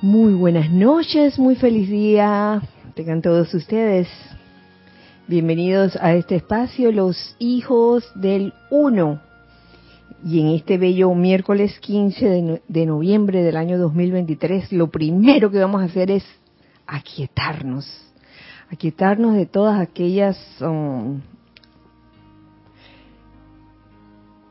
Muy 0.00 0.32
buenas 0.32 0.70
noches, 0.70 1.40
muy 1.40 1.56
feliz 1.56 1.90
día. 1.90 2.62
Tengan 2.94 3.20
todos 3.20 3.52
ustedes. 3.52 4.06
Bienvenidos 5.26 5.96
a 5.96 6.14
este 6.14 6.36
espacio, 6.36 6.92
los 6.92 7.34
hijos 7.40 8.08
del 8.14 8.54
uno. 8.70 9.20
Y 10.24 10.38
en 10.38 10.50
este 10.50 10.78
bello 10.78 11.12
miércoles 11.16 11.80
15 11.80 12.60
de, 12.68 12.86
noviembre 12.86 13.42
del 13.42 13.56
año 13.56 13.76
2023, 13.76 14.70
lo 14.70 14.88
primero 14.88 15.50
que 15.50 15.58
vamos 15.58 15.82
a 15.82 15.86
hacer 15.86 16.12
es 16.12 16.24
aquietarnos. 16.86 17.84
Aquietarnos 18.70 19.34
de 19.34 19.46
todas 19.46 19.80
aquellas 19.80 20.38
um, 20.60 21.22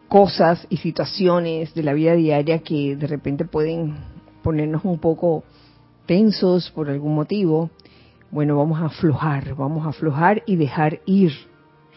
cosas 0.10 0.68
y 0.70 0.76
situaciones 0.76 1.74
de 1.74 1.84
la 1.84 1.94
vida 1.94 2.16
diaria 2.16 2.60
que 2.60 2.98
de 2.98 3.08
repente 3.08 3.46
pueden 3.46 4.17
ponernos 4.48 4.86
un 4.86 4.98
poco 4.98 5.44
tensos 6.06 6.72
por 6.72 6.90
algún 6.90 7.14
motivo, 7.14 7.70
bueno, 8.32 8.56
vamos 8.56 8.80
a 8.80 8.86
aflojar, 8.86 9.56
vamos 9.56 9.86
a 9.86 9.90
aflojar 9.90 10.42
y 10.46 10.56
dejar 10.56 11.02
ir 11.06 11.34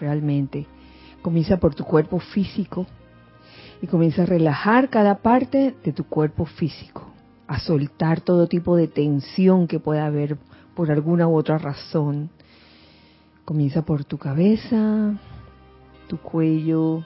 realmente. 0.01 0.67
Comienza 1.23 1.59
por 1.59 1.77
tu 1.77 1.85
cuerpo 1.85 2.19
físico 2.19 2.89
y 3.81 3.87
comienza 3.87 4.25
a 4.25 4.27
relajar 4.27 4.91
cada 4.91 5.19
parte 5.19 5.77
de 5.85 5.93
tu 5.93 6.03
cuerpo 6.03 6.45
físico, 6.45 7.05
a 7.47 7.61
soltar 7.61 8.21
todo 8.21 8.49
tipo 8.49 8.75
de 8.75 8.89
tensión 8.89 9.69
que 9.69 9.79
pueda 9.79 10.07
haber 10.07 10.37
por 10.75 10.91
alguna 10.91 11.29
u 11.29 11.37
otra 11.37 11.57
razón. 11.57 12.31
Comienza 13.45 13.83
por 13.83 14.05
tu 14.05 14.19
cabeza, 14.19 15.15
tu 16.09 16.19
cuello, 16.19 17.05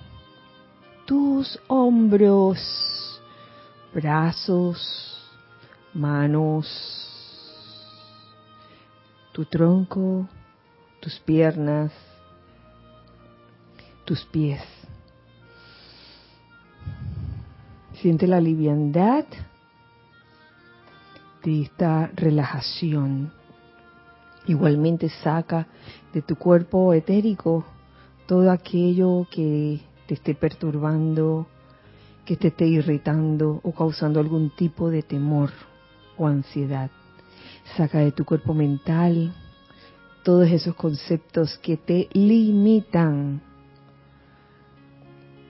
tus 1.04 1.60
hombros, 1.68 3.20
brazos, 3.92 5.13
manos, 5.94 6.66
tu 9.32 9.44
tronco, 9.44 10.28
tus 11.00 11.18
piernas, 11.20 11.92
tus 14.04 14.24
pies. 14.26 14.62
Siente 17.94 18.26
la 18.26 18.40
liviandad 18.40 19.24
de 21.42 21.62
esta 21.62 22.10
relajación. 22.14 23.32
Igualmente 24.46 25.08
saca 25.08 25.66
de 26.12 26.20
tu 26.20 26.36
cuerpo 26.36 26.92
etérico 26.92 27.64
todo 28.26 28.50
aquello 28.50 29.26
que 29.30 29.80
te 30.06 30.14
esté 30.14 30.34
perturbando, 30.34 31.46
que 32.24 32.36
te 32.36 32.48
esté 32.48 32.66
irritando 32.66 33.60
o 33.62 33.72
causando 33.72 34.20
algún 34.20 34.50
tipo 34.50 34.90
de 34.90 35.02
temor 35.02 35.50
o 36.16 36.26
ansiedad. 36.26 36.90
Saca 37.76 37.98
de 37.98 38.12
tu 38.12 38.24
cuerpo 38.24 38.54
mental 38.54 39.34
todos 40.22 40.48
esos 40.50 40.74
conceptos 40.74 41.58
que 41.58 41.76
te 41.76 42.08
limitan 42.12 43.42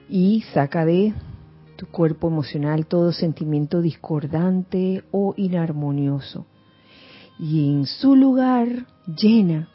y 0.09 0.43
saca 0.53 0.85
de 0.85 1.13
tu 1.75 1.87
cuerpo 1.87 2.27
emocional 2.27 2.85
todo 2.85 3.11
sentimiento 3.11 3.81
discordante 3.81 5.03
o 5.11 5.33
inarmonioso. 5.37 6.45
Y 7.37 7.69
en 7.69 7.85
su 7.85 8.15
lugar 8.15 8.85
llena, 9.05 9.69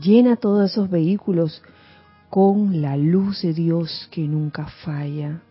llena 0.00 0.36
todos 0.36 0.70
esos 0.70 0.90
vehículos 0.90 1.62
con 2.28 2.82
la 2.82 2.96
luz 2.96 3.42
de 3.42 3.54
Dios 3.54 4.08
que 4.10 4.22
nunca 4.22 4.66
falla. 4.84 5.42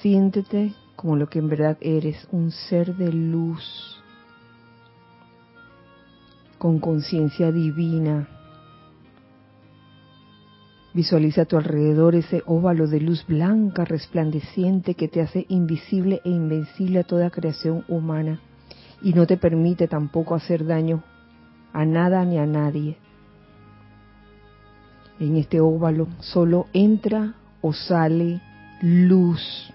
Siéntete 0.00 0.74
como 0.96 1.16
lo 1.16 1.28
que 1.28 1.38
en 1.38 1.48
verdad 1.48 1.78
eres, 1.80 2.26
un 2.32 2.50
ser 2.50 2.96
de 2.96 3.12
luz, 3.12 3.97
con 6.58 6.80
conciencia 6.80 7.52
divina. 7.52 8.28
Visualiza 10.92 11.42
a 11.42 11.44
tu 11.44 11.56
alrededor 11.56 12.14
ese 12.14 12.42
óvalo 12.46 12.88
de 12.88 13.00
luz 13.00 13.24
blanca 13.26 13.84
resplandeciente 13.84 14.94
que 14.94 15.06
te 15.06 15.20
hace 15.20 15.46
invisible 15.48 16.20
e 16.24 16.30
invencible 16.30 17.00
a 17.00 17.04
toda 17.04 17.30
creación 17.30 17.84
humana 17.88 18.40
y 19.02 19.12
no 19.12 19.26
te 19.26 19.36
permite 19.36 19.86
tampoco 19.86 20.34
hacer 20.34 20.66
daño 20.66 21.04
a 21.72 21.84
nada 21.84 22.24
ni 22.24 22.38
a 22.38 22.46
nadie. 22.46 22.96
En 25.20 25.36
este 25.36 25.60
óvalo 25.60 26.08
solo 26.20 26.66
entra 26.72 27.34
o 27.60 27.72
sale 27.72 28.40
luz. 28.82 29.72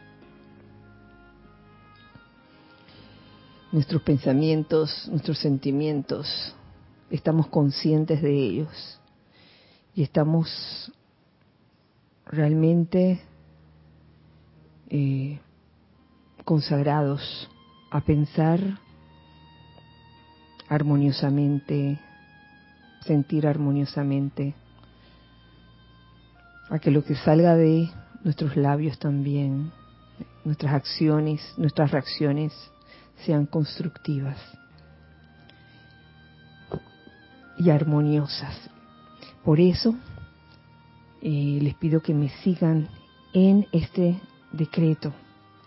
Nuestros 3.71 4.01
pensamientos, 4.01 5.07
nuestros 5.09 5.39
sentimientos, 5.39 6.55
estamos 7.13 7.47
conscientes 7.47 8.21
de 8.23 8.33
ellos. 8.33 8.99
Y 9.95 10.01
estamos 10.01 10.91
realmente 12.25 13.21
eh, 14.89 15.39
consagrados 16.43 17.49
a 17.91 18.01
pensar 18.01 18.59
armoniosamente, 20.67 21.99
sentir 23.01 23.45
armoniosamente, 23.45 24.55
a 26.71 26.79
que 26.79 26.89
lo 26.89 27.03
que 27.03 27.15
salga 27.15 27.55
de 27.55 27.91
nuestros 28.23 28.55
labios 28.55 28.97
también, 28.97 29.71
nuestras 30.43 30.73
acciones, 30.73 31.41
nuestras 31.57 31.91
reacciones 31.91 32.51
sean 33.23 33.45
constructivas 33.45 34.39
y 37.57 37.69
armoniosas. 37.69 38.55
Por 39.43 39.59
eso 39.59 39.95
eh, 41.21 41.59
les 41.61 41.75
pido 41.75 42.01
que 42.01 42.13
me 42.13 42.29
sigan 42.43 42.87
en 43.33 43.67
este 43.71 44.19
decreto, 44.51 45.13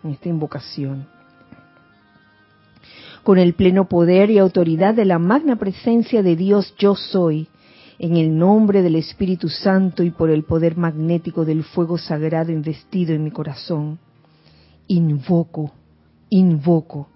en 0.02 0.10
esta 0.12 0.28
invocación. 0.28 1.06
Con 3.22 3.38
el 3.38 3.54
pleno 3.54 3.88
poder 3.88 4.30
y 4.30 4.38
autoridad 4.38 4.94
de 4.94 5.04
la 5.04 5.19
magna 5.19 5.56
presencia 5.56 6.22
de 6.22 6.36
Dios 6.36 6.75
yo 6.78 6.94
soy, 6.94 7.48
en 7.98 8.16
el 8.16 8.36
nombre 8.36 8.82
del 8.82 8.96
Espíritu 8.96 9.48
Santo 9.48 10.02
y 10.02 10.10
por 10.10 10.30
el 10.30 10.44
poder 10.44 10.76
magnético 10.76 11.44
del 11.44 11.64
fuego 11.64 11.96
sagrado 11.98 12.52
investido 12.52 13.14
en 13.14 13.25
mi 13.25 13.30
corazón, 13.30 13.98
invoco, 14.86 15.72
invoco, 16.28 17.08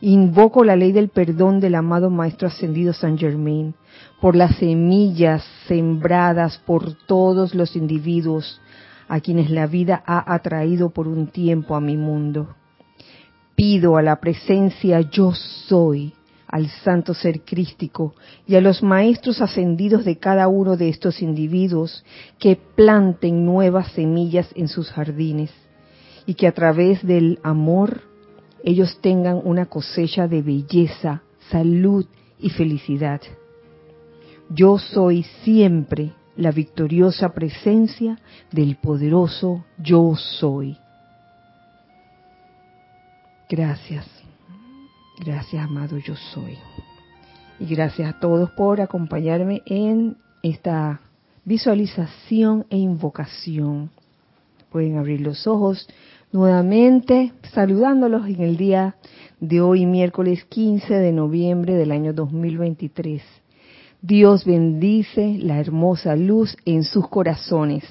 invoco 0.00 0.64
la 0.64 0.76
ley 0.76 0.92
del 0.92 1.08
perdón 1.08 1.60
del 1.60 1.74
amado 1.74 2.10
Maestro 2.10 2.48
Ascendido 2.48 2.92
San 2.92 3.18
Germain 3.18 3.74
por 4.20 4.36
las 4.36 4.56
semillas 4.56 5.44
sembradas 5.66 6.58
por 6.58 6.94
todos 7.06 7.54
los 7.54 7.76
individuos 7.76 8.60
a 9.08 9.20
quienes 9.20 9.50
la 9.50 9.66
vida 9.66 10.02
ha 10.06 10.34
atraído 10.34 10.90
por 10.90 11.08
un 11.08 11.28
tiempo 11.28 11.74
a 11.74 11.80
mi 11.80 11.96
mundo. 11.96 12.54
Pido 13.54 13.96
a 13.96 14.02
la 14.02 14.20
presencia 14.20 15.00
yo 15.00 15.32
soy 15.32 16.12
al 16.48 16.68
santo 16.68 17.14
ser 17.14 17.40
crístico 17.40 18.14
y 18.46 18.54
a 18.54 18.60
los 18.60 18.82
maestros 18.82 19.40
ascendidos 19.40 20.04
de 20.04 20.18
cada 20.18 20.48
uno 20.48 20.76
de 20.76 20.88
estos 20.88 21.22
individuos 21.22 22.04
que 22.38 22.56
planten 22.56 23.44
nuevas 23.44 23.92
semillas 23.92 24.48
en 24.54 24.68
sus 24.68 24.90
jardines 24.90 25.50
y 26.24 26.34
que 26.34 26.46
a 26.46 26.52
través 26.52 27.04
del 27.06 27.38
amor 27.42 28.02
ellos 28.66 28.98
tengan 29.00 29.40
una 29.44 29.66
cosecha 29.66 30.26
de 30.26 30.42
belleza, 30.42 31.22
salud 31.50 32.04
y 32.40 32.50
felicidad. 32.50 33.20
Yo 34.50 34.76
soy 34.78 35.22
siempre 35.44 36.12
la 36.36 36.50
victoriosa 36.50 37.32
presencia 37.32 38.18
del 38.50 38.74
poderoso 38.74 39.64
yo 39.78 40.16
soy. 40.16 40.76
Gracias. 43.48 44.04
Gracias, 45.24 45.64
amado 45.64 45.98
yo 45.98 46.16
soy. 46.16 46.58
Y 47.60 47.66
gracias 47.66 48.16
a 48.16 48.18
todos 48.18 48.50
por 48.50 48.80
acompañarme 48.80 49.62
en 49.64 50.16
esta 50.42 51.00
visualización 51.44 52.66
e 52.68 52.78
invocación. 52.78 53.92
Pueden 54.70 54.98
abrir 54.98 55.20
los 55.20 55.46
ojos 55.46 55.88
nuevamente 56.32 57.32
saludándolos 57.52 58.26
en 58.26 58.40
el 58.40 58.56
día 58.56 58.96
de 59.40 59.60
hoy, 59.60 59.86
miércoles 59.86 60.44
15 60.44 60.94
de 60.94 61.12
noviembre 61.12 61.74
del 61.74 61.92
año 61.92 62.12
2023. 62.12 63.22
Dios 64.02 64.44
bendice 64.44 65.38
la 65.38 65.58
hermosa 65.58 66.16
luz 66.16 66.56
en 66.64 66.84
sus 66.84 67.08
corazones. 67.08 67.84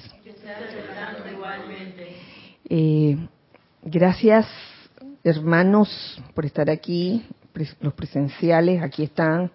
Eh, 2.68 3.16
gracias 3.84 4.46
hermanos 5.22 6.22
por 6.34 6.46
estar 6.46 6.70
aquí, 6.70 7.24
los 7.80 7.94
presenciales, 7.94 8.82
aquí 8.82 9.04
están. 9.04 9.50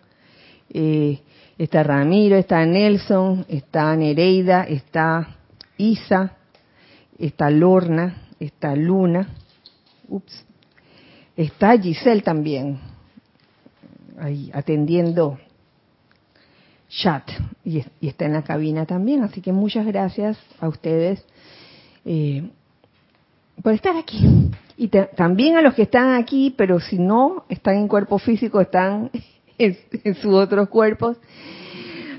Eh, 0.69 1.19
está 1.57 1.83
Ramiro, 1.83 2.35
está 2.35 2.65
Nelson, 2.65 3.45
está 3.47 3.95
Nereida, 3.95 4.63
está 4.63 5.37
Isa, 5.77 6.35
está 7.17 7.49
Lorna, 7.49 8.20
está 8.41 8.75
Luna, 8.75 9.27
ups, 10.09 10.45
está 11.37 11.77
Giselle 11.77 12.21
también. 12.21 12.79
ahí 14.19 14.51
atendiendo 14.53 15.39
chat 16.89 17.23
y, 17.63 17.83
está 18.01 18.25
en 18.25 18.33
la 18.33 18.43
cabina 18.43 18.85
también. 18.85 19.23
Así 19.23 19.41
que 19.41 19.53
muchas 19.53 19.85
gracias 19.85 20.37
a 20.59 20.67
ustedes 20.67 21.23
eh, 22.03 22.49
por 23.61 23.73
estar 23.73 23.95
aquí. 23.95 24.51
Y 24.75 24.87
también 24.87 25.57
a 25.57 25.61
los 25.61 25.75
que 25.75 25.83
están 25.83 26.15
aquí, 26.15 26.53
pero 26.57 26.79
si 26.79 26.97
no 26.97 27.45
están 27.47 27.75
en 27.75 27.87
cuerpo 27.87 28.17
físico, 28.17 28.59
están 28.59 29.11
en, 29.57 29.77
en 30.03 30.15
sus 30.15 30.33
otros 30.33 30.67
cuerpos. 30.69 31.17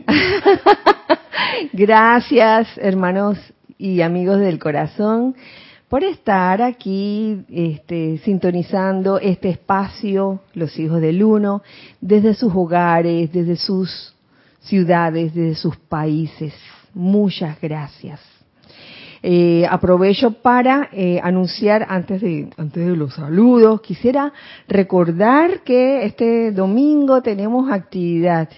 gracias, 1.73 2.69
hermanos 2.79 3.39
y 3.77 4.01
amigos 4.01 4.39
del 4.39 4.61
corazón 4.61 5.35
por 5.93 6.05
estar 6.05 6.63
aquí 6.63 7.45
este, 7.51 8.17
sintonizando 8.25 9.19
este 9.19 9.51
espacio, 9.51 10.41
los 10.55 10.79
hijos 10.79 11.03
del 11.03 11.23
uno, 11.23 11.61
desde 12.01 12.33
sus 12.33 12.51
hogares, 12.55 13.31
desde 13.31 13.57
sus 13.57 14.15
ciudades, 14.61 15.35
desde 15.35 15.55
sus 15.55 15.77
países. 15.77 16.55
Muchas 16.95 17.61
gracias. 17.61 18.21
Eh, 19.23 19.67
aprovecho 19.69 20.31
para 20.31 20.89
eh, 20.93 21.21
anunciar 21.23 21.85
antes 21.91 22.23
de 22.23 22.49
antes 22.57 22.87
de 22.87 22.97
los 22.97 23.13
saludos, 23.13 23.83
quisiera 23.83 24.33
recordar 24.69 25.61
que 25.61 26.07
este 26.07 26.53
domingo 26.53 27.21
tenemos 27.21 27.71
actividad, 27.71 28.49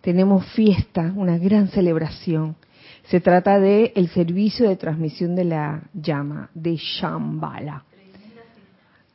tenemos 0.00 0.46
fiesta, 0.52 1.12
una 1.16 1.38
gran 1.38 1.66
celebración. 1.66 2.54
Se 3.10 3.20
trata 3.20 3.58
de 3.58 3.92
el 3.96 4.10
servicio 4.10 4.68
de 4.68 4.76
transmisión 4.76 5.34
de 5.34 5.44
la 5.44 5.82
llama 5.94 6.50
de 6.52 6.76
Shambhala. 6.76 7.84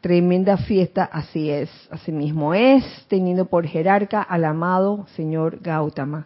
Tremenda 0.01 0.57
fiesta, 0.57 1.03
así 1.03 1.51
es, 1.51 1.69
así 1.91 2.11
mismo 2.11 2.55
es, 2.55 2.83
teniendo 3.07 3.45
por 3.45 3.67
jerarca 3.67 4.23
al 4.23 4.45
amado 4.45 5.05
señor 5.15 5.59
Gautama. 5.61 6.25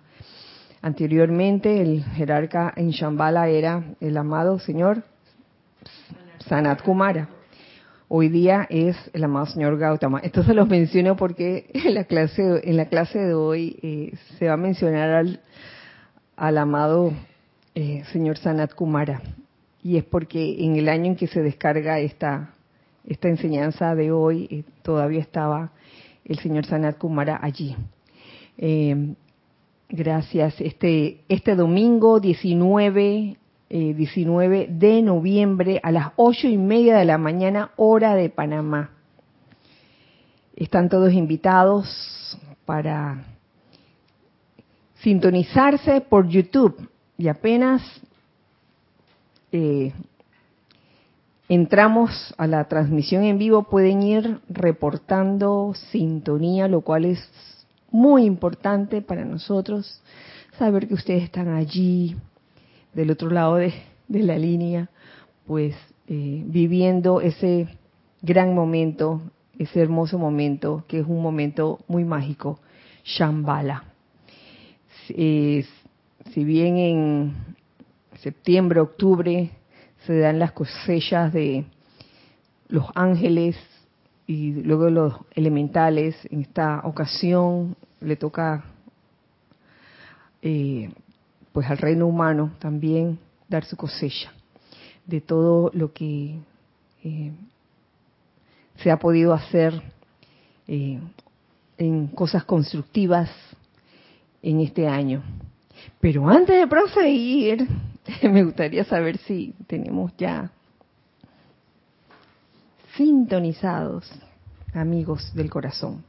Anteriormente 0.81 1.81
el 1.81 2.05
jerarca 2.15 2.73
en 2.77 2.91
Shambhala 2.91 3.49
era 3.49 3.83
el 3.99 4.15
amado 4.15 4.59
señor 4.59 5.03
Sanat 6.47 6.81
Kumara. 6.83 7.27
Hoy 8.07 8.29
día 8.29 8.65
es 8.69 8.95
el 9.11 9.25
amado 9.25 9.47
señor 9.47 9.77
Gautama. 9.77 10.19
Esto 10.19 10.41
se 10.41 10.53
los 10.53 10.69
menciono 10.69 11.17
porque 11.17 11.69
en 11.73 11.95
la 11.95 12.05
clase, 12.05 12.61
en 12.63 12.77
la 12.77 12.85
clase 12.85 13.19
de 13.19 13.33
hoy 13.33 13.77
eh, 13.81 14.17
se 14.39 14.47
va 14.47 14.53
a 14.53 14.57
mencionar 14.57 15.09
al, 15.09 15.41
al 16.37 16.57
amado 16.57 17.11
eh, 17.79 18.03
señor 18.11 18.39
Sanat 18.39 18.73
Kumara. 18.73 19.21
Y 19.83 19.97
es 19.97 20.03
porque 20.03 20.65
en 20.65 20.77
el 20.77 20.89
año 20.89 21.11
en 21.11 21.15
que 21.15 21.27
se 21.27 21.43
descarga 21.43 21.99
esta, 21.99 22.55
esta 23.05 23.29
enseñanza 23.29 23.93
de 23.93 24.11
hoy, 24.11 24.47
eh, 24.49 24.63
todavía 24.81 25.19
estaba 25.19 25.69
el 26.25 26.39
señor 26.39 26.65
Sanat 26.65 26.97
Kumara 26.97 27.39
allí. 27.39 27.75
Eh, 28.57 29.13
gracias. 29.89 30.59
Este, 30.59 31.19
este 31.29 31.55
domingo 31.55 32.19
19, 32.19 33.37
19 33.69 34.67
de 34.71 35.01
noviembre 35.03 35.79
a 35.83 35.91
las 35.91 36.13
ocho 36.15 36.47
y 36.47 36.57
media 36.57 36.97
de 36.97 37.05
la 37.05 37.19
mañana, 37.19 37.73
hora 37.75 38.15
de 38.15 38.31
Panamá. 38.31 38.89
Están 40.55 40.89
todos 40.89 41.13
invitados 41.13 42.39
para 42.65 43.23
sintonizarse 44.95 46.01
por 46.01 46.27
YouTube 46.27 46.89
y 47.17 47.27
apenas 47.27 47.81
eh, 49.51 49.93
entramos 51.49 52.33
a 52.37 52.47
la 52.47 52.65
transmisión 52.65 53.23
en 53.23 53.37
vivo 53.37 53.63
pueden 53.63 54.03
ir 54.03 54.39
reportando 54.49 55.73
sintonía, 55.91 56.67
lo 56.67 56.81
cual 56.81 57.05
es 57.05 57.19
muy 57.89 58.25
importante 58.25 59.01
para 59.01 59.25
nosotros 59.25 60.01
saber 60.57 60.87
que 60.87 60.93
ustedes 60.93 61.23
están 61.23 61.49
allí 61.49 62.15
del 62.93 63.11
otro 63.11 63.29
lado 63.29 63.55
de, 63.55 63.73
la 64.09 64.37
línea, 64.37 64.89
pues 65.45 65.75
eh, 66.07 66.43
viviendo 66.45 67.21
ese 67.21 67.67
gran 68.21 68.53
momento, 68.55 69.21
ese 69.57 69.81
hermoso 69.81 70.17
momento, 70.17 70.83
que 70.87 70.99
es 70.99 71.05
un 71.07 71.21
momento 71.21 71.79
muy 71.87 72.03
mágico, 72.05 72.59
Shambhala 73.03 73.83
si 76.37 76.43
bien 76.43 76.77
en 76.77 77.33
septiembre, 78.19 78.79
octubre 78.79 79.49
se 80.05 80.19
dan 80.19 80.37
las 80.37 80.51
cosechas 80.51 81.33
de 81.33 81.65
los 82.67 82.85
ángeles 82.93 83.57
y 84.27 84.51
luego 84.61 84.91
los 84.91 85.15
elementales, 85.31 86.15
en 86.29 86.41
esta 86.41 86.81
ocasión 86.83 87.75
le 88.01 88.17
toca 88.17 88.65
eh, 90.43 90.91
pues 91.53 91.67
al 91.71 91.79
reino 91.79 92.05
humano 92.05 92.51
también 92.59 93.17
dar 93.49 93.65
su 93.65 93.75
cosecha 93.75 94.31
de 95.07 95.21
todo 95.21 95.71
lo 95.73 95.91
que 95.91 96.37
eh, 97.03 97.31
se 98.75 98.91
ha 98.91 98.99
podido 98.99 99.33
hacer 99.33 99.81
eh, 100.67 100.99
en 101.79 102.07
cosas 102.09 102.43
constructivas 102.43 103.27
en 104.43 104.59
este 104.59 104.87
año. 104.87 105.23
Pero 105.99 106.27
antes 106.29 106.55
de 106.57 106.67
proseguir, 106.67 107.67
me 108.23 108.43
gustaría 108.43 108.83
saber 108.83 109.17
si 109.19 109.53
tenemos 109.67 110.11
ya 110.17 110.51
sintonizados 112.95 114.11
amigos 114.73 115.33
del 115.35 115.49
corazón. 115.49 116.03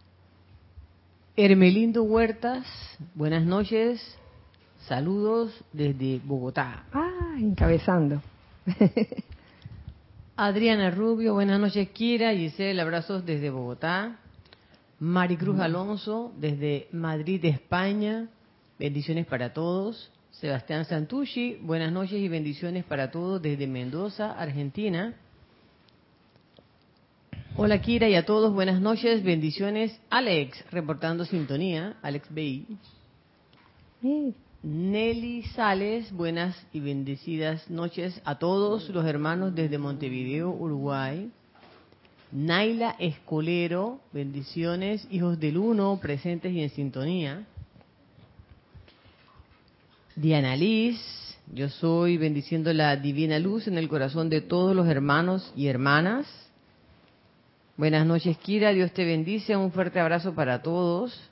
Hermelindo 1.36 2.02
Huertas, 2.02 2.66
buenas 3.14 3.44
noches, 3.44 4.00
saludos 4.86 5.52
desde 5.72 6.20
Bogotá. 6.24 6.84
Ah, 6.92 7.36
encabezando. 7.38 8.20
Adriana 10.36 10.90
Rubio, 10.90 11.34
buenas 11.34 11.60
noches, 11.60 11.88
Kira, 11.90 12.34
Giselle, 12.34 12.80
abrazos 12.80 13.24
desde 13.24 13.50
Bogotá. 13.50 14.18
Maricruz 15.00 15.60
Alonso, 15.60 16.32
desde 16.36 16.88
Madrid, 16.92 17.44
España. 17.44 18.28
Bendiciones 18.78 19.26
para 19.26 19.52
todos. 19.52 20.12
Sebastián 20.30 20.84
Santucci, 20.84 21.56
buenas 21.62 21.90
noches 21.90 22.20
y 22.20 22.28
bendiciones 22.28 22.84
para 22.84 23.10
todos 23.10 23.42
desde 23.42 23.66
Mendoza, 23.66 24.30
Argentina. 24.38 25.14
Hola 27.56 27.80
Kira 27.80 28.08
y 28.08 28.14
a 28.14 28.24
todos, 28.24 28.54
buenas 28.54 28.80
noches, 28.80 29.24
bendiciones. 29.24 30.00
Alex, 30.10 30.64
reportando 30.70 31.24
sintonía, 31.24 31.96
Alex 32.02 32.32
Bay. 32.32 32.66
Nelly 34.62 35.42
Sales, 35.56 36.12
buenas 36.12 36.64
y 36.72 36.78
bendecidas 36.78 37.68
noches 37.68 38.22
a 38.24 38.38
todos 38.38 38.90
los 38.90 39.04
hermanos 39.04 39.56
desde 39.56 39.78
Montevideo, 39.78 40.50
Uruguay. 40.50 41.32
Naila 42.30 42.94
Escolero, 43.00 43.98
bendiciones, 44.12 45.04
hijos 45.10 45.40
del 45.40 45.58
uno, 45.58 45.98
presentes 46.00 46.52
y 46.52 46.62
en 46.62 46.70
sintonía. 46.70 47.44
Diana 50.20 50.56
Liz, 50.56 50.98
yo 51.54 51.68
soy 51.68 52.16
bendiciendo 52.16 52.72
la 52.72 52.96
divina 52.96 53.38
luz 53.38 53.68
en 53.68 53.78
el 53.78 53.88
corazón 53.88 54.28
de 54.28 54.40
todos 54.40 54.74
los 54.74 54.88
hermanos 54.88 55.52
y 55.54 55.68
hermanas. 55.68 56.26
Buenas 57.76 58.04
noches, 58.04 58.36
Kira, 58.38 58.72
Dios 58.72 58.90
te 58.90 59.04
bendice, 59.04 59.56
un 59.56 59.70
fuerte 59.70 60.00
abrazo 60.00 60.34
para 60.34 60.60
todos. 60.60 61.30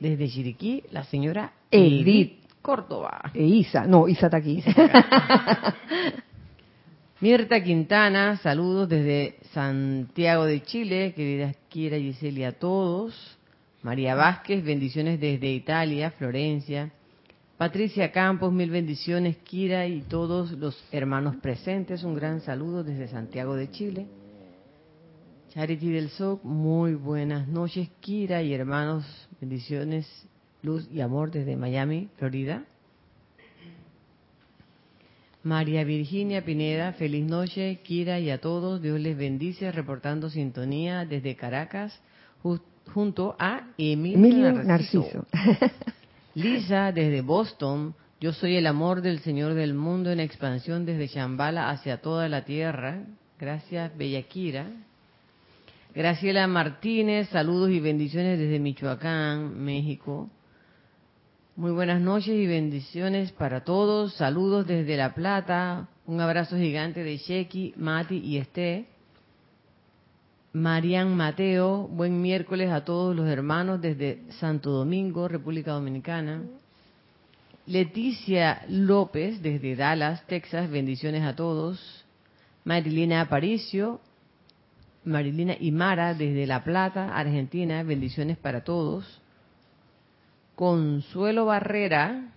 Desde 0.00 0.28
Chiriquí, 0.28 0.82
la 0.90 1.04
señora 1.04 1.52
Edith 1.70 2.40
Córdoba. 2.60 3.30
E 3.34 3.44
Isa, 3.44 3.86
no, 3.86 4.08
Isa 4.08 4.26
está 4.26 4.38
aquí. 4.38 4.64
Mirta 7.20 7.62
Quintana, 7.62 8.36
saludos 8.38 8.88
desde 8.88 9.36
Santiago 9.52 10.44
de 10.44 10.60
Chile, 10.62 11.12
querida 11.14 11.54
Kira 11.68 11.98
Giseli 11.98 12.42
a 12.42 12.58
todos. 12.58 13.38
María 13.82 14.16
Vázquez, 14.16 14.64
bendiciones 14.64 15.20
desde 15.20 15.52
Italia, 15.52 16.10
Florencia. 16.10 16.90
Patricia 17.58 18.12
Campos, 18.12 18.52
mil 18.52 18.70
bendiciones, 18.70 19.36
Kira 19.38 19.84
y 19.88 20.02
todos 20.02 20.52
los 20.52 20.80
hermanos 20.92 21.34
presentes. 21.42 22.04
Un 22.04 22.14
gran 22.14 22.40
saludo 22.40 22.84
desde 22.84 23.08
Santiago 23.08 23.56
de 23.56 23.68
Chile. 23.72 24.06
Charity 25.48 25.90
del 25.90 26.08
SOC, 26.10 26.44
muy 26.44 26.94
buenas 26.94 27.48
noches, 27.48 27.88
Kira 27.98 28.44
y 28.44 28.54
hermanos, 28.54 29.04
bendiciones, 29.40 30.06
luz 30.62 30.88
y 30.92 31.00
amor 31.00 31.32
desde 31.32 31.56
Miami, 31.56 32.08
Florida. 32.16 32.62
María 35.42 35.82
Virginia 35.82 36.44
Pineda, 36.44 36.92
feliz 36.92 37.26
noche, 37.26 37.80
Kira 37.82 38.20
y 38.20 38.30
a 38.30 38.40
todos, 38.40 38.80
Dios 38.80 39.00
les 39.00 39.16
bendice, 39.16 39.72
reportando 39.72 40.30
sintonía 40.30 41.04
desde 41.04 41.34
Caracas, 41.34 42.00
junto 42.94 43.34
a 43.36 43.66
Emilio, 43.76 44.52
Narciso. 44.52 45.26
Lisa, 46.34 46.92
desde 46.92 47.22
Boston, 47.22 47.94
yo 48.20 48.32
soy 48.32 48.56
el 48.56 48.66
amor 48.66 49.00
del 49.00 49.20
Señor 49.20 49.54
del 49.54 49.74
mundo 49.74 50.10
en 50.10 50.20
expansión 50.20 50.84
desde 50.84 51.06
Shambhala 51.06 51.70
hacia 51.70 52.00
toda 52.00 52.28
la 52.28 52.44
tierra. 52.44 53.04
Gracias, 53.38 53.96
Bellakira. 53.96 54.66
Graciela 55.94 56.46
Martínez, 56.46 57.28
saludos 57.30 57.70
y 57.70 57.80
bendiciones 57.80 58.38
desde 58.38 58.58
Michoacán, 58.58 59.58
México. 59.64 60.28
Muy 61.56 61.72
buenas 61.72 62.00
noches 62.00 62.34
y 62.34 62.46
bendiciones 62.46 63.32
para 63.32 63.64
todos. 63.64 64.14
Saludos 64.14 64.66
desde 64.66 64.96
La 64.96 65.14
Plata. 65.14 65.88
Un 66.06 66.20
abrazo 66.20 66.56
gigante 66.56 67.02
de 67.02 67.16
Sheki, 67.16 67.74
Mati 67.76 68.18
y 68.18 68.36
Esté. 68.36 68.86
Marian 70.52 71.14
Mateo, 71.14 71.88
buen 71.88 72.22
miércoles 72.22 72.70
a 72.70 72.82
todos 72.82 73.14
los 73.14 73.28
hermanos 73.28 73.82
desde 73.82 74.22
Santo 74.40 74.70
Domingo, 74.70 75.28
República 75.28 75.72
Dominicana. 75.72 76.42
Leticia 77.66 78.64
López 78.68 79.42
desde 79.42 79.76
Dallas, 79.76 80.26
Texas, 80.26 80.70
bendiciones 80.70 81.22
a 81.22 81.36
todos. 81.36 82.06
Marilina 82.64 83.20
Aparicio, 83.20 84.00
Marilina 85.04 85.54
Imara 85.60 86.14
desde 86.14 86.46
La 86.46 86.64
Plata, 86.64 87.14
Argentina, 87.14 87.82
bendiciones 87.82 88.38
para 88.38 88.64
todos. 88.64 89.20
Consuelo 90.54 91.44
Barrera, 91.44 92.32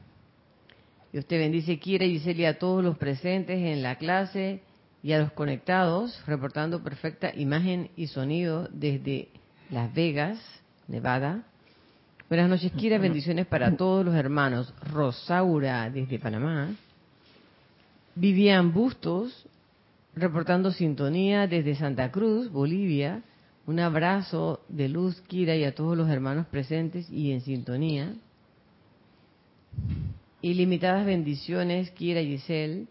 Dios 1.13 1.25
te 1.27 1.37
bendice, 1.37 1.79
quiere 1.79 2.09
Gisela 2.09 2.49
a 2.49 2.53
todos 2.55 2.83
los 2.83 2.97
presentes 2.97 3.57
en 3.57 3.81
la 3.81 3.95
clase 3.95 4.61
y 5.03 5.13
a 5.13 5.19
los 5.19 5.31
conectados, 5.31 6.21
reportando 6.27 6.83
perfecta 6.83 7.33
imagen 7.35 7.89
y 7.95 8.07
sonido 8.07 8.67
desde 8.71 9.29
Las 9.69 9.93
Vegas, 9.93 10.39
Nevada. 10.87 11.43
Buenas 12.29 12.49
noches, 12.49 12.71
Kira. 12.73 12.97
Bendiciones 12.97 13.47
para 13.47 13.75
todos 13.75 14.05
los 14.05 14.15
hermanos. 14.15 14.73
Rosaura, 14.91 15.89
desde 15.89 16.19
Panamá. 16.19 16.69
Vivian 18.15 18.73
Bustos, 18.73 19.45
reportando 20.15 20.71
sintonía 20.71 21.47
desde 21.47 21.75
Santa 21.75 22.11
Cruz, 22.11 22.51
Bolivia. 22.51 23.21
Un 23.65 23.79
abrazo 23.79 24.61
de 24.69 24.87
luz, 24.87 25.21
Kira, 25.27 25.55
y 25.55 25.63
a 25.63 25.73
todos 25.73 25.97
los 25.97 26.09
hermanos 26.09 26.45
presentes 26.47 27.09
y 27.09 27.31
en 27.31 27.41
sintonía. 27.41 28.13
Ilimitadas 30.41 31.05
bendiciones, 31.05 31.91
Kira 31.91 32.21
y 32.21 32.37
Giselle 32.37 32.87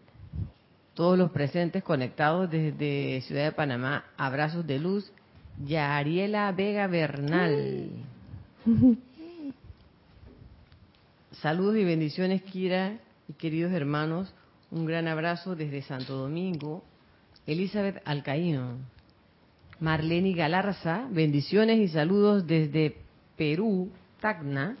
todos 1.01 1.17
los 1.17 1.31
presentes 1.31 1.83
conectados 1.83 2.47
desde 2.51 3.21
Ciudad 3.21 3.45
de 3.45 3.51
Panamá. 3.53 4.05
Abrazos 4.17 4.67
de 4.67 4.77
luz. 4.77 5.11
Yariela 5.65 6.51
Vega 6.51 6.85
Bernal. 6.85 7.89
Saludos 11.41 11.77
y 11.77 11.85
bendiciones, 11.85 12.43
Kira 12.43 12.99
y 13.27 13.33
queridos 13.33 13.71
hermanos. 13.71 14.31
Un 14.69 14.85
gran 14.85 15.07
abrazo 15.07 15.55
desde 15.55 15.81
Santo 15.81 16.15
Domingo. 16.15 16.83
Elizabeth 17.47 17.99
Alcaíno. 18.05 18.77
Marlene 19.79 20.33
Galarza, 20.33 21.07
bendiciones 21.09 21.79
y 21.79 21.87
saludos 21.87 22.45
desde 22.45 22.97
Perú, 23.37 23.89
Tacna. 24.19 24.77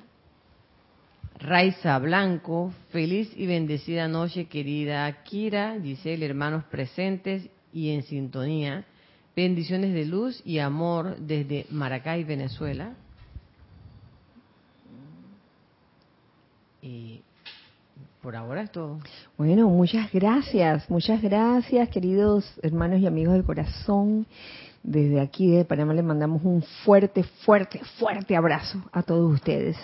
Raiza 1.41 1.97
Blanco, 1.97 2.71
feliz 2.91 3.31
y 3.35 3.47
bendecida 3.47 4.07
noche, 4.07 4.45
querida 4.45 5.11
Kira, 5.23 5.75
Giselle, 5.81 6.23
hermanos 6.23 6.63
presentes 6.65 7.49
y 7.73 7.89
en 7.89 8.03
sintonía. 8.03 8.85
Bendiciones 9.35 9.91
de 9.95 10.05
luz 10.05 10.39
y 10.45 10.59
amor 10.59 11.17
desde 11.17 11.65
Maracay, 11.71 12.23
Venezuela. 12.25 12.93
Y 16.83 17.21
por 18.21 18.35
ahora 18.35 18.61
es 18.61 18.71
todo. 18.71 18.99
Bueno, 19.35 19.67
muchas 19.67 20.11
gracias, 20.11 20.87
muchas 20.91 21.23
gracias, 21.23 21.89
queridos 21.89 22.45
hermanos 22.61 22.99
y 22.99 23.07
amigos 23.07 23.33
del 23.33 23.45
corazón. 23.45 24.27
Desde 24.83 25.19
aquí 25.19 25.49
de 25.49 25.65
Panamá 25.65 25.95
les 25.95 26.03
mandamos 26.03 26.43
un 26.43 26.61
fuerte, 26.85 27.23
fuerte, 27.23 27.81
fuerte 27.97 28.35
abrazo 28.35 28.79
a 28.91 29.01
todos 29.01 29.33
ustedes. 29.33 29.77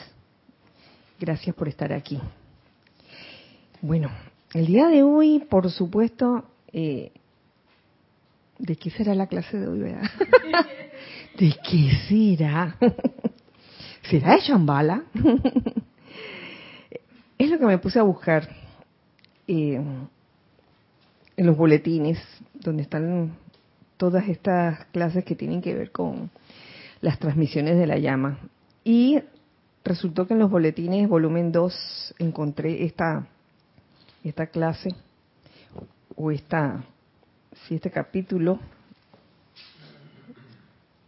Gracias 1.20 1.56
por 1.56 1.68
estar 1.68 1.92
aquí. 1.94 2.20
Bueno, 3.82 4.12
el 4.54 4.68
día 4.68 4.88
de 4.88 5.02
hoy, 5.02 5.40
por 5.50 5.72
supuesto, 5.72 6.46
eh, 6.72 7.12
¿de 8.60 8.76
qué 8.76 8.92
será 8.92 9.16
la 9.16 9.26
clase 9.26 9.58
de 9.58 9.68
hoy, 9.68 9.80
verdad? 9.80 10.04
¿De 11.40 11.56
qué 11.68 11.92
será? 12.08 12.78
¿Será 14.10 14.36
de 14.36 14.42
Shambhala? 14.42 15.06
es 17.40 17.50
lo 17.50 17.58
que 17.58 17.66
me 17.66 17.80
puse 17.80 17.98
a 17.98 18.04
buscar 18.04 18.48
eh, 19.48 19.82
en 21.36 21.46
los 21.46 21.58
boletines, 21.58 22.20
donde 22.54 22.84
están 22.84 23.36
todas 23.98 24.28
estas 24.30 24.86
clases 24.86 25.26
que 25.26 25.36
tienen 25.36 25.64
que 25.64 25.74
ver 25.74 25.92
con 25.92 26.30
las 27.02 27.18
transmisiones 27.18 27.78
de 27.78 27.88
la 27.88 27.98
llama. 27.98 28.38
Y 28.84 29.20
resultó 29.88 30.28
que 30.28 30.34
en 30.34 30.40
los 30.40 30.52
boletines 30.52 31.08
volumen 31.08 31.52
2 31.52 32.16
encontré 32.20 32.84
esta 32.84 33.28
esta 34.24 34.48
clase 34.48 34.90
o 36.16 36.32
esta 36.32 36.84
si 37.66 37.76
este 37.76 37.90
capítulo 37.90 38.60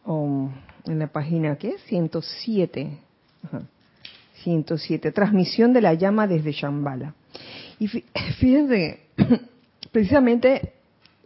o 0.05 0.49
en 0.85 0.99
la 0.99 1.07
página 1.07 1.57
¿qué? 1.57 1.77
107 1.87 2.97
107 4.43 5.11
transmisión 5.11 5.73
de 5.73 5.81
la 5.81 5.93
llama 5.93 6.27
desde 6.27 6.51
Shambhala 6.51 7.13
y 7.79 7.87
fíjense 8.39 9.01
precisamente 9.91 10.73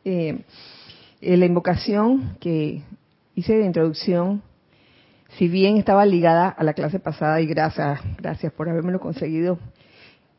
eh, 0.06 0.44
la 1.22 1.46
invocación 1.46 2.38
que 2.40 2.82
hice 3.36 3.54
de 3.54 3.66
introducción 3.66 4.42
si 5.38 5.48
bien 5.48 5.78
estaba 5.78 6.06
ligada 6.06 6.50
a 6.50 6.64
la 6.64 6.74
clase 6.74 7.00
pasada 7.00 7.42
y 7.42 7.48
gracias, 7.48 8.00
gracias 8.18 8.54
por 8.54 8.70
habérmelo 8.70 9.00
conseguido, 9.00 9.58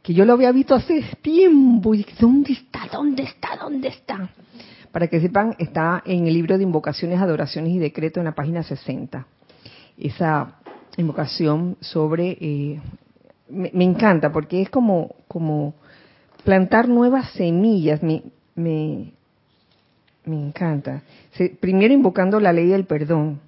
que 0.03 0.15
yo 0.15 0.25
lo 0.25 0.35
había 0.35 0.53
visto 0.53 0.75
hace 0.75 1.03
tiempo 1.23 1.95
y 1.95 2.07
¿dónde 2.21 2.53
está? 2.53 2.81
¿Dónde 2.93 3.23
está? 3.25 3.57
¿Dónde 3.57 3.89
está? 3.89 4.29
Para 4.93 5.09
que 5.09 5.21
sepan, 5.21 5.57
está 5.59 6.03
en 6.05 6.27
el 6.27 6.35
libro 6.35 6.57
de 6.57 6.65
invocaciones, 6.65 7.21
adoraciones 7.21 7.73
y 7.73 7.79
decretos 7.79 8.21
en 8.21 8.27
la 8.27 8.35
página 8.35 8.63
60. 8.63 9.27
Esa 9.99 10.57
invocación 10.97 11.77
sobre, 11.81 12.37
eh, 12.41 12.81
me, 13.49 13.85
encanta 13.85 14.31
porque 14.31 14.63
es 14.63 14.71
como, 14.71 15.17
como 15.27 15.75
plantar 16.45 16.89
nuevas 16.89 17.31
semillas, 17.33 18.03
me, 18.03 18.23
me, 18.55 19.13
me 20.25 20.37
encanta. 20.37 21.03
primero 21.61 21.93
invocando 21.93 22.39
la 22.39 22.53
ley 22.53 22.67
del 22.67 22.85
perdón, 22.85 23.41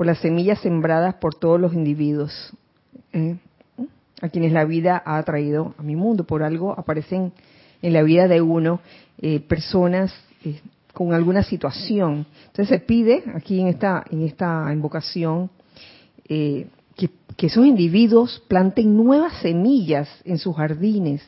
por 0.00 0.06
las 0.06 0.20
semillas 0.20 0.58
sembradas 0.60 1.16
por 1.16 1.34
todos 1.34 1.60
los 1.60 1.74
individuos, 1.74 2.32
¿eh? 3.12 3.36
a 4.22 4.30
quienes 4.30 4.50
la 4.50 4.64
vida 4.64 5.02
ha 5.04 5.22
traído 5.24 5.74
a 5.76 5.82
mi 5.82 5.94
mundo. 5.94 6.24
Por 6.24 6.42
algo 6.42 6.72
aparecen 6.72 7.34
en 7.82 7.92
la 7.92 8.02
vida 8.02 8.26
de 8.26 8.40
uno 8.40 8.80
eh, 9.20 9.40
personas 9.40 10.10
eh, 10.42 10.58
con 10.94 11.12
alguna 11.12 11.42
situación. 11.42 12.24
Entonces 12.46 12.68
se 12.68 12.78
pide 12.78 13.24
aquí 13.34 13.60
en 13.60 13.66
esta, 13.66 14.02
en 14.10 14.22
esta 14.22 14.70
invocación 14.72 15.50
que, 16.26 16.66
que 17.36 17.46
esos 17.46 17.66
individuos 17.66 18.42
planten 18.48 18.96
nuevas 18.96 19.34
semillas 19.42 20.08
en 20.24 20.38
sus 20.38 20.56
jardines, 20.56 21.20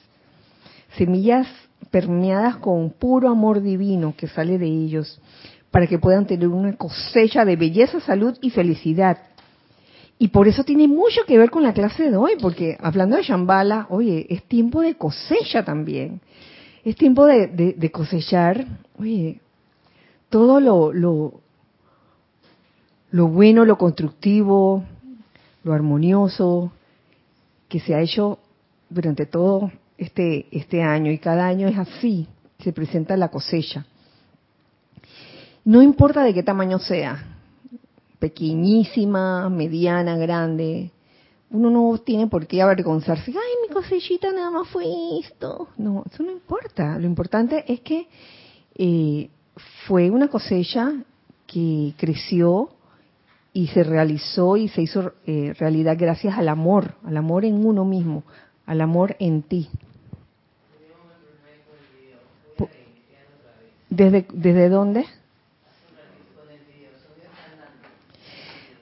semillas 0.97 1.47
permeadas 1.91 2.57
con 2.57 2.89
puro 2.89 3.29
amor 3.29 3.61
divino 3.61 4.15
que 4.17 4.29
sale 4.29 4.57
de 4.57 4.69
ellos, 4.69 5.21
para 5.73 5.87
que 5.87 5.99
puedan 5.99 6.27
tener 6.27 6.49
una 6.49 6.77
cosecha 6.77 7.45
de 7.45 7.57
belleza, 7.57 7.99
salud 7.99 8.37
y 8.43 8.51
felicidad. 8.51 9.19
Y 10.19 10.29
por 10.29 10.47
eso 10.47 10.63
tiene 10.63 10.87
mucho 10.87 11.23
que 11.27 11.39
ver 11.39 11.51
con 11.51 11.65
la 11.65 11.73
clase 11.73 12.11
de 12.11 12.17
hoy, 12.17 12.33
porque 12.41 12.77
hablando 12.81 13.17
de 13.17 13.23
Shambhala, 13.23 13.87
oye, 13.89 14.27
es 14.29 14.45
tiempo 14.45 14.83
de 14.83 14.95
cosecha 14.95 15.65
también. 15.65 16.21
Es 16.85 16.95
tiempo 16.95 17.25
de, 17.25 17.91
cosechar, 17.91 18.67
oye, 18.99 19.41
todo 20.29 20.61
lo, 20.61 20.93
lo, 20.93 21.41
bueno, 23.29 23.65
lo 23.65 23.79
constructivo, 23.79 24.85
lo 25.65 25.73
armonioso 25.73 26.71
que 27.69 27.81
se 27.81 27.95
ha 27.95 28.03
hecho 28.03 28.39
durante 28.91 29.25
todo 29.25 29.73
este, 29.97 30.47
este 30.53 30.83
año. 30.83 31.11
Y 31.11 31.19
cada 31.19 31.47
año 31.47 31.67
es 31.67 31.79
así, 31.79 32.29
se 32.59 32.75
presenta 32.75 33.17
la 33.17 33.29
cosecha. 33.29 33.87
No 35.65 35.81
importa 35.81 36.23
de 36.25 36.35
qué 36.35 36.43
tamaño 36.43 36.79
sea, 36.79 37.25
pequeñísima, 38.19 39.49
mediana, 39.49 40.17
grande, 40.17 40.91
uno 41.51 41.71
no 41.71 41.99
tiene 41.99 42.27
por 42.27 42.47
qué 42.47 42.63
avergonzarse. 42.63 43.31
Ay, 43.31 43.69
mi 43.69 43.73
cosechita 43.73 44.33
nada 44.33 44.51
más 44.51 44.69
fue 44.69 44.85
esto. 45.21 45.69
No, 45.77 46.03
eso 46.11 46.23
no 46.23 46.33
importa. 46.33 46.99
Lo 46.99 47.07
importante 47.07 47.65
es 47.71 47.81
que 47.81 48.09
eh, 48.75 49.31
fue 49.87 50.11
una 50.11 50.29
cosecha 50.29 50.93
que 51.47 51.95
creció 51.99 52.71
y 53.53 53.67
se 53.69 53.85
realizó 53.85 54.57
y 54.57 54.69
se 54.69 54.83
hizo 54.83 55.13
eh, 55.27 55.53
realidad 55.59 55.97
gracias 55.99 56.39
al 56.39 56.49
amor, 56.49 56.95
al 57.05 57.17
amor 57.19 57.45
en 57.45 57.65
uno 57.65 57.85
mismo, 57.85 58.25
al 58.65 58.81
amor 58.81 59.15
en 59.19 59.43
ti. 59.43 59.69
¿Desde, 63.91 64.27
desde 64.33 64.71
dónde? 64.71 65.05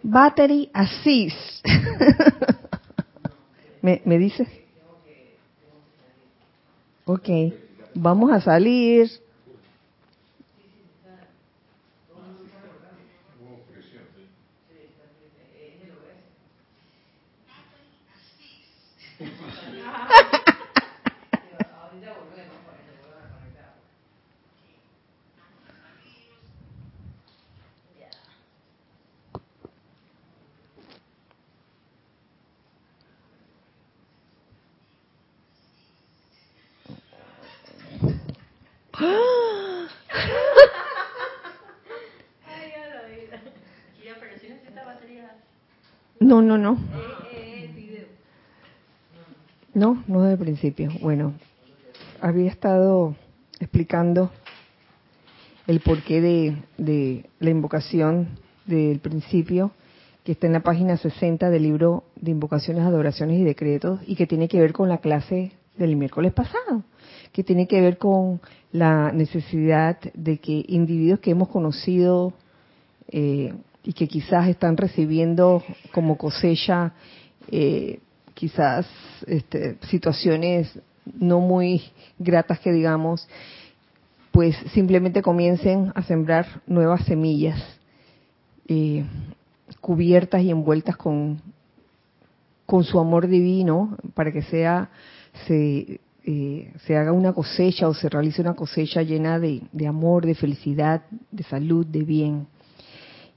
Battery 0.03 0.71
Assist. 0.73 1.65
¿Me, 3.83 4.01
¿Me 4.05 4.19
dices? 4.19 4.49
Ok, 7.05 7.29
vamos 7.95 8.33
a 8.33 8.41
salir. 8.41 9.11
No, 46.31 46.41
no, 46.43 46.57
no. 46.57 46.79
No, 49.75 50.05
no 50.07 50.23
del 50.23 50.39
principio. 50.39 50.93
Bueno, 51.01 51.33
había 52.21 52.49
estado 52.49 53.17
explicando 53.59 54.31
el 55.67 55.81
porqué 55.81 56.21
de, 56.21 56.57
de 56.79 57.29
la 57.41 57.51
invocación 57.51 58.39
del 58.65 59.01
principio, 59.01 59.73
que 60.23 60.31
está 60.31 60.47
en 60.47 60.53
la 60.53 60.61
página 60.61 60.97
60 60.97 61.51
del 61.51 61.65
libro 61.65 62.05
de 62.15 62.31
invocaciones, 62.31 62.85
adoraciones 62.85 63.41
y 63.41 63.43
decretos, 63.43 63.99
y 64.07 64.15
que 64.15 64.29
tiene 64.29 64.47
que 64.47 64.61
ver 64.61 64.73
con 64.73 64.89
la 64.89 64.99
clase 64.99 65.51
del 65.77 65.97
miércoles 65.97 66.33
pasado, 66.33 66.85
que 67.33 67.43
tiene 67.43 67.67
que 67.67 67.81
ver 67.81 67.99
con 67.99 68.41
la 68.71 69.11
necesidad 69.11 69.99
de 70.15 70.39
que 70.39 70.65
individuos 70.69 71.19
que 71.19 71.33
hemos 71.33 71.49
conocido 71.49 72.35
eh, 73.09 73.53
y 73.85 73.93
que 73.93 74.09
quizás 74.09 74.49
están 74.49 74.77
recibiendo 74.77 75.63
como 75.93 76.17
cosecha 76.19 76.93
eh, 77.51 78.01
quizás 78.35 78.87
este, 79.27 79.77
situaciones 79.89 80.79
no 81.19 81.41
muy 81.41 81.83
gratas 82.19 82.61
que 82.61 82.73
digamos, 82.73 83.27
pues 84.33 84.57
simplemente 84.73 85.23
comiencen 85.23 85.93
a 85.95 86.03
sembrar 86.03 86.63
nuevas 86.67 87.05
semillas 87.05 87.61
eh, 88.69 89.05
cubiertas 89.81 90.43
y 90.43 90.51
envueltas 90.51 90.97
con, 90.97 91.41
con 92.67 92.85
su 92.85 92.99
amor 93.01 93.27
divino 93.27 93.97
para 94.15 94.33
que 94.33 94.43
sea 94.43 94.91
se, 95.47 96.01
eh, 96.25 96.73
se 96.87 96.97
haga 96.97 97.13
una 97.13 97.33
cosecha 97.33 97.89
o 97.89 97.95
se 97.95 98.09
realice 98.09 98.43
una 98.43 98.55
cosecha 98.55 99.03
llena 99.03 99.39
de, 99.39 99.63
de 99.73 99.87
amor, 99.87 100.27
de 100.27 100.35
felicidad, 100.35 101.03
de 101.31 101.43
salud, 101.45 101.85
de 101.87 102.03
bien. 102.03 102.47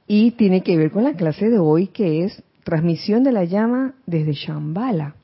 Y 0.08 0.32
tiene 0.32 0.64
que 0.64 0.78
ver 0.78 0.92
con 0.92 1.04
la 1.04 1.14
clase 1.14 1.50
de 1.50 1.60
hoy 1.60 1.88
que 1.88 2.26
es 2.26 2.44
transmisión 2.64 3.24
de 3.24 3.32
la 3.32 3.46
llama 3.46 3.94
desde 4.06 4.34
Shambhala. 4.34 5.16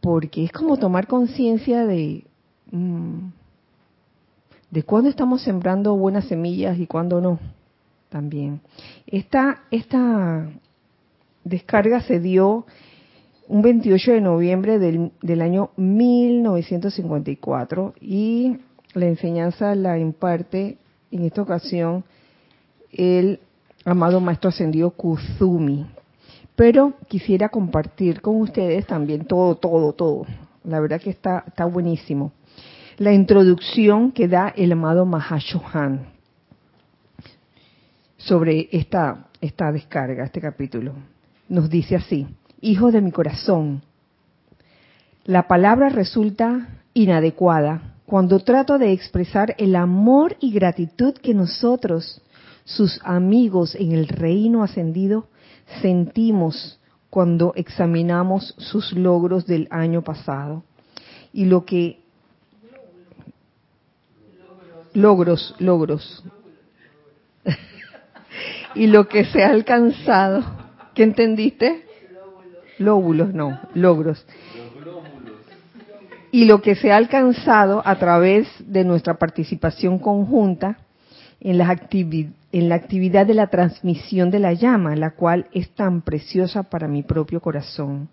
Porque 0.00 0.44
es 0.44 0.52
como 0.52 0.76
tomar 0.76 1.06
conciencia 1.06 1.86
de, 1.86 2.24
mm, 2.70 3.28
de 4.70 4.82
cuándo 4.82 5.10
estamos 5.10 5.42
sembrando 5.42 5.96
buenas 5.96 6.26
semillas 6.26 6.78
y 6.78 6.86
cuándo 6.86 7.20
no. 7.20 7.38
También. 8.10 8.60
Esta, 9.06 9.62
esta 9.70 10.48
descarga 11.42 12.02
se 12.02 12.20
dio 12.20 12.66
un 13.48 13.62
28 13.62 14.12
de 14.12 14.20
noviembre 14.20 14.78
del, 14.78 15.10
del 15.20 15.42
año 15.42 15.70
1954 15.76 17.94
y 18.00 18.58
la 18.94 19.06
enseñanza 19.06 19.74
la 19.74 19.98
imparte 19.98 20.78
en 21.10 21.24
esta 21.24 21.42
ocasión 21.42 22.04
el 22.92 23.40
amado 23.84 24.20
Maestro 24.20 24.50
Ascendido 24.50 24.90
Kuzumi. 24.90 25.86
Pero 26.56 26.94
quisiera 27.08 27.48
compartir 27.48 28.20
con 28.20 28.40
ustedes 28.40 28.86
también 28.86 29.24
todo, 29.24 29.56
todo, 29.56 29.92
todo. 29.92 30.26
La 30.64 30.80
verdad 30.80 31.00
que 31.00 31.10
está, 31.10 31.44
está 31.46 31.64
buenísimo. 31.64 32.32
La 32.98 33.12
introducción 33.12 34.12
que 34.12 34.28
da 34.28 34.48
el 34.56 34.72
amado 34.72 35.04
Mahashohan 35.04 36.06
sobre 38.16 38.68
esta, 38.72 39.26
esta 39.40 39.70
descarga, 39.72 40.24
este 40.24 40.40
capítulo. 40.40 40.94
Nos 41.48 41.68
dice 41.68 41.96
así, 41.96 42.26
hijos 42.60 42.92
de 42.92 43.00
mi 43.00 43.10
corazón, 43.10 43.82
la 45.24 45.48
palabra 45.48 45.88
resulta 45.88 46.68
inadecuada 46.94 47.94
cuando 48.06 48.40
trato 48.40 48.78
de 48.78 48.92
expresar 48.92 49.54
el 49.58 49.74
amor 49.76 50.36
y 50.40 50.52
gratitud 50.52 51.14
que 51.14 51.34
nosotros, 51.34 52.22
sus 52.64 53.00
amigos 53.04 53.74
en 53.74 53.92
el 53.92 54.08
reino 54.08 54.62
ascendido, 54.62 55.28
sentimos 55.82 56.80
cuando 57.10 57.52
examinamos 57.54 58.54
sus 58.58 58.92
logros 58.92 59.46
del 59.46 59.68
año 59.70 60.02
pasado. 60.02 60.64
Y 61.32 61.44
lo 61.44 61.64
que 61.64 62.00
logros 64.94 65.54
logros. 65.58 66.24
Y 68.74 68.88
lo 68.88 69.08
que 69.08 69.24
se 69.26 69.44
ha 69.44 69.50
alcanzado. 69.50 70.42
¿qué 70.94 71.02
entendiste? 71.04 71.84
lóbulos 72.78 73.32
no 73.32 73.60
logros. 73.74 74.26
Y 76.32 76.46
lo 76.46 76.60
que 76.60 76.74
se 76.74 76.90
ha 76.90 76.96
alcanzado 76.96 77.80
a 77.84 77.96
través 77.96 78.48
de 78.58 78.84
nuestra 78.84 79.14
participación 79.14 80.00
conjunta 80.00 80.78
en, 81.44 81.58
la 81.58 82.74
actividad 82.74 83.26
de 83.26 83.34
la 83.34 83.48
transmisión 83.48 84.30
de 84.30 84.38
la 84.38 84.54
llama, 84.54 84.96
la 84.96 85.10
cual 85.10 85.46
es 85.52 85.68
tan 85.74 86.00
preciosa 86.00 86.64
para 86.64 86.88
mi 86.88 87.02
propio 87.02 87.40
corazón. 87.40 88.08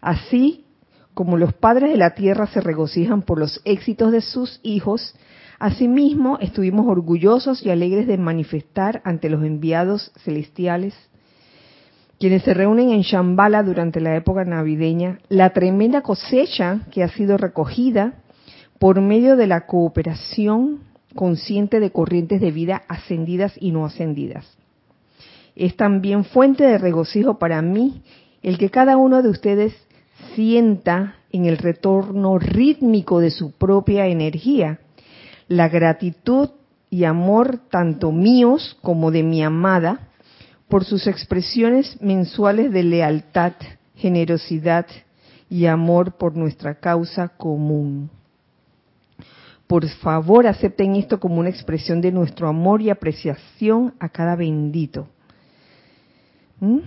Así 0.00 0.64
como 1.14 1.36
los 1.36 1.54
padres 1.54 1.90
de 1.90 1.96
la 1.96 2.14
tierra 2.14 2.48
se 2.48 2.60
regocijan 2.60 3.22
por 3.22 3.38
los 3.38 3.60
éxitos 3.64 4.10
de 4.10 4.20
sus 4.20 4.58
hijos, 4.64 5.14
asimismo 5.60 6.38
estuvimos 6.40 6.86
orgullosos 6.88 7.64
y 7.64 7.70
alegres 7.70 8.08
de 8.08 8.18
manifestar 8.18 9.00
ante 9.04 9.30
los 9.30 9.44
enviados 9.44 10.10
celestiales, 10.24 10.94
quienes 12.18 12.42
se 12.42 12.54
reúnen 12.54 12.90
en 12.90 13.02
Shambhala 13.02 13.62
durante 13.62 14.00
la 14.00 14.16
época 14.16 14.44
navideña, 14.44 15.20
la 15.28 15.50
tremenda 15.50 16.00
cosecha 16.00 16.80
que 16.90 17.04
ha 17.04 17.08
sido 17.08 17.36
recogida 17.36 18.14
por 18.80 19.00
medio 19.00 19.36
de 19.36 19.46
la 19.46 19.66
cooperación 19.66 20.80
consciente 21.14 21.80
de 21.80 21.90
corrientes 21.90 22.40
de 22.40 22.50
vida 22.50 22.82
ascendidas 22.88 23.52
y 23.60 23.70
no 23.72 23.86
ascendidas. 23.86 24.46
Es 25.56 25.76
también 25.76 26.24
fuente 26.24 26.64
de 26.64 26.78
regocijo 26.78 27.38
para 27.38 27.62
mí 27.62 28.02
el 28.42 28.58
que 28.58 28.70
cada 28.70 28.96
uno 28.96 29.22
de 29.22 29.28
ustedes 29.28 29.74
sienta 30.34 31.16
en 31.30 31.44
el 31.46 31.58
retorno 31.58 32.38
rítmico 32.38 33.20
de 33.20 33.30
su 33.30 33.52
propia 33.52 34.06
energía 34.06 34.80
la 35.48 35.68
gratitud 35.68 36.50
y 36.90 37.04
amor 37.04 37.58
tanto 37.70 38.12
míos 38.12 38.76
como 38.82 39.10
de 39.10 39.22
mi 39.22 39.42
amada 39.42 40.08
por 40.68 40.84
sus 40.84 41.06
expresiones 41.06 42.00
mensuales 42.00 42.72
de 42.72 42.82
lealtad, 42.82 43.52
generosidad 43.96 44.86
y 45.50 45.66
amor 45.66 46.16
por 46.16 46.36
nuestra 46.36 46.80
causa 46.80 47.28
común. 47.28 48.10
Por 49.66 49.88
favor, 49.88 50.46
acepten 50.46 50.94
esto 50.96 51.18
como 51.18 51.36
una 51.36 51.48
expresión 51.48 52.00
de 52.00 52.12
nuestro 52.12 52.48
amor 52.48 52.82
y 52.82 52.90
apreciación 52.90 53.94
a 53.98 54.08
cada 54.08 54.36
bendito. 54.36 55.08
¿Mm? 56.60 56.78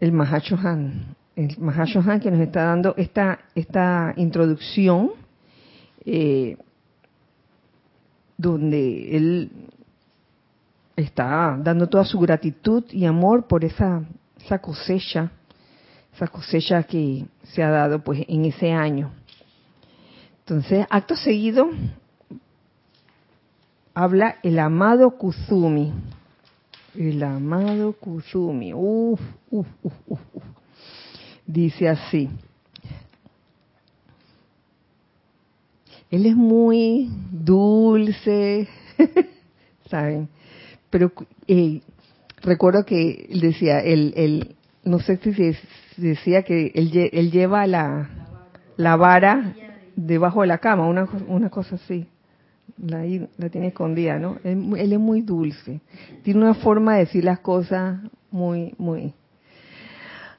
El 0.00 0.12
Mahashohan, 0.12 1.14
el 1.36 1.58
Mahashohan 1.58 2.20
que 2.20 2.30
nos 2.30 2.40
está 2.40 2.64
dando 2.64 2.94
esta, 2.96 3.40
esta 3.54 4.14
introducción, 4.16 5.12
eh, 6.04 6.56
donde 8.36 9.16
él 9.16 9.50
está 10.96 11.58
dando 11.60 11.88
toda 11.88 12.04
su 12.04 12.18
gratitud 12.18 12.84
y 12.90 13.04
amor 13.04 13.46
por 13.46 13.64
esa, 13.64 14.02
esa 14.42 14.58
cosecha, 14.58 15.30
esa 16.14 16.26
cosecha 16.28 16.82
que 16.84 17.26
se 17.42 17.62
ha 17.62 17.70
dado 17.70 18.02
pues 18.02 18.24
en 18.28 18.44
ese 18.44 18.72
año. 18.72 19.12
Entonces, 20.46 20.86
acto 20.90 21.16
seguido, 21.16 21.70
habla 23.94 24.36
el 24.42 24.58
amado 24.58 25.12
Kuzumi. 25.12 25.90
El 26.94 27.22
amado 27.22 27.94
Kuzumi. 27.94 28.74
Uf, 28.74 29.18
uf, 29.50 29.66
uf, 29.82 29.92
uf, 30.06 30.20
Dice 31.46 31.88
así. 31.88 32.28
Él 36.10 36.26
es 36.26 36.36
muy 36.36 37.10
dulce, 37.30 38.68
¿saben? 39.88 40.28
Pero 40.90 41.10
eh, 41.48 41.80
recuerdo 42.42 42.84
que 42.84 43.30
decía, 43.40 43.80
el, 43.80 44.12
el, 44.14 44.56
no 44.84 44.98
sé 44.98 45.16
si 45.16 45.56
decía 45.96 46.42
que 46.42 46.70
él, 46.74 47.10
él 47.12 47.30
lleva 47.30 47.66
la, 47.66 48.10
la 48.76 48.96
vara 48.96 49.54
debajo 49.96 50.42
de 50.42 50.46
la 50.48 50.58
cama, 50.58 50.86
una, 50.86 51.08
una 51.28 51.50
cosa 51.50 51.76
así. 51.76 52.06
La, 52.78 53.04
la 53.36 53.48
tiene 53.50 53.68
escondida, 53.68 54.18
¿no? 54.18 54.38
Él, 54.42 54.92
es 54.92 54.98
muy 54.98 55.20
dulce. 55.20 55.80
Tiene 56.22 56.40
una 56.40 56.54
forma 56.54 56.94
de 56.94 57.00
decir 57.00 57.24
las 57.24 57.40
cosas 57.40 58.00
muy, 58.30 58.74
muy... 58.78 59.12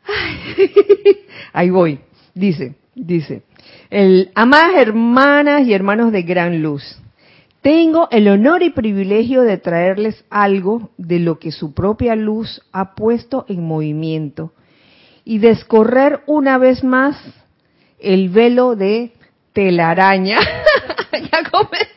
Ahí 1.54 1.70
voy. 1.70 2.00
Dice, 2.34 2.76
dice, 2.94 3.44
el, 3.90 4.32
amadas 4.36 4.76
hermanas 4.76 5.66
y 5.66 5.74
hermanos 5.74 6.12
de 6.12 6.24
gran 6.24 6.62
luz, 6.62 7.00
tengo 7.62 8.08
el 8.12 8.28
honor 8.28 8.62
y 8.62 8.70
privilegio 8.70 9.42
de 9.42 9.58
traerles 9.58 10.24
algo 10.30 10.92
de 10.98 11.20
lo 11.20 11.40
que 11.40 11.52
su 11.52 11.74
propia 11.74 12.16
luz 12.16 12.62
ha 12.72 12.94
puesto 12.94 13.46
en 13.48 13.66
movimiento 13.66 14.54
y 15.24 15.40
descorrer 15.40 16.22
una 16.28 16.60
vez 16.60 16.84
más 16.84 17.18
el 17.98 18.30
velo 18.30 18.76
de 18.76 19.14
telaraña. 19.56 20.38
ya 21.14 21.50
comenzó. 21.50 21.96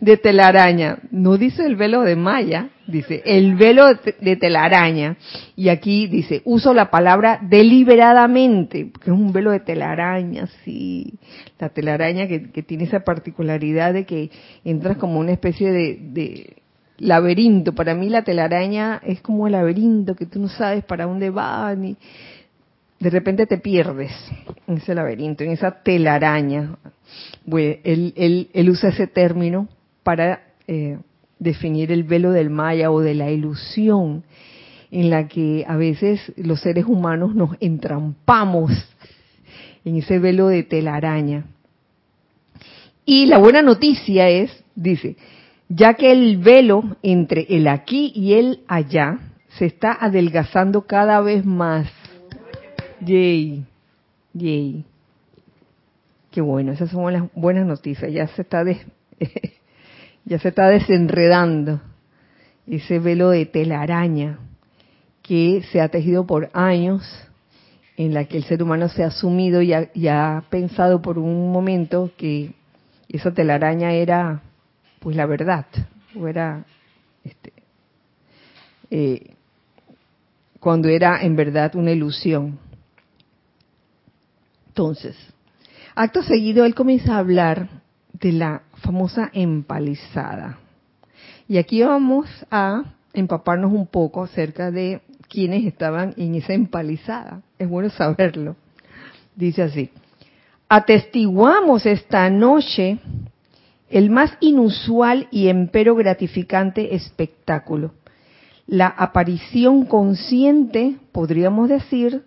De 0.00 0.16
telaraña. 0.16 0.98
No 1.10 1.36
dice 1.36 1.64
el 1.66 1.76
velo 1.76 2.00
de 2.00 2.16
Maya, 2.16 2.70
dice 2.86 3.22
el 3.26 3.54
velo 3.54 3.86
de 3.94 4.36
telaraña. 4.36 5.16
Y 5.54 5.68
aquí 5.68 6.06
dice, 6.06 6.40
uso 6.44 6.72
la 6.72 6.90
palabra 6.90 7.38
deliberadamente, 7.42 8.86
porque 8.90 9.10
es 9.10 9.16
un 9.16 9.32
velo 9.32 9.50
de 9.50 9.60
telaraña, 9.60 10.48
sí. 10.64 11.12
La 11.58 11.68
telaraña 11.68 12.26
que, 12.26 12.40
tiene 12.62 12.84
esa 12.84 13.00
particularidad 13.00 13.92
de 13.92 14.06
que 14.06 14.30
entras 14.64 14.96
como 14.96 15.20
una 15.20 15.32
especie 15.32 15.70
de, 15.70 15.98
de 16.00 16.56
laberinto. 16.96 17.74
Para 17.74 17.94
mí 17.94 18.08
la 18.08 18.22
telaraña 18.22 19.02
es 19.04 19.20
como 19.20 19.46
el 19.46 19.52
laberinto 19.52 20.16
que 20.16 20.24
tú 20.24 20.40
no 20.40 20.48
sabes 20.48 20.82
para 20.84 21.04
dónde 21.04 21.28
va 21.28 21.74
ni 21.74 21.96
de 23.00 23.08
repente 23.08 23.46
te 23.46 23.56
pierdes 23.56 24.12
en 24.66 24.76
ese 24.76 24.94
laberinto, 24.94 25.42
en 25.42 25.52
esa 25.52 25.82
telaraña. 25.82 26.76
él, 27.46 28.68
usa 28.70 28.90
ese 28.90 29.06
término 29.06 29.68
para 30.02 30.42
eh, 30.68 30.98
definir 31.38 31.90
el 31.92 32.04
velo 32.04 32.30
del 32.30 32.50
maya 32.50 32.90
o 32.90 33.00
de 33.00 33.14
la 33.14 33.30
ilusión 33.30 34.22
en 34.90 35.08
la 35.08 35.28
que 35.28 35.64
a 35.66 35.76
veces 35.76 36.20
los 36.36 36.60
seres 36.60 36.84
humanos 36.84 37.34
nos 37.34 37.56
entrampamos 37.60 38.70
en 39.84 39.96
ese 39.96 40.18
velo 40.18 40.48
de 40.48 40.62
telaraña. 40.62 41.46
Y 43.06 43.26
la 43.26 43.38
buena 43.38 43.62
noticia 43.62 44.28
es, 44.28 44.62
dice, 44.74 45.16
ya 45.70 45.94
que 45.94 46.12
el 46.12 46.36
velo 46.36 46.96
entre 47.02 47.46
el 47.48 47.66
aquí 47.66 48.12
y 48.14 48.34
el 48.34 48.60
allá 48.68 49.18
se 49.56 49.64
está 49.64 49.92
adelgazando 49.92 50.86
cada 50.86 51.20
vez 51.22 51.46
más 51.46 51.90
Yay, 53.00 53.64
yay. 54.34 54.84
Qué 56.30 56.40
bueno, 56.40 56.72
esas 56.72 56.90
son 56.90 57.12
las 57.12 57.24
buenas 57.34 57.66
noticias. 57.66 58.12
Ya 58.12 58.26
se 58.28 58.42
está 58.42 58.64
ya 60.24 60.38
se 60.38 60.48
está 60.48 60.68
desenredando 60.68 61.80
ese 62.66 62.98
velo 62.98 63.30
de 63.30 63.46
telaraña 63.46 64.38
que 65.22 65.62
se 65.70 65.80
ha 65.80 65.88
tejido 65.88 66.26
por 66.26 66.50
años, 66.52 67.02
en 67.96 68.14
la 68.14 68.24
que 68.24 68.36
el 68.36 68.44
ser 68.44 68.62
humano 68.62 68.88
se 68.88 69.04
ha 69.04 69.10
sumido 69.10 69.60
y 69.62 69.72
ha, 69.72 70.44
pensado 70.50 71.02
por 71.02 71.18
un 71.18 71.52
momento 71.52 72.10
que 72.16 72.52
esa 73.08 73.32
telaraña 73.32 73.92
era, 73.92 74.42
pues, 75.00 75.16
la 75.16 75.26
verdad, 75.26 75.66
o 76.18 76.26
era, 76.26 76.64
este, 77.24 77.52
eh, 78.90 79.34
cuando 80.58 80.88
era 80.88 81.22
en 81.22 81.36
verdad 81.36 81.74
una 81.76 81.90
ilusión. 81.90 82.58
Entonces, 84.70 85.16
acto 85.96 86.22
seguido 86.22 86.64
él 86.64 86.76
comienza 86.76 87.16
a 87.16 87.18
hablar 87.18 87.68
de 88.12 88.30
la 88.30 88.62
famosa 88.76 89.28
empalizada. 89.32 90.60
Y 91.48 91.58
aquí 91.58 91.82
vamos 91.82 92.28
a 92.52 92.84
empaparnos 93.12 93.72
un 93.72 93.88
poco 93.88 94.22
acerca 94.22 94.70
de 94.70 95.00
quienes 95.28 95.64
estaban 95.64 96.14
en 96.16 96.36
esa 96.36 96.52
empalizada. 96.52 97.42
Es 97.58 97.68
bueno 97.68 97.90
saberlo. 97.90 98.54
Dice 99.34 99.62
así, 99.62 99.90
atestiguamos 100.68 101.84
esta 101.84 102.30
noche 102.30 103.00
el 103.88 104.08
más 104.08 104.36
inusual 104.38 105.26
y 105.32 105.48
empero 105.48 105.96
gratificante 105.96 106.94
espectáculo, 106.94 107.90
la 108.68 108.86
aparición 108.86 109.84
consciente, 109.84 110.96
podríamos 111.10 111.68
decir, 111.68 112.22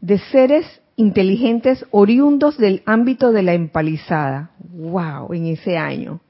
de 0.00 0.18
seres 0.18 0.66
inteligentes 0.96 1.84
oriundos 1.90 2.56
del 2.58 2.82
ámbito 2.86 3.32
de 3.32 3.42
la 3.42 3.54
empalizada. 3.54 4.50
¡Wow! 4.58 5.32
En 5.32 5.46
ese 5.46 5.76
año. 5.76 6.20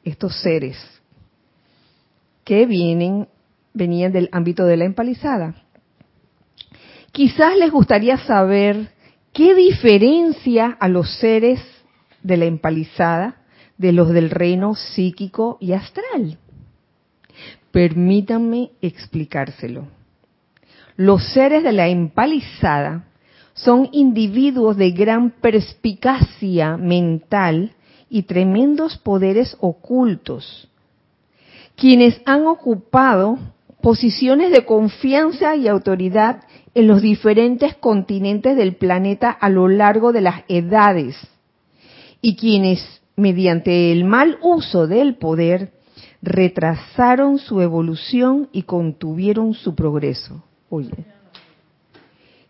estos 0.03 0.41
seres 0.41 0.77
que 2.45 2.65
vienen, 2.67 3.29
venían 3.73 4.11
del 4.13 4.29
ámbito 4.33 4.65
de 4.65 4.77
la 4.77 4.85
empalizada. 4.85 5.55
Quizás 7.13 7.57
les 7.57 7.71
gustaría 7.71 8.19
saber 8.19 8.91
qué 9.33 9.55
diferencia 9.55 10.77
a 10.79 10.89
los 10.89 11.17
seres 11.19 11.61
de 12.23 12.37
la 12.37 12.45
empalizada 12.47 13.37
de 13.79 13.93
los 13.93 14.11
del 14.11 14.31
reino 14.31 14.75
psíquico 14.75 15.59
y 15.61 15.73
astral. 15.73 16.39
Permítanme 17.75 18.71
explicárselo. 18.83 19.89
Los 20.95 21.25
seres 21.33 21.65
de 21.65 21.73
la 21.73 21.89
empalizada 21.89 23.09
son 23.53 23.89
individuos 23.91 24.77
de 24.77 24.93
gran 24.93 25.33
perspicacia 25.33 26.77
mental 26.77 27.73
y 28.09 28.23
tremendos 28.23 28.97
poderes 28.99 29.57
ocultos, 29.59 30.69
quienes 31.75 32.21
han 32.27 32.47
ocupado 32.47 33.41
posiciones 33.83 34.53
de 34.53 34.65
confianza 34.65 35.57
y 35.57 35.67
autoridad 35.67 36.45
en 36.77 36.87
los 36.87 37.03
diferentes 37.03 37.75
continentes 37.75 38.57
del 38.57 38.77
planeta 38.77 39.33
a 39.33 39.49
lo 39.49 39.67
largo 39.67 40.13
de 40.13 40.21
las 40.21 40.45
edades, 40.47 41.17
y 42.23 42.37
quienes, 42.37 43.03
mediante 43.17 43.91
el 43.91 44.05
mal 44.05 44.39
uso 44.43 44.87
del 44.87 45.17
poder, 45.17 45.73
retrasaron 46.25 47.39
su 47.39 47.61
evolución 47.61 48.49
y 48.51 48.63
contuvieron 48.63 49.53
su 49.53 49.75
progreso. 49.75 50.43
Oye, 50.71 51.05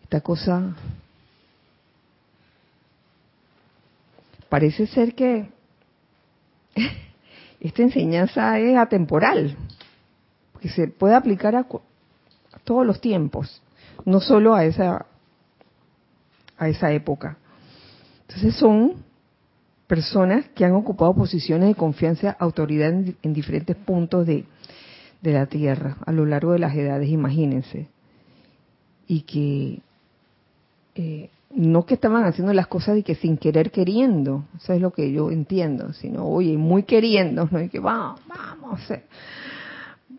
esta 0.04 0.20
cosa 0.20 0.76
parece 4.48 4.86
ser 4.86 5.16
que 5.16 5.50
esta 7.60 7.82
enseñanza 7.82 8.60
es 8.60 8.76
atemporal, 8.76 9.56
que 10.60 10.68
se 10.68 10.86
puede 10.86 11.16
aplicar 11.16 11.56
a, 11.56 11.60
a 11.60 12.58
todos 12.62 12.86
los 12.86 13.00
tiempos, 13.00 13.60
no 14.04 14.20
solo 14.20 14.54
a 14.54 14.64
esa 14.64 15.06
a 16.56 16.68
esa 16.68 16.92
época. 16.92 17.38
Entonces 18.28 18.54
son 18.54 19.02
personas 19.94 20.46
que 20.56 20.64
han 20.64 20.72
ocupado 20.72 21.14
posiciones 21.14 21.68
de 21.68 21.76
confianza, 21.76 22.36
autoridad 22.40 22.90
en, 22.90 23.32
diferentes 23.32 23.76
puntos 23.76 24.26
de, 24.26 24.44
la 25.22 25.46
Tierra 25.46 25.98
a 26.04 26.10
lo 26.10 26.26
largo 26.26 26.50
de 26.50 26.58
las 26.58 26.74
edades, 26.74 27.08
imagínense. 27.08 27.86
Y 29.06 29.20
que 29.20 29.78
eh, 30.96 31.30
no 31.54 31.86
que 31.86 31.94
estaban 31.94 32.24
haciendo 32.24 32.52
las 32.52 32.66
cosas 32.66 32.98
y 32.98 33.04
que 33.04 33.14
sin 33.14 33.36
querer 33.36 33.70
queriendo, 33.70 34.46
eso 34.56 34.72
es 34.72 34.80
lo 34.80 34.90
que 34.90 35.12
yo 35.12 35.30
entiendo, 35.30 35.92
sino, 35.92 36.26
oye, 36.26 36.58
muy 36.58 36.82
queriendo, 36.82 37.48
¿no? 37.48 37.62
Y 37.62 37.68
que 37.68 37.78
vamos, 37.78 38.20
vamos 38.26 38.80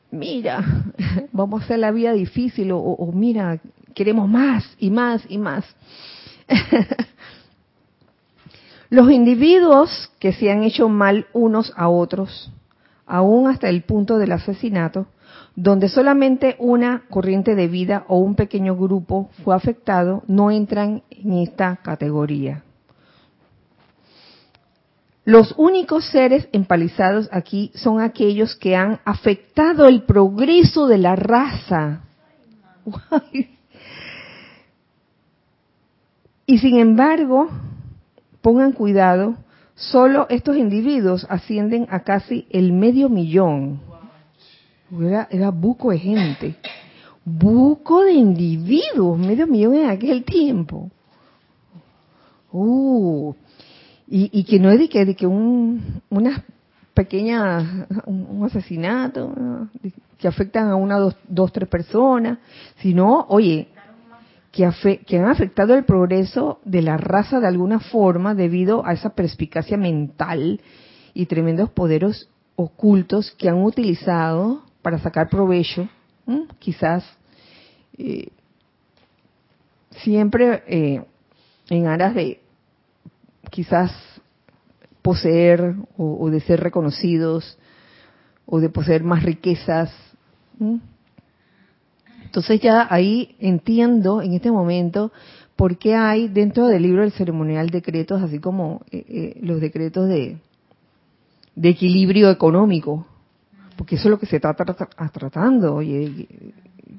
mira, 0.10 0.64
vamos 1.34 1.62
a 1.62 1.66
hacer 1.66 1.80
la 1.80 1.92
vida 1.92 2.14
difícil 2.14 2.70
o 2.72 3.12
mira, 3.14 3.60
queremos 3.94 4.30
más 4.30 4.64
y 4.80 4.90
más 4.90 5.22
y 5.28 5.38
más. 5.38 5.66
Los 8.90 9.10
individuos 9.12 10.12
que 10.20 10.34
se 10.34 10.52
han 10.52 10.64
hecho 10.64 10.90
mal 10.90 11.28
unos 11.34 11.74
a 11.76 11.90
otros, 11.90 12.52
aún 13.06 13.48
hasta 13.50 13.70
el 13.70 13.84
punto 13.84 14.18
del 14.18 14.32
asesinato, 14.32 15.08
donde 15.56 15.90
solamente 15.90 16.56
una 16.60 17.04
corriente 17.10 17.56
de 17.56 17.68
vida 17.68 18.06
o 18.08 18.20
un 18.20 18.36
pequeño 18.36 18.76
grupo 18.76 19.30
fue 19.44 19.56
afectado, 19.56 20.24
no 20.28 20.52
entran 20.52 21.04
en 21.10 21.34
esta 21.34 21.78
categoría. 21.78 22.64
Los 25.24 25.56
únicos 25.58 26.06
seres 26.06 26.48
empalizados 26.52 27.30
aquí 27.32 27.72
son 27.74 28.00
aquellos 28.00 28.56
que 28.56 28.76
han 28.76 29.00
afectado 29.06 29.88
el 29.88 30.04
progreso 30.04 30.88
de 30.88 30.98
la 31.00 31.16
raza. 31.16 32.02
Y 36.48 36.60
sin 36.60 36.78
embargo, 36.78 37.50
pongan 38.46 38.74
cuidado, 38.74 39.34
solo 39.74 40.28
estos 40.30 40.56
individuos 40.56 41.26
ascienden 41.32 41.88
a 41.90 42.02
casi 42.02 42.46
el 42.52 42.74
medio 42.74 43.10
millón. 43.10 43.82
Era, 45.02 45.28
era 45.32 45.50
buco 45.50 45.90
de 45.90 45.98
gente, 45.98 46.56
buco 47.26 48.04
de 48.04 48.14
individuos, 48.14 49.18
medio 49.18 49.48
millón 49.48 49.74
en 49.74 49.90
aquel 49.90 50.24
tiempo. 50.24 50.92
Uh, 52.52 53.34
y, 54.08 54.44
que 54.44 54.60
no 54.60 54.70
es 54.70 54.78
de 54.78 54.90
que, 54.90 55.06
de 55.06 55.16
que 55.16 55.26
un, 55.26 56.04
unas 56.12 56.40
pequeñas, 56.94 57.88
un, 58.06 58.46
asesinato 58.46 59.68
que 60.20 60.28
afectan 60.28 60.70
a 60.70 60.76
una, 60.76 61.00
dos, 61.00 61.16
dos, 61.28 61.52
tres 61.52 61.68
personas, 61.68 62.38
sino, 62.78 63.26
oye, 63.28 63.70
que, 64.56 65.18
han 65.18 65.26
afectado 65.26 65.76
el 65.76 65.84
progreso 65.84 66.60
de 66.64 66.82
la 66.82 66.96
raza 66.96 67.42
de 67.42 67.48
alguna 67.48 67.82
forma 67.82 68.34
debido 68.36 68.86
a 68.86 68.94
esa 68.94 69.10
perspicacia 69.10 69.76
mental 69.76 70.62
y 71.14 71.26
tremendos 71.26 71.70
poderes 71.72 72.30
ocultos 72.56 73.32
que 73.32 73.50
han 73.50 73.62
utilizado 73.62 74.64
para 74.82 74.98
sacar 75.00 75.30
provecho, 75.30 75.90
quizás 76.60 77.04
eh, 77.98 78.30
siempre 79.92 80.64
eh, 80.68 81.04
en 81.70 81.88
aras 81.88 82.16
de 82.16 82.40
quizás 83.52 83.92
poseer 85.02 85.76
o, 85.98 86.30
de 86.30 86.40
ser 86.40 86.62
reconocidos 86.62 87.58
o 88.46 88.62
de 88.62 88.70
poseer 88.70 89.04
más 89.04 89.22
riquezas. 89.24 89.92
Entonces 92.36 92.60
ya 92.60 92.86
ahí 92.90 93.38
entiendo 93.40 94.22
en 94.22 94.34
este 94.34 94.52
momento 94.52 95.14
por 95.56 95.78
qué 95.78 95.96
hay 95.96 96.28
dentro 96.28 96.68
del 96.68 96.84
libro 96.84 97.04
del 97.04 97.14
ceremonial 97.14 97.70
decretos, 97.70 98.22
así 98.22 98.40
como 98.40 98.82
eh, 98.92 99.06
eh, 99.08 99.40
los 99.42 99.62
decretos 99.62 100.10
de, 100.10 100.36
equilibrio 101.64 102.30
económico, 102.30 103.08
porque 103.78 103.96
eso 103.96 104.10
es 104.10 104.12
lo 104.12 104.20
que 104.20 104.26
se 104.26 104.36
está 104.36 104.54
tratando, 104.54 105.76
oye, 105.76 106.28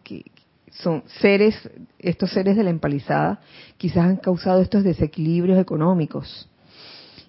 que 0.02 0.24
son 0.70 1.02
seres, 1.20 1.54
estos 1.98 2.30
seres 2.30 2.56
de 2.56 2.64
la 2.64 2.70
empalizada, 2.70 3.38
quizás 3.76 4.06
han 4.06 4.16
causado 4.16 4.62
estos 4.62 4.84
desequilibrios 4.84 5.58
económicos. 5.58 6.48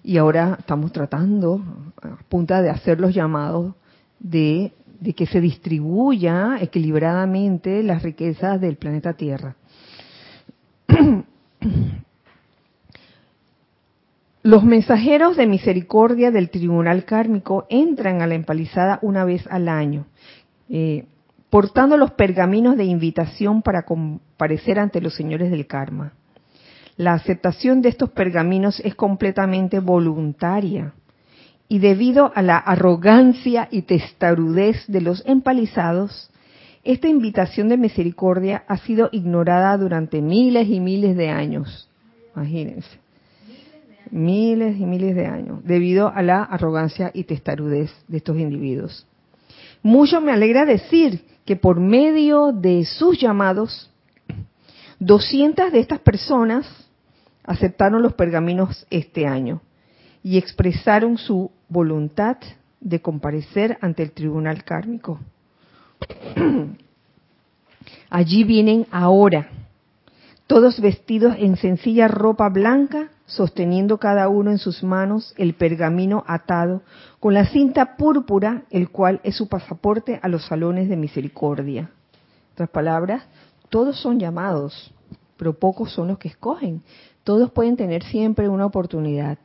Y 0.02 0.16
ahora 0.16 0.56
estamos 0.58 0.92
tratando, 0.92 1.60
a 2.00 2.16
punta 2.30 2.62
de 2.62 2.70
hacer 2.70 3.00
los 3.00 3.14
llamados 3.14 3.74
de 4.18 4.72
de 5.00 5.12
que 5.12 5.26
se 5.26 5.40
distribuya 5.40 6.58
equilibradamente 6.60 7.82
las 7.82 8.02
riquezas 8.02 8.60
del 8.60 8.76
planeta 8.76 9.14
Tierra. 9.14 9.56
Los 14.42 14.64
mensajeros 14.64 15.36
de 15.36 15.46
misericordia 15.46 16.30
del 16.30 16.48
tribunal 16.48 17.04
kármico 17.04 17.66
entran 17.68 18.22
a 18.22 18.26
la 18.26 18.34
empalizada 18.34 18.98
una 19.02 19.24
vez 19.24 19.46
al 19.50 19.68
año, 19.68 20.06
eh, 20.70 21.04
portando 21.50 21.96
los 21.96 22.12
pergaminos 22.12 22.76
de 22.76 22.84
invitación 22.84 23.62
para 23.62 23.82
comparecer 23.82 24.78
ante 24.78 25.00
los 25.02 25.14
señores 25.14 25.50
del 25.50 25.66
karma. 25.66 26.12
La 26.96 27.12
aceptación 27.12 27.82
de 27.82 27.90
estos 27.90 28.10
pergaminos 28.10 28.80
es 28.80 28.94
completamente 28.94 29.80
voluntaria 29.80 30.94
y 31.68 31.80
debido 31.80 32.32
a 32.34 32.42
la 32.42 32.56
arrogancia 32.56 33.68
y 33.70 33.82
testarudez 33.82 34.86
de 34.86 35.02
los 35.02 35.22
empalizados, 35.26 36.30
esta 36.82 37.08
invitación 37.08 37.68
de 37.68 37.76
misericordia 37.76 38.64
ha 38.66 38.78
sido 38.78 39.10
ignorada 39.12 39.76
durante 39.76 40.22
miles 40.22 40.68
y 40.68 40.80
miles 40.80 41.16
de 41.16 41.28
años. 41.28 41.88
Imagínense. 42.34 42.98
Miles 44.10 44.78
y 44.78 44.86
miles 44.86 45.14
de 45.14 45.26
años, 45.26 45.62
debido 45.64 46.08
a 46.08 46.22
la 46.22 46.42
arrogancia 46.42 47.10
y 47.12 47.24
testarudez 47.24 47.90
de 48.06 48.16
estos 48.16 48.38
individuos. 48.38 49.06
Mucho 49.82 50.22
me 50.22 50.32
alegra 50.32 50.64
decir 50.64 51.24
que 51.44 51.56
por 51.56 51.78
medio 51.78 52.52
de 52.52 52.86
sus 52.86 53.20
llamados, 53.20 53.90
200 55.00 55.70
de 55.70 55.80
estas 55.80 56.00
personas 56.00 56.66
aceptaron 57.44 58.02
los 58.02 58.14
pergaminos 58.14 58.86
este 58.90 59.26
año 59.26 59.60
y 60.22 60.38
expresaron 60.38 61.18
su 61.18 61.50
voluntad 61.68 62.38
de 62.80 63.00
comparecer 63.00 63.78
ante 63.80 64.02
el 64.02 64.12
tribunal 64.12 64.64
kármico. 64.64 65.20
Allí 68.10 68.44
vienen 68.44 68.86
ahora, 68.90 69.48
todos 70.46 70.80
vestidos 70.80 71.36
en 71.38 71.56
sencilla 71.56 72.08
ropa 72.08 72.48
blanca, 72.48 73.10
sosteniendo 73.26 73.98
cada 73.98 74.28
uno 74.28 74.50
en 74.50 74.58
sus 74.58 74.82
manos 74.82 75.34
el 75.36 75.54
pergamino 75.54 76.24
atado 76.26 76.82
con 77.20 77.34
la 77.34 77.44
cinta 77.46 77.96
púrpura, 77.96 78.62
el 78.70 78.88
cual 78.88 79.20
es 79.24 79.36
su 79.36 79.48
pasaporte 79.48 80.18
a 80.22 80.28
los 80.28 80.46
salones 80.46 80.88
de 80.88 80.96
misericordia. 80.96 81.80
En 81.82 82.52
otras 82.54 82.70
palabras, 82.70 83.24
todos 83.68 84.00
son 84.00 84.18
llamados, 84.18 84.94
pero 85.36 85.52
pocos 85.52 85.92
son 85.92 86.08
los 86.08 86.18
que 86.18 86.28
escogen. 86.28 86.82
Todos 87.24 87.50
pueden 87.50 87.76
tener 87.76 88.02
siempre 88.04 88.48
una 88.48 88.64
oportunidad 88.64 89.36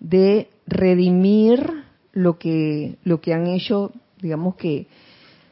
de 0.00 0.48
redimir 0.66 1.84
lo 2.12 2.38
que, 2.38 2.96
lo 3.04 3.20
que 3.20 3.34
han 3.34 3.46
hecho, 3.46 3.92
digamos 4.20 4.56
que 4.56 4.86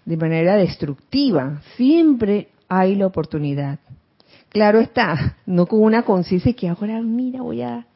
de 0.04 0.16
manera 0.16 0.56
destructiva. 0.56 1.60
Siempre 1.76 2.48
hay 2.68 2.96
la 2.96 3.06
oportunidad. 3.06 3.78
Claro 4.48 4.80
está, 4.80 5.36
no 5.44 5.66
con 5.66 5.82
una 5.82 6.02
conciencia 6.02 6.54
que 6.54 6.68
ahora, 6.68 7.00
mira, 7.02 7.42
voy 7.42 7.62
a 7.62 7.86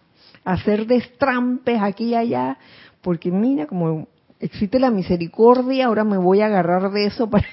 hacer 0.44 0.86
destrampes 0.86 1.80
aquí 1.80 2.08
y 2.08 2.14
allá, 2.14 2.58
porque 3.00 3.30
mira, 3.30 3.66
como 3.66 4.06
existe 4.38 4.78
la 4.78 4.90
misericordia, 4.90 5.86
ahora 5.86 6.04
me 6.04 6.18
voy 6.18 6.42
a 6.42 6.46
agarrar 6.46 6.90
de 6.90 7.06
eso 7.06 7.30
para... 7.30 7.46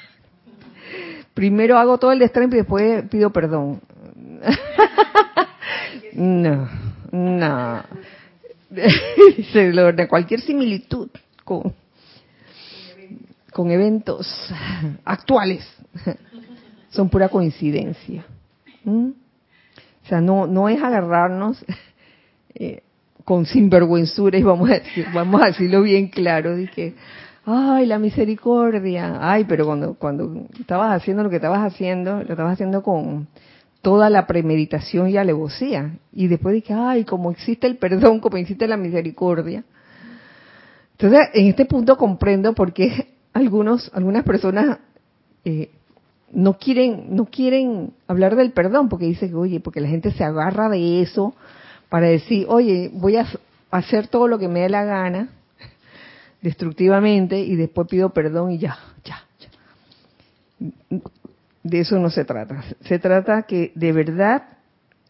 Primero 1.34 1.78
hago 1.78 1.98
todo 1.98 2.12
el 2.12 2.20
destrampe 2.20 2.58
y 2.58 2.60
después 2.60 3.08
pido 3.10 3.30
perdón. 3.30 3.80
no, 6.14 6.68
no. 7.12 7.84
logra 9.54 10.08
cualquier 10.08 10.42
similitud 10.42 11.10
con, 11.44 11.74
con 13.52 13.72
eventos 13.72 14.28
actuales 15.04 15.68
son 16.92 17.10
pura 17.10 17.30
coincidencia. 17.30 18.26
¿Mm? 18.84 19.10
O 20.04 20.08
sea, 20.08 20.22
no, 20.22 20.48
no 20.48 20.70
es 20.70 20.82
agarrarnos 20.82 21.64
eh, 22.56 22.82
con 23.24 23.46
sinvergüenzura 23.46 24.38
y 24.38 24.44
vamos 24.44 24.70
a, 24.70 24.74
decir, 24.74 25.06
vamos 25.14 25.42
a 25.42 25.48
decirlo 25.48 25.84
bien 25.84 26.08
claro, 26.08 26.56
de 26.56 26.68
que, 26.68 26.96
ay, 27.46 27.86
la 27.86 28.00
misericordia, 28.00 29.18
ay, 29.22 29.46
pero 29.46 29.66
cuando, 29.66 29.94
cuando 29.94 30.48
estabas 30.60 31.00
haciendo 31.00 31.24
lo 31.24 31.30
que 31.30 31.36
estabas 31.36 31.62
haciendo, 31.72 32.24
lo 32.24 32.32
estabas 32.32 32.54
haciendo 32.54 32.82
con, 32.82 33.28
toda 33.82 34.10
la 34.10 34.28
premeditación 34.28 35.10
y 35.10 35.18
alevosía. 35.18 35.98
Y 36.14 36.28
después 36.28 36.54
dije, 36.54 36.74
ay, 36.74 37.06
como 37.06 37.32
existe 37.32 37.68
el 37.68 37.78
perdón, 37.78 38.20
como 38.20 38.38
existe 38.38 38.68
la 38.68 38.78
misericordia. 38.78 39.64
Entonces, 40.94 41.30
en 41.34 41.48
este 41.48 41.66
punto 41.66 41.98
comprendo 41.98 42.54
por 42.54 42.74
qué 42.74 43.08
algunos, 43.34 43.90
algunas 43.94 44.24
personas 44.24 44.80
eh, 45.46 45.70
no 46.32 46.58
quieren, 46.58 47.16
no 47.16 47.26
quieren 47.26 47.94
hablar 48.08 48.36
del 48.36 48.52
perdón, 48.52 48.90
porque 48.90 49.06
dicen, 49.06 49.34
oye, 49.36 49.60
porque 49.60 49.80
la 49.80 49.88
gente 49.88 50.12
se 50.12 50.24
agarra 50.24 50.70
de 50.70 51.02
eso 51.02 51.34
para 51.88 52.08
decir, 52.08 52.46
oye, 52.50 52.92
voy 52.94 53.16
a 53.16 53.26
hacer 53.72 54.08
todo 54.08 54.28
lo 54.28 54.38
que 54.38 54.48
me 54.48 54.60
dé 54.62 54.70
la 54.70 54.84
gana, 54.84 55.30
destructivamente, 56.42 57.40
y 57.40 57.56
después 57.56 57.88
pido 57.88 58.10
perdón 58.10 58.52
y 58.52 58.60
ya, 58.60 58.78
ya, 59.04 59.24
ya 59.40 61.00
de 61.64 61.82
eso 61.82 62.00
no 62.00 62.10
se 62.10 62.26
trata. 62.26 62.64
Se 62.82 63.00
trata 63.00 63.44
que 63.44 63.72
de 63.76 63.92
verdad 63.92 64.44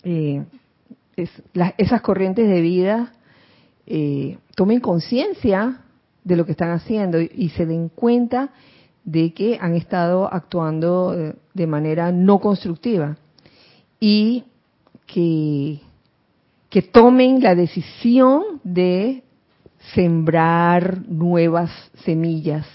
eh, 0.03 0.43
esas 1.77 2.01
corrientes 2.01 2.47
de 2.47 2.61
vida 2.61 3.13
eh, 3.85 4.37
tomen 4.55 4.79
conciencia 4.79 5.81
de 6.23 6.35
lo 6.35 6.45
que 6.45 6.51
están 6.51 6.71
haciendo 6.71 7.19
y, 7.19 7.49
se 7.49 7.65
den 7.65 7.89
cuenta 7.89 8.49
de 9.03 9.33
que 9.33 9.57
han 9.59 9.75
estado 9.75 10.31
actuando 10.31 11.15
eh, 11.17 11.35
de 11.53 11.67
manera 11.67 12.11
no 12.11 12.39
constructiva 12.39 13.17
y 13.99 14.43
que, 15.07 15.79
que 16.69 16.81
tomen 16.81 17.41
la 17.41 17.55
decisión 17.55 18.61
de 18.63 19.23
sembrar 19.93 21.07
nuevas 21.07 21.71
semillas 22.03 22.65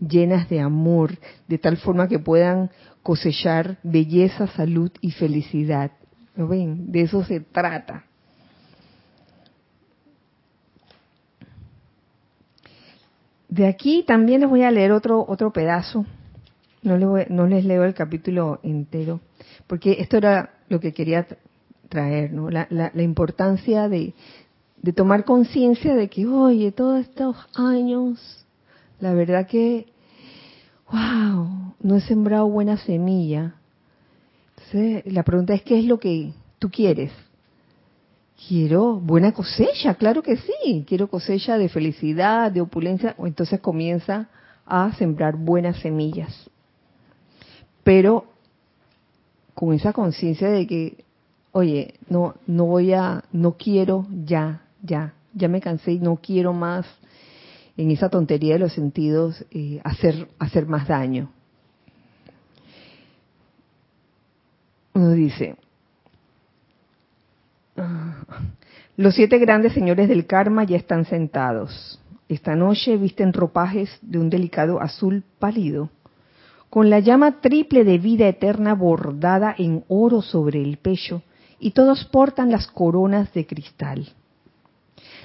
llenas 0.00 0.48
de 0.48 0.60
amor, 0.60 1.18
de 1.48 1.58
tal 1.58 1.76
forma 1.76 2.08
que 2.08 2.18
puedan 2.18 2.70
cosechar 3.02 3.78
belleza, 3.82 4.46
salud 4.48 4.90
y 5.00 5.12
felicidad. 5.12 5.92
¿Lo 6.36 6.48
ven? 6.48 6.90
De 6.92 7.02
eso 7.02 7.24
se 7.24 7.40
trata. 7.40 8.04
De 13.48 13.66
aquí 13.66 14.04
también 14.06 14.42
les 14.42 14.50
voy 14.50 14.62
a 14.62 14.70
leer 14.70 14.92
otro 14.92 15.24
otro 15.26 15.52
pedazo. 15.52 16.06
No 16.82 16.96
les, 17.46 17.64
leo 17.64 17.84
el 17.84 17.92
capítulo 17.92 18.58
entero, 18.62 19.20
porque 19.66 19.96
esto 19.98 20.16
era 20.16 20.54
lo 20.70 20.80
que 20.80 20.92
quería 20.94 21.26
traer, 21.90 22.32
¿no? 22.32 22.48
La, 22.48 22.66
la, 22.70 22.90
la 22.94 23.02
importancia 23.02 23.88
de, 23.90 24.14
de 24.80 24.92
tomar 24.92 25.24
conciencia 25.24 25.94
de 25.94 26.08
que, 26.08 26.26
oye, 26.26 26.72
todos 26.72 27.00
estos 27.00 27.36
años, 27.54 28.46
la 28.98 29.12
verdad 29.12 29.46
que, 29.46 29.86
wow, 30.92 31.74
no 31.80 31.96
he 31.96 32.00
sembrado 32.00 32.48
buena 32.48 32.76
semilla. 32.78 33.54
La 34.72 35.24
pregunta 35.24 35.54
es, 35.54 35.62
¿qué 35.62 35.78
es 35.78 35.84
lo 35.84 35.98
que 35.98 36.32
tú 36.58 36.70
quieres? 36.70 37.12
Quiero 38.48 39.00
buena 39.00 39.32
cosecha, 39.32 39.94
claro 39.94 40.22
que 40.22 40.36
sí, 40.36 40.84
quiero 40.86 41.08
cosecha 41.08 41.58
de 41.58 41.68
felicidad, 41.68 42.52
de 42.52 42.60
opulencia, 42.60 43.14
entonces 43.18 43.60
comienza 43.60 44.28
a 44.66 44.92
sembrar 44.94 45.36
buenas 45.36 45.78
semillas. 45.78 46.48
Pero 47.82 48.26
con 49.54 49.74
esa 49.74 49.92
conciencia 49.92 50.48
de 50.48 50.66
que, 50.66 51.04
oye, 51.52 51.94
no, 52.08 52.36
no 52.46 52.66
voy 52.66 52.92
a, 52.92 53.24
no 53.32 53.56
quiero 53.56 54.06
ya, 54.24 54.62
ya, 54.82 55.14
ya 55.34 55.48
me 55.48 55.60
cansé 55.60 55.92
y 55.92 55.98
no 55.98 56.16
quiero 56.16 56.52
más 56.52 56.86
en 57.76 57.90
esa 57.90 58.08
tontería 58.08 58.54
de 58.54 58.60
los 58.60 58.72
sentidos 58.72 59.44
eh, 59.50 59.80
hacer, 59.84 60.28
hacer 60.38 60.66
más 60.66 60.88
daño. 60.88 61.30
Uno 64.92 65.12
dice, 65.12 65.56
ah, 67.76 68.24
los 68.96 69.14
siete 69.14 69.38
grandes 69.38 69.72
señores 69.72 70.08
del 70.08 70.26
karma 70.26 70.64
ya 70.64 70.76
están 70.76 71.04
sentados. 71.04 72.00
Esta 72.28 72.54
noche 72.54 72.96
visten 72.96 73.32
ropajes 73.32 73.98
de 74.02 74.18
un 74.18 74.30
delicado 74.30 74.80
azul 74.80 75.24
pálido, 75.38 75.90
con 76.68 76.90
la 76.90 77.00
llama 77.00 77.40
triple 77.40 77.84
de 77.84 77.98
vida 77.98 78.28
eterna 78.28 78.74
bordada 78.74 79.54
en 79.56 79.84
oro 79.88 80.22
sobre 80.22 80.62
el 80.62 80.76
pecho, 80.76 81.22
y 81.58 81.72
todos 81.72 82.04
portan 82.04 82.50
las 82.50 82.66
coronas 82.66 83.32
de 83.32 83.46
cristal. 83.46 84.08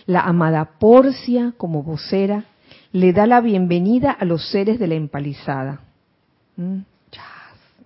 La 0.06 0.22
amada 0.22 0.78
Porcia, 0.80 1.54
como 1.58 1.84
vocera, 1.84 2.46
le 2.92 3.12
da 3.12 3.28
la 3.28 3.42
bienvenida 3.42 4.12
a 4.12 4.26
los 4.26 4.50
seres 4.50 4.80
de 4.80 4.88
la 4.88 4.96
empalizada. 4.96 5.82
Mm, 6.56 6.82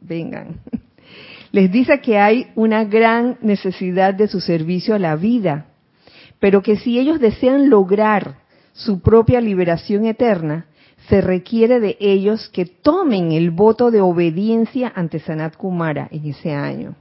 vengan. 0.01 0.59
Les 1.51 1.71
dice 1.71 1.99
que 2.01 2.19
hay 2.19 2.47
una 2.55 2.83
gran 2.83 3.37
necesidad 3.41 4.13
de 4.13 4.27
su 4.27 4.39
servicio 4.39 4.93
a 4.93 4.99
la 4.99 5.15
vida, 5.15 5.65
pero 6.39 6.61
que 6.61 6.77
si 6.77 6.99
ellos 6.99 7.19
desean 7.19 7.69
lograr 7.69 8.35
su 8.73 9.01
propia 9.01 9.41
liberación 9.41 10.05
eterna, 10.05 10.67
se 11.07 11.21
requiere 11.21 11.79
de 11.79 11.97
ellos 11.99 12.49
que 12.49 12.65
tomen 12.65 13.31
el 13.31 13.49
voto 13.49 13.89
de 13.89 14.01
obediencia 14.01 14.91
ante 14.95 15.19
Sanat 15.19 15.55
Kumara 15.55 16.07
en 16.11 16.25
ese 16.25 16.53
año, 16.53 16.95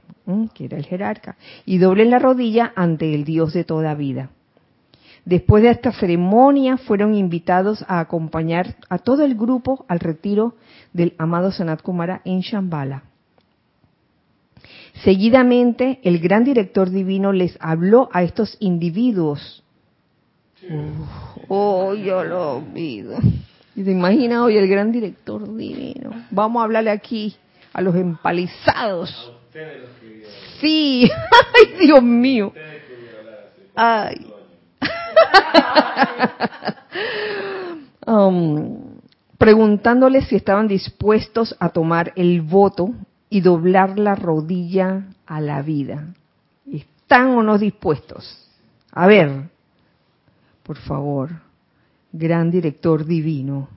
que 0.55 0.65
era 0.65 0.77
el 0.77 0.85
jerarca, 0.85 1.37
y 1.65 1.77
doblen 1.77 2.09
la 2.09 2.17
rodilla 2.17 2.73
ante 2.75 3.13
el 3.13 3.23
Dios 3.23 3.53
de 3.53 3.63
toda 3.63 3.93
vida. 3.93 4.31
Después 5.25 5.63
de 5.63 5.69
esta 5.69 5.91
ceremonia 5.91 6.77
fueron 6.77 7.13
invitados 7.13 7.83
a 7.87 7.99
acompañar 7.99 8.75
a 8.89 8.99
todo 8.99 9.23
el 9.23 9.35
grupo 9.35 9.85
al 9.87 9.99
retiro 9.99 10.55
del 10.93 11.13
amado 11.17 11.51
Sanat 11.51 11.81
Kumara 11.81 12.21
en 12.25 12.39
Shambhala. 12.41 13.03
Seguidamente, 15.03 15.99
el 16.03 16.19
gran 16.19 16.43
director 16.43 16.89
divino 16.89 17.31
les 17.31 17.57
habló 17.59 18.09
a 18.11 18.23
estos 18.23 18.57
individuos. 18.59 19.63
oh, 21.47 21.93
yo 21.93 22.23
lo 22.23 22.57
olvido. 22.57 23.17
Y 23.75 23.83
se 23.83 23.91
imagina 23.91 24.43
hoy 24.43 24.57
el 24.57 24.67
gran 24.67 24.91
director 24.91 25.55
divino. 25.55 26.11
Vamos 26.31 26.59
a 26.59 26.63
hablarle 26.65 26.91
aquí 26.91 27.35
a 27.71 27.81
los 27.81 27.95
empalizados. 27.95 29.33
Sí, 30.59 31.09
ay 31.55 31.85
Dios 31.85 32.03
mío. 32.03 32.51
Ay. 33.75 34.28
Um, 38.05 38.99
preguntándoles 39.37 40.27
si 40.27 40.35
estaban 40.35 40.67
dispuestos 40.67 41.55
a 41.59 41.69
tomar 41.69 42.13
el 42.15 42.41
voto 42.41 42.91
y 43.29 43.41
doblar 43.41 43.97
la 43.97 44.15
rodilla 44.15 45.03
a 45.25 45.39
la 45.41 45.61
vida. 45.61 46.07
¿Están 46.71 47.29
o 47.29 47.43
no 47.43 47.57
dispuestos? 47.57 48.47
A 48.91 49.07
ver, 49.07 49.49
por 50.63 50.77
favor, 50.77 51.29
gran 52.11 52.51
director 52.51 53.05
divino, 53.05 53.69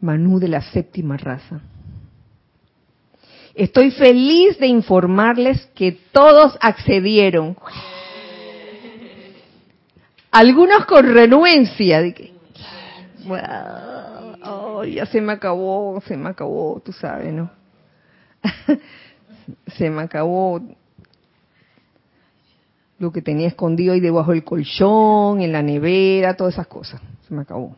Manú 0.00 0.38
de 0.38 0.48
la 0.48 0.62
séptima 0.62 1.16
raza. 1.18 1.60
Estoy 3.54 3.90
feliz 3.90 4.58
de 4.58 4.66
informarles 4.66 5.66
que 5.74 5.92
todos 6.12 6.56
accedieron. 6.60 7.56
Algunos 10.30 10.86
con 10.86 11.12
renuencia. 11.12 12.00
De 12.00 12.14
que, 12.14 12.32
oh, 14.44 14.84
ya 14.84 15.06
se 15.06 15.20
me 15.20 15.32
acabó, 15.32 16.00
se 16.06 16.16
me 16.16 16.28
acabó, 16.28 16.80
tú 16.84 16.92
sabes, 16.92 17.32
¿no? 17.32 17.50
se 19.76 19.90
me 19.90 20.02
acabó 20.02 20.60
lo 22.98 23.12
que 23.12 23.22
tenía 23.22 23.48
escondido 23.48 23.94
ahí 23.94 24.00
debajo 24.00 24.32
del 24.32 24.44
colchón, 24.44 25.40
en 25.40 25.52
la 25.52 25.62
nevera, 25.62 26.36
todas 26.36 26.54
esas 26.54 26.66
cosas. 26.66 27.00
Se 27.26 27.34
me 27.34 27.42
acabó. 27.42 27.74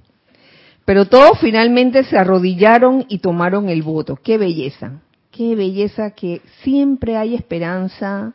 Pero 0.85 1.07
todos 1.07 1.39
finalmente 1.39 2.03
se 2.05 2.19
arrodillaron 2.19 3.07
y 3.09 3.19
tomaron 3.19 3.69
el 3.69 3.83
voto. 3.83 4.17
¡Qué 4.17 4.37
belleza! 4.37 5.01
¡Qué 5.31 5.55
belleza 5.55 6.11
que 6.11 6.43
siempre 6.63 7.17
hay 7.17 7.37
esperanza 7.37 8.35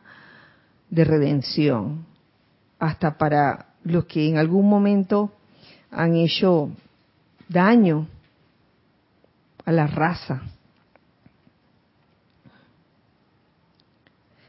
de 0.89 1.03
redención! 1.03 2.05
Hasta 2.79 3.17
para 3.17 3.66
los 3.87 4.05
que 4.05 4.27
en 4.27 4.37
algún 4.37 4.69
momento 4.69 5.31
han 5.91 6.15
hecho 6.15 6.69
daño 7.49 8.07
a 9.65 9.71
la 9.71 9.87
raza. 9.87 10.41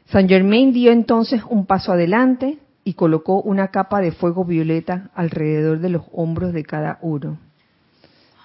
San 0.07 0.27
Germain 0.27 0.73
dio 0.73 0.91
entonces 0.91 1.41
un 1.47 1.65
paso 1.65 1.91
adelante 1.91 2.57
y 2.83 2.93
colocó 2.93 3.41
una 3.41 3.67
capa 3.67 4.01
de 4.01 4.11
fuego 4.11 4.43
violeta 4.43 5.11
alrededor 5.13 5.79
de 5.79 5.89
los 5.89 6.03
hombros 6.11 6.53
de 6.53 6.63
cada 6.63 6.97
uno. 7.01 7.37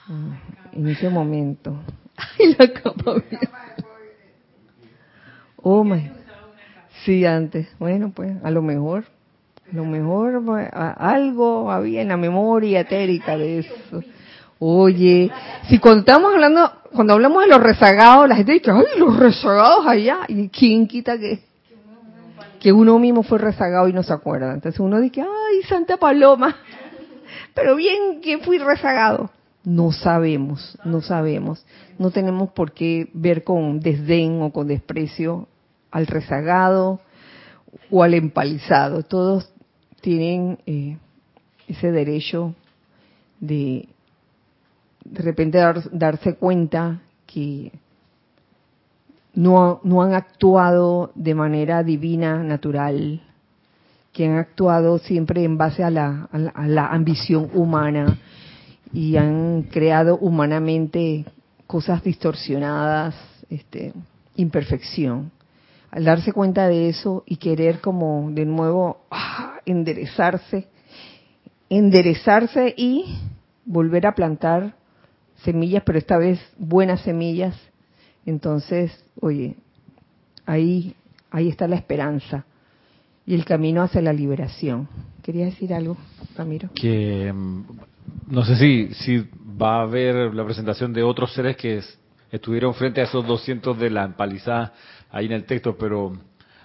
Ah, 0.09 0.39
en 0.73 0.89
ese 0.89 1.09
momento. 1.09 1.81
Ay, 2.17 2.55
la 2.59 2.73
capa 2.73 3.15
Oh, 5.57 5.83
my. 5.83 6.11
Sí, 7.05 7.25
antes. 7.25 7.69
Bueno, 7.79 8.13
pues 8.15 8.37
a 8.45 8.51
lo 8.51 8.61
mejor, 8.61 9.05
lo 9.75 9.85
mejor 9.85 10.43
pues, 10.45 10.69
algo 10.73 11.71
había 11.71 12.03
en 12.03 12.09
la 12.09 12.17
memoria 12.17 12.81
etérica 12.81 13.37
de 13.37 13.59
eso. 13.61 14.03
Oye, 14.61 15.31
si 15.69 15.79
cuando 15.79 16.01
estamos 16.01 16.33
hablando, 16.33 16.71
cuando 16.95 17.15
hablamos 17.15 17.43
de 17.43 17.49
los 17.49 17.61
rezagados, 17.61 18.29
la 18.29 18.37
gente 18.37 18.53
dice, 18.53 18.71
ay, 18.71 18.99
los 18.99 19.17
rezagados 19.17 19.85
allá. 19.87 20.21
¿Y 20.29 20.49
quién 20.49 20.87
quita 20.87 21.19
que, 21.19 21.41
que 22.61 22.73
uno 22.73 22.99
mismo 23.01 23.25
fue 23.25 23.39
rezagado 23.39 23.89
y 23.89 23.93
no 23.93 24.05
se 24.05 24.13
acuerda? 24.13 24.55
Entonces 24.55 24.79
uno 24.79 25.01
dice, 25.01 25.23
ay, 25.23 25.63
Santa 25.69 25.97
Paloma, 25.97 26.57
pero 27.53 27.75
bien 27.75 28.21
que 28.23 28.39
fui 28.39 28.59
rezagado. 28.59 29.31
No 29.65 29.93
sabemos, 29.93 30.79
no 30.85 31.01
sabemos. 31.01 31.65
No 31.99 32.11
tenemos 32.11 32.51
por 32.51 32.73
qué 32.73 33.09
ver 33.13 33.45
con 33.45 33.81
desdén 33.81 34.41
o 34.43 34.53
con 34.53 34.69
desprecio 34.69 35.49
al 35.91 36.07
rezagado 36.07 37.01
o 37.91 38.03
al 38.03 38.15
empalizado. 38.15 39.03
Todos 39.03 39.54
tienen 40.05 40.59
eh, 40.67 40.99
ese 41.67 41.91
derecho 41.91 42.55
de 43.41 43.89
de 45.03 45.23
repente 45.23 45.59
darse 45.93 46.35
cuenta 46.35 47.01
que 47.27 47.73
no, 49.35 49.81
no 49.83 50.03
han 50.03 50.13
actuado 50.13 51.11
de 51.15 51.35
manera 51.35 51.83
divina, 51.83 52.43
natural, 52.43 53.23
que 54.13 54.27
han 54.27 54.37
actuado 54.37 54.99
siempre 54.99 55.43
en 55.45 55.57
base 55.57 55.83
a 55.83 55.91
la, 55.91 56.29
a 56.33 56.69
la, 56.69 56.87
ambición 56.89 57.51
humana 57.55 58.19
y 58.93 59.17
han 59.17 59.63
creado 59.71 60.19
humanamente 60.19 61.25
cosas 61.67 62.03
distorsionadas, 62.03 63.15
este, 63.49 63.95
imperfección. 64.37 65.33
Al 65.91 66.05
darse 66.05 66.33
cuenta 66.33 66.69
de 66.69 66.91
eso 66.91 67.25
y 67.27 67.37
querer 67.37 67.81
como 67.81 68.31
de 68.31 68.45
nuevo 68.45 68.99
ah, 69.11 69.54
enderezarse, 69.67 70.67
enderezarse 71.69 72.75
y 72.77 73.19
volver 73.65 74.07
a 74.07 74.15
plantar 74.15 74.75
semillas, 75.37 75.83
pero 75.85 75.99
esta 75.99 76.19
vez 76.19 76.41
buenas 76.59 77.01
semillas. 77.03 77.57
Entonces, 78.27 79.05
oye, 79.21 79.57
ahí, 80.47 80.95
ahí 81.31 81.49
está 81.49 81.69
la 81.69 81.77
esperanza 81.77 82.45
y 83.27 83.35
el 83.35 83.45
camino 83.45 83.83
hacia 83.83 84.03
la 84.03 84.13
liberación. 84.13 84.89
¿Quería 85.23 85.47
decir 85.47 85.73
algo, 85.73 85.97
Ramiro? 86.37 86.71
Que 86.75 87.33
mm, 87.33 87.63
no 88.29 88.45
sé 88.45 88.57
si, 88.57 88.95
si 88.95 89.29
va 89.61 89.79
a 89.79 89.83
haber 89.83 90.35
la 90.35 90.45
presentación 90.45 90.93
de 90.93 91.03
otros 91.03 91.33
seres 91.33 91.57
que 91.57 91.81
estuvieron 92.31 92.75
frente 92.75 93.01
a 93.01 93.05
esos 93.05 93.27
200 93.27 93.79
de 93.79 93.91
la 93.91 94.05
empalizada 94.05 94.73
ahí 95.11 95.27
en 95.27 95.33
el 95.33 95.45
texto, 95.45 95.77
pero 95.77 96.13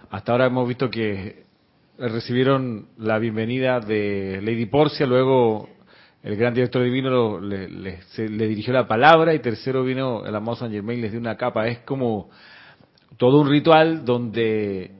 hasta 0.10 0.32
ahora 0.32 0.48
hemos 0.48 0.68
visto 0.68 0.90
que 0.90 1.46
recibieron 2.00 2.88
la 2.98 3.20
bienvenida 3.20 3.80
de 3.80 4.40
Lady 4.42 4.66
Porcia, 4.66 5.06
luego 5.06 5.68
el 6.24 6.36
gran 6.38 6.54
director 6.54 6.84
divino 6.84 7.40
le, 7.40 7.70
le, 7.70 8.48
dirigió 8.48 8.74
la 8.74 8.88
palabra 8.88 9.34
y 9.34 9.40
tercero 9.40 9.84
vino 9.84 10.26
el 10.26 10.34
amado 10.36 10.58
San 10.58 10.72
Germain 10.72 11.00
y 11.00 11.02
les 11.02 11.12
dio 11.12 11.20
una 11.20 11.36
capa. 11.36 11.68
Es 11.68 11.80
como 11.80 12.30
todo 13.18 13.42
un 13.42 13.50
ritual 13.50 14.06
donde, 14.06 14.92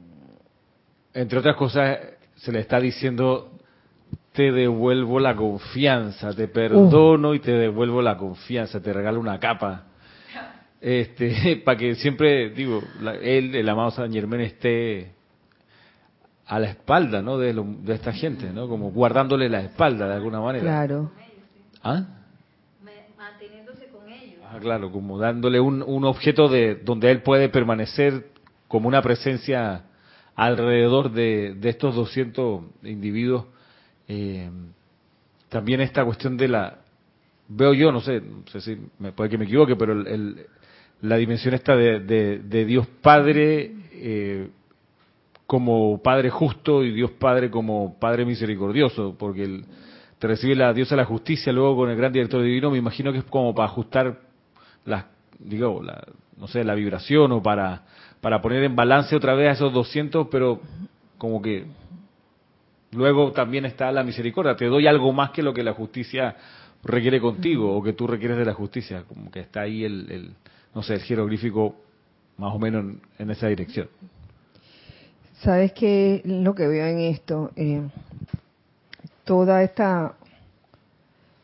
entre 1.14 1.38
otras 1.38 1.56
cosas, 1.56 1.98
se 2.36 2.52
le 2.52 2.60
está 2.60 2.78
diciendo 2.80 3.50
te 4.32 4.52
devuelvo 4.52 5.18
la 5.18 5.34
confianza, 5.34 6.32
te 6.32 6.48
perdono 6.48 7.34
y 7.34 7.40
te 7.40 7.52
devuelvo 7.52 8.00
la 8.00 8.16
confianza, 8.16 8.80
te 8.80 8.92
regalo 8.92 9.18
una 9.18 9.40
capa. 9.40 9.86
Este, 10.80 11.56
para 11.64 11.76
que 11.76 11.94
siempre, 11.96 12.50
digo, 12.50 12.82
él, 13.22 13.54
el 13.54 13.68
amado 13.68 13.90
San 13.90 14.12
Germán, 14.12 14.40
esté 14.40 15.19
a 16.50 16.58
la 16.58 16.68
espalda, 16.68 17.22
¿no? 17.22 17.38
De, 17.38 17.54
de 17.54 17.94
esta 17.94 18.12
gente, 18.12 18.50
¿no? 18.52 18.68
Como 18.68 18.90
guardándole 18.90 19.48
la 19.48 19.62
espalda 19.62 20.08
de 20.08 20.14
alguna 20.14 20.40
manera. 20.40 20.64
Claro. 20.64 21.12
¿Ah? 21.82 22.04
Manteniéndose 23.16 23.86
con 23.86 24.10
ellos. 24.10 24.40
Ah, 24.44 24.58
claro, 24.60 24.90
como 24.90 25.18
dándole 25.18 25.60
un, 25.60 25.82
un 25.82 26.04
objeto 26.04 26.48
de 26.48 26.74
donde 26.74 27.10
él 27.10 27.22
puede 27.22 27.48
permanecer 27.48 28.26
como 28.68 28.88
una 28.88 29.00
presencia 29.00 29.84
alrededor 30.34 31.12
de, 31.12 31.54
de 31.54 31.68
estos 31.68 31.94
200 31.94 32.62
individuos 32.82 33.44
eh, 34.12 34.50
también 35.48 35.80
esta 35.80 36.04
cuestión 36.04 36.36
de 36.36 36.48
la, 36.48 36.78
veo 37.46 37.72
yo, 37.74 37.92
no 37.92 38.00
sé, 38.00 38.20
no 38.20 38.42
sé 38.50 38.60
si 38.60 38.76
me, 38.98 39.12
puede 39.12 39.30
que 39.30 39.38
me 39.38 39.44
equivoque, 39.44 39.76
pero 39.76 39.92
el, 39.92 40.46
la 41.02 41.16
dimensión 41.16 41.54
esta 41.54 41.76
de, 41.76 42.00
de, 42.00 42.64
Dios 42.64 42.88
Padre 43.00 43.72
eh, 43.92 44.48
como 45.50 46.00
Padre 46.00 46.30
justo 46.30 46.84
y 46.84 46.92
Dios 46.92 47.10
Padre 47.12 47.50
como 47.50 47.98
Padre 47.98 48.24
misericordioso, 48.24 49.16
porque 49.18 49.42
el, 49.42 49.64
te 50.20 50.28
recibe 50.28 50.54
la 50.54 50.72
diosa 50.72 50.94
la 50.94 51.04
justicia 51.04 51.52
luego 51.52 51.74
con 51.74 51.90
el 51.90 51.96
gran 51.96 52.12
director 52.12 52.40
divino, 52.40 52.70
me 52.70 52.78
imagino 52.78 53.10
que 53.10 53.18
es 53.18 53.24
como 53.24 53.52
para 53.52 53.68
ajustar 53.68 54.20
las, 54.84 55.06
digo, 55.40 55.82
la, 55.82 56.06
no 56.36 56.46
sé, 56.46 56.62
la 56.62 56.74
vibración 56.74 57.32
o 57.32 57.42
para, 57.42 57.82
para 58.20 58.40
poner 58.40 58.62
en 58.62 58.76
balance 58.76 59.16
otra 59.16 59.34
vez 59.34 59.48
a 59.48 59.52
esos 59.52 59.72
200, 59.72 60.28
pero 60.30 60.60
como 61.18 61.42
que 61.42 61.66
Luego 62.92 63.30
también 63.32 63.64
está 63.66 63.92
la 63.92 64.02
misericordia. 64.02 64.56
Te 64.56 64.66
doy 64.66 64.86
algo 64.86 65.12
más 65.12 65.30
que 65.30 65.42
lo 65.42 65.54
que 65.54 65.62
la 65.62 65.72
justicia 65.72 66.36
requiere 66.82 67.20
contigo 67.20 67.76
o 67.76 67.82
que 67.82 67.92
tú 67.92 68.06
requieres 68.06 68.36
de 68.36 68.44
la 68.44 68.54
justicia. 68.54 69.04
Como 69.06 69.30
que 69.30 69.40
está 69.40 69.60
ahí 69.62 69.84
el, 69.84 70.32
no 70.74 70.82
sé, 70.82 70.94
el 70.94 71.02
jeroglífico 71.02 71.76
más 72.36 72.54
o 72.54 72.58
menos 72.58 72.96
en, 73.18 73.30
esa 73.30 73.46
dirección. 73.46 73.88
¿Sabes 75.42 75.72
qué? 75.72 76.20
Lo 76.24 76.54
que 76.54 76.66
veo 76.66 76.86
en 76.86 76.98
esto, 76.98 77.50
eh, 77.56 77.88
toda 79.24 79.62
esta... 79.62 80.14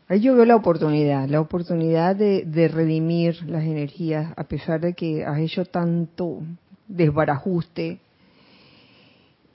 Ahí 0.08 0.20
yo 0.20 0.36
veo 0.36 0.44
la 0.44 0.54
oportunidad, 0.54 1.26
la 1.28 1.40
oportunidad 1.40 2.14
de, 2.14 2.44
de 2.44 2.68
redimir 2.68 3.42
las 3.48 3.64
energías, 3.64 4.34
a 4.36 4.44
pesar 4.44 4.80
de 4.80 4.92
que 4.92 5.24
has 5.24 5.38
hecho 5.38 5.64
tanto 5.64 6.42
desbarajuste, 6.86 7.98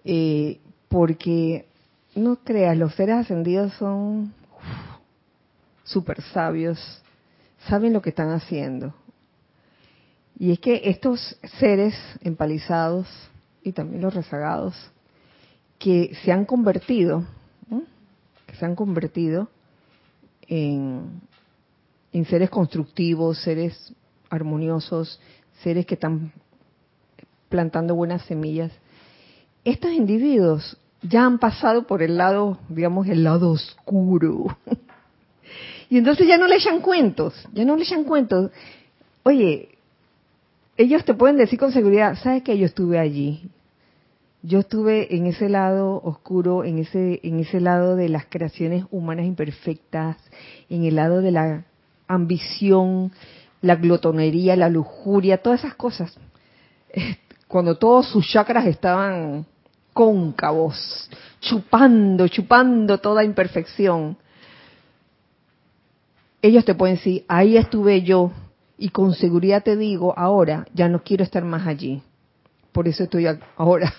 eh, 0.04 0.60
porque 0.90 1.68
no 2.16 2.38
creas, 2.38 2.76
los 2.76 2.96
seres 2.96 3.18
ascendidos 3.18 3.74
son 3.74 4.34
súper 5.84 6.20
sabios, 6.34 7.02
saben 7.70 7.94
lo 7.94 8.02
que 8.02 8.10
están 8.10 8.32
haciendo. 8.32 8.94
Y 10.38 10.52
es 10.52 10.60
que 10.60 10.82
estos 10.86 11.38
seres 11.60 11.94
empalizados 12.24 13.08
y 13.64 13.72
también 13.72 14.02
los 14.02 14.14
rezagados 14.14 14.76
que 15.80 16.16
se 16.24 16.32
han 16.32 16.46
convertido, 16.46 17.26
que 18.46 18.56
se 18.56 18.66
han 18.66 18.76
convertido 18.76 19.50
en, 20.48 21.22
en 22.12 22.26
seres 22.26 22.50
constructivos, 22.50 23.42
seres 23.42 23.94
armoniosos, 24.30 25.20
seres 25.64 25.86
que 25.86 25.96
están 25.96 26.32
plantando 27.50 27.96
buenas 27.96 28.24
semillas, 28.24 28.72
estos 29.64 29.92
individuos 29.92 30.78
ya 31.02 31.26
han 31.26 31.40
pasado 31.40 31.88
por 31.88 32.02
el 32.04 32.18
lado, 32.18 32.60
digamos, 32.70 33.08
el 33.08 33.24
lado 33.24 33.52
oscuro. 33.52 34.58
y 35.90 35.98
entonces 35.98 36.28
ya 36.28 36.38
no 36.38 36.48
le 36.48 36.56
echan 36.56 36.82
cuentos, 36.82 37.34
ya 37.54 37.66
no 37.66 37.76
le 37.76 37.84
echan 37.84 38.04
cuentos. 38.04 38.52
Oye, 39.24 39.78
ellos 40.82 41.06
te 41.06 41.14
pueden 41.14 41.38
decir 41.38 41.60
con 41.60 41.72
seguridad, 41.72 42.18
¿sabes 42.22 42.44
que 42.44 42.58
yo 42.58 42.66
estuve 42.66 42.98
allí? 42.98 43.50
Yo 44.42 44.60
estuve 44.60 45.16
en 45.16 45.28
ese 45.28 45.50
lado 45.50 46.02
oscuro, 46.04 46.64
en 46.64 46.80
ese, 46.80 47.20
en 47.24 47.40
ese 47.40 47.60
lado 47.60 47.96
de 47.96 48.10
las 48.10 48.26
creaciones 48.26 48.86
humanas 48.90 49.28
imperfectas, 49.28 50.18
en 50.70 50.84
el 50.86 50.96
lado 50.96 51.22
de 51.22 51.32
la 51.32 51.66
ambición, 52.08 53.12
la 53.62 53.76
glotonería, 53.76 54.56
la 54.56 54.70
lujuria, 54.70 55.44
todas 55.44 55.60
esas 55.60 55.76
cosas. 55.76 56.18
Cuando 57.48 57.78
todos 57.78 58.08
sus 58.08 58.28
chakras 58.28 58.66
estaban 58.66 59.46
cóncavos, 59.94 61.10
chupando, 61.42 62.28
chupando 62.28 62.98
toda 62.98 63.24
imperfección. 63.24 64.18
Ellos 66.42 66.66
te 66.66 66.74
pueden 66.74 66.96
decir, 66.96 67.24
ahí 67.28 67.58
estuve 67.58 68.02
yo 68.02 68.32
y 68.82 68.90
con 68.90 69.14
seguridad 69.14 69.62
te 69.64 69.78
digo, 69.78 70.18
ahora 70.18 70.66
ya 70.74 70.90
no 70.90 71.04
quiero 71.04 71.24
estar 71.24 71.46
más 71.46 71.68
allí. 71.68 72.02
Por 72.72 72.88
eso 72.88 73.04
estoy 73.04 73.28
ahora 73.56 73.94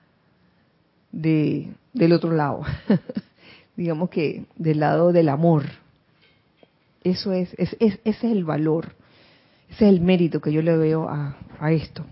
de, 1.12 1.72
del 1.94 2.12
otro 2.12 2.32
lado, 2.32 2.64
digamos 3.76 4.10
que 4.10 4.44
del 4.56 4.80
lado 4.80 5.10
del 5.10 5.30
amor. 5.30 5.64
Eso 7.02 7.32
es, 7.32 7.54
es, 7.56 7.78
ese 7.80 7.98
es 8.04 8.24
el 8.24 8.44
valor, 8.44 8.94
ese 9.70 9.86
es 9.86 9.94
el 9.94 10.02
mérito 10.02 10.42
que 10.42 10.52
yo 10.52 10.60
le 10.60 10.76
veo 10.76 11.08
a, 11.08 11.38
a 11.58 11.72
esto. 11.72 12.04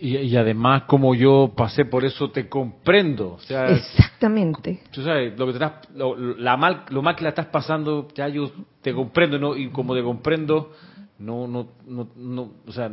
Y, 0.00 0.36
además, 0.36 0.84
como 0.84 1.14
yo 1.14 1.52
pasé 1.56 1.84
por 1.84 2.04
eso, 2.04 2.30
te 2.30 2.48
comprendo. 2.48 3.34
O 3.34 3.40
sea, 3.40 3.66
Exactamente. 3.66 4.82
Tú 4.90 5.02
sabes, 5.02 5.38
lo, 5.38 5.52
que 5.52 5.58
lo, 5.94 6.16
la 6.16 6.56
mal, 6.56 6.84
lo 6.90 7.02
mal 7.02 7.16
que 7.16 7.24
la 7.24 7.30
estás 7.30 7.46
pasando, 7.46 8.08
ya 8.14 8.28
yo 8.28 8.50
te 8.82 8.92
comprendo, 8.92 9.38
¿no? 9.38 9.56
Y 9.56 9.70
como 9.70 9.94
te 9.94 10.02
comprendo, 10.02 10.72
no, 11.18 11.46
no, 11.46 11.68
no, 11.86 12.08
no 12.16 12.52
o 12.66 12.72
sea, 12.72 12.90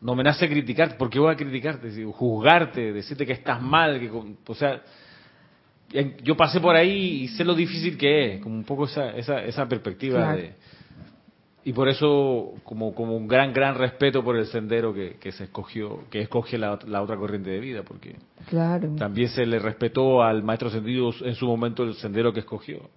no 0.00 0.14
me 0.14 0.22
nace 0.22 0.48
criticar, 0.48 0.96
porque 0.96 1.18
voy 1.18 1.32
a 1.32 1.36
criticarte, 1.36 2.04
juzgarte, 2.04 2.92
decirte 2.92 3.26
que 3.26 3.32
estás 3.32 3.60
mal, 3.62 3.98
que, 3.98 4.10
o 4.10 4.54
sea, 4.54 4.82
yo 6.22 6.36
pasé 6.36 6.60
por 6.60 6.76
ahí 6.76 7.22
y 7.22 7.28
sé 7.28 7.44
lo 7.44 7.54
difícil 7.54 7.96
que 7.96 8.34
es, 8.34 8.42
como 8.42 8.54
un 8.54 8.64
poco 8.64 8.84
esa, 8.84 9.10
esa, 9.10 9.42
esa 9.44 9.66
perspectiva 9.68 10.34
de 10.34 10.54
y 11.66 11.72
por 11.72 11.88
eso 11.88 12.54
como, 12.62 12.94
como 12.94 13.16
un 13.16 13.26
gran 13.26 13.52
gran 13.52 13.74
respeto 13.74 14.22
por 14.22 14.36
el 14.36 14.46
sendero 14.46 14.94
que, 14.94 15.32
se 15.32 15.44
escogió 15.44 16.04
que 16.10 16.20
escoge 16.20 16.58
la, 16.58 16.74
otra 16.74 17.16
corriente 17.16 17.50
de 17.50 17.58
vida 17.58 17.82
porque 17.82 18.14
claro. 18.48 18.94
también 18.94 19.28
se 19.30 19.44
le 19.44 19.58
respetó 19.58 20.22
al 20.22 20.44
maestro 20.44 20.68
ascendido 20.68 21.10
en 21.24 21.34
su 21.34 21.44
momento 21.44 21.82
el 21.82 21.94
sendero 21.94 22.32
que 22.32 22.38
escogió 22.38 22.88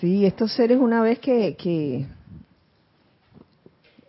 sí 0.00 0.24
estos 0.24 0.54
seres 0.54 0.78
una 0.78 1.02
vez 1.02 1.18
que, 1.18 1.56
que 1.56 2.06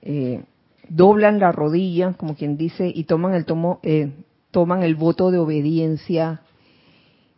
eh, 0.01 0.45
doblan 0.87 1.37
la 1.37 1.51
rodilla 1.51 2.13
como 2.13 2.33
quien 2.33 2.55
dice 2.55 2.89
y 2.95 3.03
toman 3.03 3.33
el 3.33 3.43
tomo 3.43 3.81
eh, 3.83 4.09
toman 4.51 4.83
el 4.83 4.95
voto 4.95 5.31
de 5.31 5.37
obediencia 5.37 6.43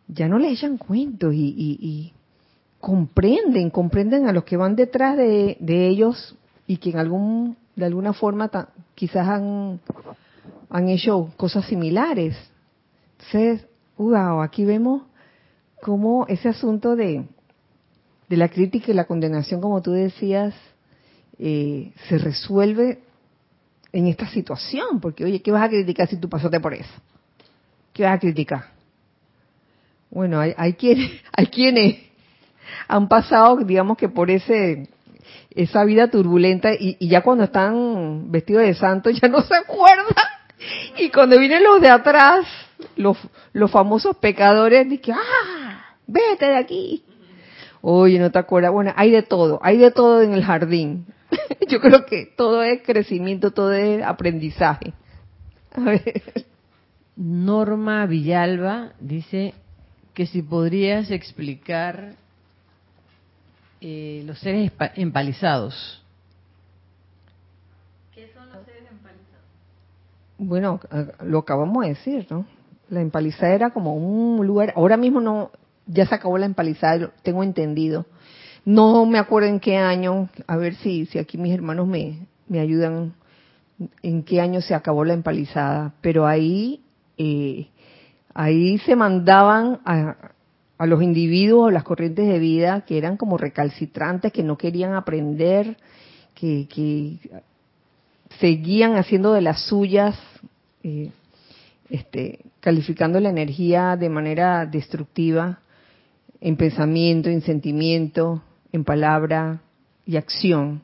ya 0.06 0.28
no 0.28 0.38
le 0.38 0.52
echan 0.52 0.78
cuentos 0.78 1.34
y 1.34 2.12
comprenden, 2.80 3.70
comprenden 3.70 4.28
a 4.28 4.32
los 4.32 4.44
que 4.44 4.56
van 4.56 4.76
detrás 4.76 5.16
de, 5.16 5.56
ellos 5.88 6.36
y 6.66 6.76
que 6.76 6.90
en 6.90 6.98
algún, 6.98 7.56
de 7.76 7.86
alguna 7.86 8.12
forma 8.12 8.50
quizás 8.94 9.28
han, 9.28 9.80
hecho 10.88 11.32
cosas 11.36 11.64
similares. 11.66 12.36
Entonces, 13.12 13.66
wow, 13.96 14.42
aquí 14.42 14.64
vemos 14.64 15.02
cómo 15.82 16.26
ese 16.28 16.48
asunto 16.48 16.94
de, 16.94 17.24
de 18.28 18.36
la 18.36 18.48
crítica 18.48 18.90
y 18.90 18.94
la 18.94 19.06
condenación, 19.06 19.60
como 19.60 19.82
tú 19.82 19.92
decías, 19.92 20.54
eh, 21.38 21.92
se 22.08 22.18
resuelve 22.18 23.00
en 23.92 24.06
esta 24.06 24.28
situación, 24.28 25.00
porque 25.00 25.24
oye, 25.24 25.40
¿qué 25.40 25.50
vas 25.50 25.64
a 25.64 25.68
criticar 25.68 26.08
si 26.08 26.16
tú 26.16 26.28
pasaste 26.28 26.60
por 26.60 26.74
eso? 26.74 26.92
¿Qué 27.92 28.04
vas 28.04 28.16
a 28.16 28.18
criticar? 28.18 28.66
Bueno, 30.10 30.38
hay, 30.38 30.54
hay 30.56 30.74
quienes, 30.74 31.10
hay 31.32 31.46
quienes 31.46 32.07
han 32.86 33.08
pasado, 33.08 33.56
digamos 33.56 33.96
que 33.96 34.08
por 34.08 34.30
ese 34.30 34.88
esa 35.50 35.84
vida 35.84 36.08
turbulenta 36.08 36.70
y, 36.72 36.96
ya 37.08 37.22
cuando 37.22 37.44
están 37.44 38.30
vestidos 38.30 38.62
de 38.62 38.74
santo 38.74 39.10
ya 39.10 39.28
no 39.28 39.42
se 39.42 39.54
acuerdan. 39.54 40.26
Y 40.98 41.10
cuando 41.10 41.38
vienen 41.38 41.62
los 41.62 41.80
de 41.80 41.88
atrás, 41.88 42.44
los, 42.96 43.16
los 43.52 43.70
famosos 43.70 44.16
pecadores, 44.16 44.88
dicen, 44.88 45.14
ah, 45.14 45.96
vete 46.06 46.46
de 46.46 46.56
aquí. 46.56 47.04
Oye, 47.80 48.18
no 48.18 48.30
te 48.32 48.40
acuerdas. 48.40 48.72
Bueno, 48.72 48.92
hay 48.96 49.12
de 49.12 49.22
todo, 49.22 49.60
hay 49.62 49.78
de 49.78 49.92
todo 49.92 50.22
en 50.22 50.34
el 50.34 50.44
jardín. 50.44 51.06
Yo 51.68 51.80
creo 51.80 52.06
que 52.06 52.26
todo 52.36 52.62
es 52.62 52.82
crecimiento, 52.82 53.52
todo 53.52 53.72
es 53.72 54.02
aprendizaje. 54.02 54.92
A 55.72 55.80
ver. 55.80 56.22
Norma 57.14 58.06
Villalba 58.06 58.92
dice 59.00 59.54
que 60.14 60.26
si 60.26 60.42
podrías 60.42 61.10
explicar 61.10 62.14
eh, 63.80 64.22
los 64.26 64.38
seres 64.38 64.72
empalizados. 64.96 66.04
¿Qué 68.14 68.30
son 68.34 68.48
los 68.50 68.64
seres 68.64 68.82
empalizados? 68.90 69.44
Bueno, 70.38 70.80
lo 71.24 71.38
acabamos 71.38 71.82
de 71.84 71.90
decir, 71.90 72.26
¿no? 72.30 72.46
La 72.90 73.00
empalizada 73.00 73.54
era 73.54 73.70
como 73.70 73.94
un 73.94 74.46
lugar, 74.46 74.72
ahora 74.76 74.96
mismo 74.96 75.20
no, 75.20 75.50
ya 75.86 76.06
se 76.06 76.14
acabó 76.14 76.38
la 76.38 76.46
empalizada, 76.46 77.10
tengo 77.22 77.42
entendido. 77.42 78.06
No 78.64 79.06
me 79.06 79.18
acuerdo 79.18 79.48
en 79.48 79.60
qué 79.60 79.76
año, 79.76 80.28
a 80.46 80.56
ver 80.56 80.74
si, 80.76 81.06
si 81.06 81.18
aquí 81.18 81.38
mis 81.38 81.54
hermanos 81.54 81.86
me, 81.86 82.26
me 82.48 82.60
ayudan 82.60 83.14
en 84.02 84.22
qué 84.22 84.40
año 84.40 84.60
se 84.60 84.74
acabó 84.74 85.04
la 85.04 85.14
empalizada, 85.14 85.94
pero 86.00 86.26
ahí, 86.26 86.82
eh, 87.16 87.68
ahí 88.34 88.78
se 88.78 88.96
mandaban 88.96 89.80
a, 89.84 90.16
a 90.78 90.86
los 90.86 91.02
individuos, 91.02 91.72
las 91.72 91.82
corrientes 91.82 92.26
de 92.26 92.38
vida 92.38 92.84
que 92.86 92.96
eran 92.96 93.16
como 93.16 93.36
recalcitrantes, 93.36 94.32
que 94.32 94.44
no 94.44 94.56
querían 94.56 94.94
aprender, 94.94 95.76
que, 96.34 96.68
que 96.72 97.18
seguían 98.38 98.96
haciendo 98.96 99.32
de 99.32 99.42
las 99.42 99.66
suyas, 99.66 100.16
eh, 100.84 101.10
este, 101.90 102.40
calificando 102.60 103.18
la 103.18 103.30
energía 103.30 103.96
de 103.96 104.08
manera 104.08 104.66
destructiva 104.66 105.58
en 106.40 106.56
pensamiento, 106.56 107.28
en 107.28 107.42
sentimiento, 107.42 108.42
en 108.72 108.84
palabra 108.84 109.60
y 110.06 110.16
acción. 110.16 110.82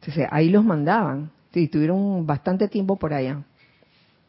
Entonces 0.00 0.26
ahí 0.30 0.48
los 0.48 0.64
mandaban 0.64 1.30
y 1.54 1.68
tuvieron 1.68 2.26
bastante 2.26 2.68
tiempo 2.68 2.96
por 2.96 3.14
allá. 3.14 3.42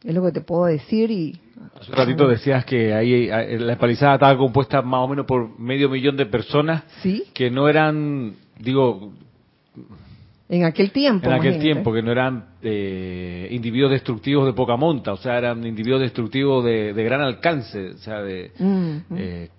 Es 0.04 0.14
lo 0.14 0.22
que 0.22 0.32
te 0.32 0.40
puedo 0.40 0.66
decir 0.66 1.10
y... 1.10 1.38
Hace 1.80 1.90
un 1.90 1.96
ratito 1.96 2.28
decías 2.28 2.64
que 2.64 2.94
ahí 2.94 3.26
la 3.26 3.72
empalizada 3.72 4.14
estaba 4.14 4.36
compuesta 4.36 4.80
más 4.82 5.00
o 5.00 5.08
menos 5.08 5.26
por 5.26 5.58
medio 5.58 5.88
millón 5.88 6.16
de 6.16 6.26
personas 6.26 6.84
¿Sí? 7.02 7.24
que 7.34 7.50
no 7.50 7.68
eran, 7.68 8.34
digo, 8.58 9.12
en 10.48 10.64
aquel 10.64 10.92
tiempo. 10.92 11.26
En 11.26 11.34
aquel 11.34 11.58
tiempo, 11.58 11.92
que 11.92 12.02
no 12.02 12.10
eran 12.10 12.46
eh, 12.62 13.48
individuos 13.50 13.90
destructivos 13.90 14.46
de 14.46 14.54
poca 14.54 14.76
monta, 14.76 15.12
o 15.12 15.16
sea, 15.18 15.36
eran 15.36 15.64
individuos 15.66 16.00
destructivos 16.00 16.64
de, 16.64 16.92
gran 16.94 17.20
alcance, 17.20 17.90
o 17.90 17.98
sea, 17.98 18.22
de 18.22 18.52
eh, 19.16 19.50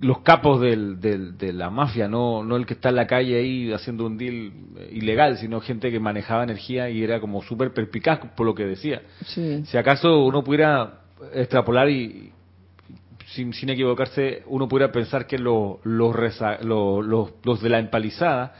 los 0.00 0.20
capos 0.20 0.60
del, 0.60 1.00
de 1.00 1.52
la 1.52 1.70
mafia, 1.70 2.08
no, 2.08 2.44
no 2.44 2.56
el 2.56 2.66
que 2.66 2.74
está 2.74 2.88
en 2.90 2.96
la 2.96 3.06
calle 3.06 3.38
ahí 3.38 3.72
haciendo 3.72 4.06
un 4.06 4.16
deal 4.18 4.52
ilegal, 4.92 5.38
sino 5.38 5.60
gente 5.60 5.90
que 5.90 6.00
manejaba 6.00 6.44
energía 6.44 6.90
y 6.90 7.02
era 7.02 7.20
como 7.20 7.42
súper 7.42 7.72
perpicaz 7.72 8.20
por 8.36 8.46
lo 8.46 8.54
que 8.54 8.64
decía. 8.64 9.02
Si 9.24 9.76
acaso 9.76 10.24
uno 10.24 10.42
pudiera 10.42 11.00
extrapolar 11.34 11.90
y, 11.90 12.32
sin, 13.26 13.52
sin 13.52 13.70
equivocarse, 13.70 14.42
uno 14.46 14.68
pudiera 14.68 14.92
pensar 14.92 15.26
que 15.26 15.38
los, 15.38 15.76
los, 15.84 16.14
los, 16.62 17.32
los 17.44 17.62
de 17.62 17.68
la 17.68 17.78
empalizada 17.78 18.54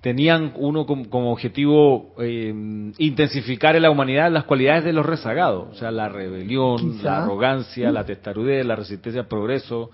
tenían 0.00 0.52
uno 0.56 0.86
como, 0.86 1.32
objetivo 1.32 2.14
eh, 2.18 2.54
intensificar 2.98 3.74
en 3.74 3.82
la 3.82 3.90
humanidad 3.90 4.30
las 4.30 4.44
cualidades 4.44 4.84
de 4.84 4.92
los 4.92 5.04
rezagados, 5.04 5.68
o 5.72 5.74
sea, 5.74 5.90
la 5.90 6.08
rebelión, 6.08 7.02
la 7.02 7.24
arrogancia, 7.24 7.90
la 7.90 8.04
testarudez, 8.04 8.64
la 8.64 8.76
resistencia 8.76 9.22
al 9.22 9.28
progreso, 9.28 9.90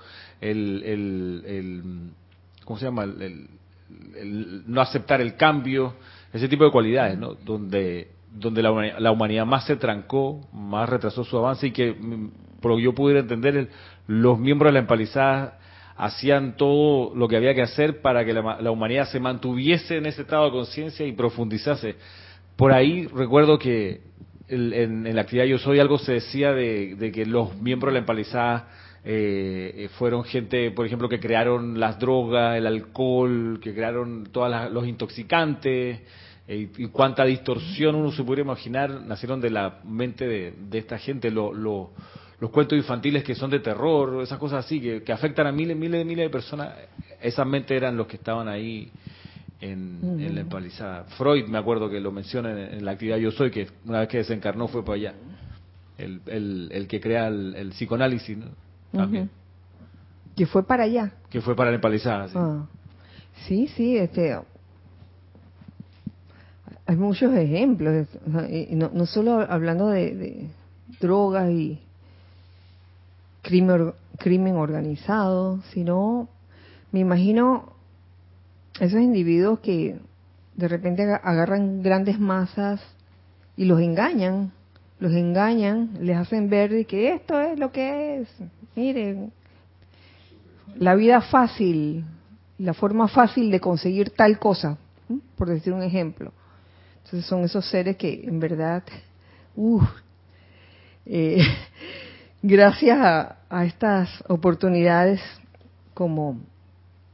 el, 0.51 1.43
el, 1.47 2.11
¿cómo 2.65 2.79
se 2.79 2.87
llama? 2.87 3.05
El, 3.05 3.49
no 4.67 4.81
aceptar 4.81 5.21
el 5.21 5.37
cambio, 5.37 5.95
ese 6.33 6.49
tipo 6.49 6.65
de 6.65 6.71
cualidades, 6.71 7.19
¿no? 7.19 7.35
Donde, 7.35 8.09
donde 8.33 8.63
la, 8.63 8.99
la 8.99 9.13
humanidad 9.13 9.47
más 9.47 9.67
se 9.67 9.77
trancó, 9.77 10.41
más 10.53 10.89
retrasó 10.89 11.25
su 11.25 11.37
avance 11.39 11.69
y 11.69 11.71
que, 11.71 11.95
por 12.61 12.73
lo 12.73 12.77
que 12.77 12.83
yo 12.83 12.95
pudiera 12.95 13.21
entender, 13.21 13.69
los 14.07 14.39
miembros 14.39 14.71
de 14.71 14.75
la 14.75 14.81
empalizada 14.81 15.59
hacían 15.97 16.57
todo 16.57 17.15
lo 17.15 17.29
que 17.29 17.37
había 17.37 17.55
que 17.55 17.63
hacer 17.63 18.01
para 18.01 18.25
que 18.25 18.33
la, 18.33 18.71
humanidad 18.71 19.09
se 19.09 19.21
mantuviese 19.21 19.97
en 19.97 20.07
ese 20.07 20.23
estado 20.23 20.47
de 20.47 20.51
conciencia 20.51 21.07
y 21.07 21.13
profundizase. 21.13 21.97
Por 22.57 22.73
ahí 22.73 23.07
recuerdo 23.07 23.59
que 23.59 24.01
en, 24.49 25.15
la 25.15 25.23
actividad 25.23 25.47
Yo 25.47 25.59
Soy 25.59 25.79
algo 25.81 25.99
se 25.99 26.15
decía 26.15 26.53
de, 26.53 27.13
que 27.15 27.27
los 27.27 27.57
miembros 27.57 27.93
de 27.93 27.95
la 27.95 28.01
empalizada 28.01 28.69
eh, 29.07 29.89
fueron 29.99 30.25
gente, 30.25 30.71
por 30.71 30.87
ejemplo, 30.87 31.09
que 31.09 31.21
crearon 31.21 31.79
las 31.79 31.99
drogas, 31.99 32.57
el 32.57 32.67
alcohol, 32.67 33.59
que 33.61 33.75
crearon 33.75 34.29
todos 34.33 34.73
los 34.73 34.87
intoxicantes, 34.87 36.01
eh, 36.47 36.69
y 36.77 36.87
cuánta 36.89 37.25
distorsión 37.25 37.95
uno 37.95 38.13
se 38.13 38.23
puede 38.23 38.43
imaginar 38.43 39.03
nacieron 39.03 39.41
de 39.41 39.51
la 39.51 39.81
mente 39.85 40.27
de, 40.27 40.79
esta 40.79 40.99
gente. 40.99 41.31
Lo, 41.31 41.53
lo, 41.53 41.91
los 42.41 42.51
cuentos 42.51 42.77
infantiles 42.77 43.25
que 43.25 43.35
son 43.35 43.51
de 43.51 43.61
terror, 43.61 44.23
esas 44.23 44.39
cosas 44.39 44.65
así, 44.65 44.81
que, 44.81 45.13
afectan 45.13 45.47
a 45.47 45.53
miles, 45.53 45.77
miles, 45.77 46.05
miles 46.05 46.27
de 46.27 46.31
personas, 46.31 46.75
esas 47.21 47.47
mentes 47.47 47.77
eran 47.77 47.97
los 47.97 48.07
que 48.07 48.17
estaban 48.17 48.49
ahí 48.49 48.91
en, 49.61 50.35
la 50.35 50.41
empalizada. 50.41 51.05
Freud, 51.17 51.47
me 51.47 51.59
acuerdo 51.59 51.89
que 51.89 52.01
lo 52.01 52.13
menciona 52.13 52.51
en, 52.51 52.85
la 52.85 52.93
actividad 52.93 53.17
Yo 53.17 53.31
Soy, 53.31 53.51
que 53.51 53.69
una 53.87 54.01
vez 54.01 54.09
que 54.09 54.19
desencarnó 54.19 54.69
fue 54.69 54.85
para 54.85 54.97
allá. 54.97 55.15
El, 55.97 56.21
el, 56.71 56.89
que 56.89 57.01
crea 57.01 57.29
el, 57.29 57.71
psicoanálisis, 57.71 58.37
También. 58.97 59.31
Que 60.37 60.47
fue 60.47 60.67
para 60.67 60.85
allá. 60.85 61.13
Que 61.31 61.41
fue 61.41 61.55
para 61.55 61.71
la 61.71 61.77
empalizada, 61.77 62.29
sí. 62.29 62.35
Ah. 62.37 62.67
Sí, 63.47 63.69
sí, 63.69 63.97
este, 63.97 64.39
hay 66.87 66.97
muchos 66.97 67.35
ejemplos, 67.35 68.07
no, 68.27 68.91
no 68.93 69.07
solo 69.07 69.41
hablando 69.41 69.89
de 69.89 70.49
drogas 71.01 71.51
y, 71.51 71.81
crimen, 73.45 73.93
crimen 74.19 74.57
organizado, 74.57 75.61
sino 75.73 76.29
me 76.91 77.01
imagino 77.01 77.73
esos 78.81 79.01
individuos 79.01 79.61
que 79.61 79.97
de 80.57 80.69
repente 80.69 81.05
agarran 81.05 81.83
grandes 81.83 82.19
masas 82.19 82.81
y 83.57 83.67
los 83.67 83.81
engañan, 83.81 84.53
los 84.99 85.13
engañan, 85.13 85.91
les 86.01 86.17
hacen 86.17 86.49
ver 86.49 86.87
que 86.87 87.15
esto 87.15 87.41
es 87.41 87.59
lo 87.59 87.71
que 87.71 88.21
es, 88.21 88.29
miren, 88.77 89.33
la 90.77 90.95
vida 90.95 91.21
fácil, 91.21 92.05
la 92.59 92.75
forma 92.75 93.09
fácil 93.09 93.51
de 93.51 93.61
conseguir 93.61 94.11
tal 94.11 94.39
cosa, 94.39 94.79
por 95.37 95.49
decir 95.49 95.73
un 95.73 95.83
ejemplo. 95.83 96.33
Entonces 97.05 97.27
son 97.27 97.45
esos 97.45 97.69
seres 97.69 97.97
que 97.97 98.25
en 98.25 98.41
verdad, 98.41 98.83
uh, 99.57 99.83
eh, 101.07 101.43
gracias 102.43 102.99
a, 103.01 103.65
estas 103.65 104.09
oportunidades 104.29 105.21
como, 105.93 106.41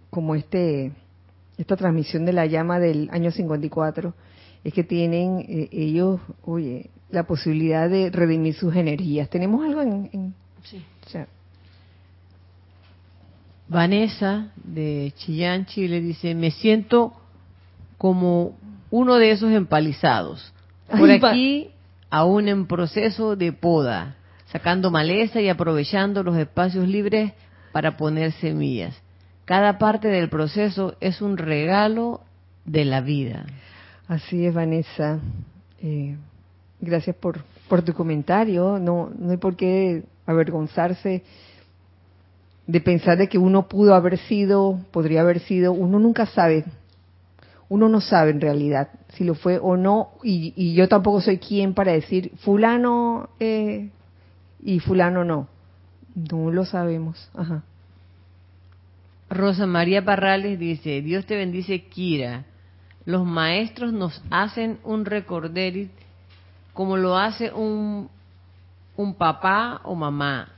como 0.08 0.34
este, 0.34 0.92
esta 1.58 1.76
transmisión 1.76 2.24
de 2.24 2.32
la 2.32 2.46
llama 2.46 2.78
del 2.78 3.10
año 3.12 3.30
54, 3.30 4.14
es 4.64 4.72
que 4.72 4.84
tienen 4.84 5.40
eh, 5.40 5.68
ellos, 5.72 6.20
oye, 6.44 6.88
la 7.10 7.24
posibilidad 7.24 7.90
de 7.90 8.10
redimir 8.10 8.54
sus 8.54 8.74
energías. 8.74 9.28
¿Tenemos 9.28 9.64
algo 9.64 9.82
en...? 9.82 10.34
sí. 10.62 10.82
Vanessa 13.70 14.48
de 14.56 15.12
Chillán, 15.16 15.64
Chile, 15.64 16.00
dice, 16.00 16.34
me 16.34 16.50
siento 16.50 17.12
como 17.98 18.58
uno 18.90 19.14
de 19.14 19.30
esos 19.30 19.52
empalizados. 19.52 20.52
Por 20.90 21.08
aquí, 21.08 21.70
aún 22.10 22.48
en 22.48 22.66
proceso 22.66 23.36
de 23.36 23.52
poda 23.52 24.16
sacando 24.46 24.90
maleza 24.90 25.40
y 25.40 25.48
aprovechando 25.48 26.24
los 26.24 26.36
espacios 26.36 26.88
libres 26.88 27.32
para 27.70 27.96
poner 27.96 28.32
semillas. 28.32 29.00
Cada 29.44 29.78
parte 29.78 30.08
del 30.08 30.28
proceso 30.28 30.96
es 31.00 31.22
un 31.22 31.36
regalo 31.36 32.22
de 32.64 32.84
la 32.84 33.00
vida. 33.00 33.46
Así 34.08 34.44
es, 34.44 34.52
Vanessa. 34.52 35.20
Eh, 35.80 36.16
gracias 36.80 37.14
por, 37.14 37.38
por 37.68 37.82
tu 37.82 37.92
comentario. 37.94 38.80
No, 38.80 39.12
no 39.16 39.30
hay 39.30 39.36
por 39.36 39.54
qué 39.54 40.02
avergonzarse 40.26 41.22
de 42.70 42.80
pensar 42.80 43.18
de 43.18 43.28
que 43.28 43.38
uno 43.38 43.68
pudo 43.68 43.94
haber 43.94 44.18
sido, 44.18 44.80
podría 44.92 45.22
haber 45.22 45.40
sido, 45.40 45.72
uno 45.72 45.98
nunca 45.98 46.26
sabe, 46.26 46.64
uno 47.68 47.88
no 47.88 48.00
sabe 48.00 48.30
en 48.30 48.40
realidad 48.40 48.88
si 49.14 49.24
lo 49.24 49.34
fue 49.34 49.58
o 49.58 49.76
no, 49.76 50.10
y, 50.22 50.74
yo 50.74 50.88
tampoco 50.88 51.20
soy 51.20 51.38
quien 51.38 51.74
para 51.74 51.92
decir, 51.92 52.32
fulano 52.44 53.30
eh, 53.40 53.90
y 54.62 54.78
fulano 54.80 55.24
no. 55.24 55.48
No 56.14 56.50
lo 56.50 56.64
sabemos. 56.64 57.30
Ajá. 57.34 57.62
Rosa 59.30 59.66
María 59.66 60.04
Parrales 60.04 60.58
dice, 60.58 61.02
Dios 61.02 61.24
te 61.26 61.36
bendice, 61.36 61.84
Kira. 61.84 62.44
Los 63.04 63.24
maestros 63.24 63.92
nos 63.92 64.22
hacen 64.30 64.78
un 64.84 65.04
recorderit 65.04 65.90
como 66.74 66.96
lo 66.96 67.16
hace 67.16 67.52
un, 67.52 68.08
un 68.96 69.14
papá 69.14 69.80
o 69.84 69.94
mamá. 69.94 70.48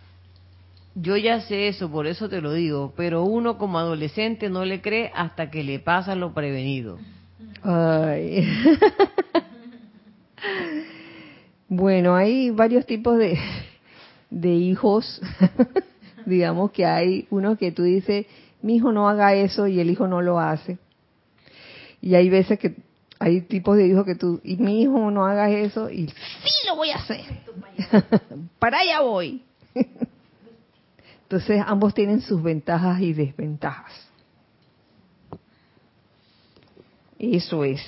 Yo 0.95 1.17
ya 1.17 1.41
sé 1.41 1.69
eso, 1.69 1.91
por 1.91 2.07
eso 2.07 2.29
te 2.29 2.43
lo 2.43 2.53
digo, 2.53 2.93
pero 2.97 3.25
uno 3.25 3.57
como 3.57 3.79
adolescente 3.79 4.51
no 4.51 4.65
le 4.65 4.83
cree 4.83 5.11
hasta 5.15 5.51
que 5.51 5.65
le 5.65 5.79
pasa 5.79 6.15
lo 6.15 6.35
prevenido. 6.35 6.99
Ay. 7.63 8.47
bueno, 11.69 12.15
hay 12.15 12.51
varios 12.51 12.85
tipos 12.85 13.17
de, 13.17 13.39
de 14.29 14.51
hijos, 14.51 15.23
digamos 16.27 16.73
que 16.73 16.85
hay 16.85 17.27
uno 17.31 17.57
que 17.57 17.73
tú 17.73 17.85
dices, 17.85 18.27
mi 18.61 18.77
hijo 18.77 18.93
no 18.93 19.09
haga 19.09 19.35
eso 19.35 19.67
y 19.67 19.81
el 19.81 19.89
hijo 19.89 20.09
no 20.09 20.21
lo 20.21 20.39
hace. 20.39 20.77
Y 22.03 22.17
hay 22.17 22.29
veces 22.29 22.59
que 22.59 22.75
hay 23.19 23.43
tipos 23.43 23.77
de 23.77 23.87
hijos 23.87 24.05
que 24.05 24.17
tú, 24.17 24.41
y 24.43 24.57
mi 24.57 24.83
hijo 24.83 25.11
no 25.11 25.25
haga 25.25 25.49
eso 25.49 25.89
y 25.89 26.09
sí 26.09 26.67
lo 26.67 26.77
voy 26.77 26.91
a 26.91 26.97
hacer. 26.97 27.21
Para 28.59 28.81
allá 28.81 29.01
voy. 29.01 29.43
Entonces 31.33 31.65
ambos 31.67 31.95
tienen 31.95 32.21
sus 32.21 32.43
ventajas 32.43 33.01
y 33.01 33.15
desventajas. 33.15 33.91
Eso 37.19 37.65
es. 37.65 37.81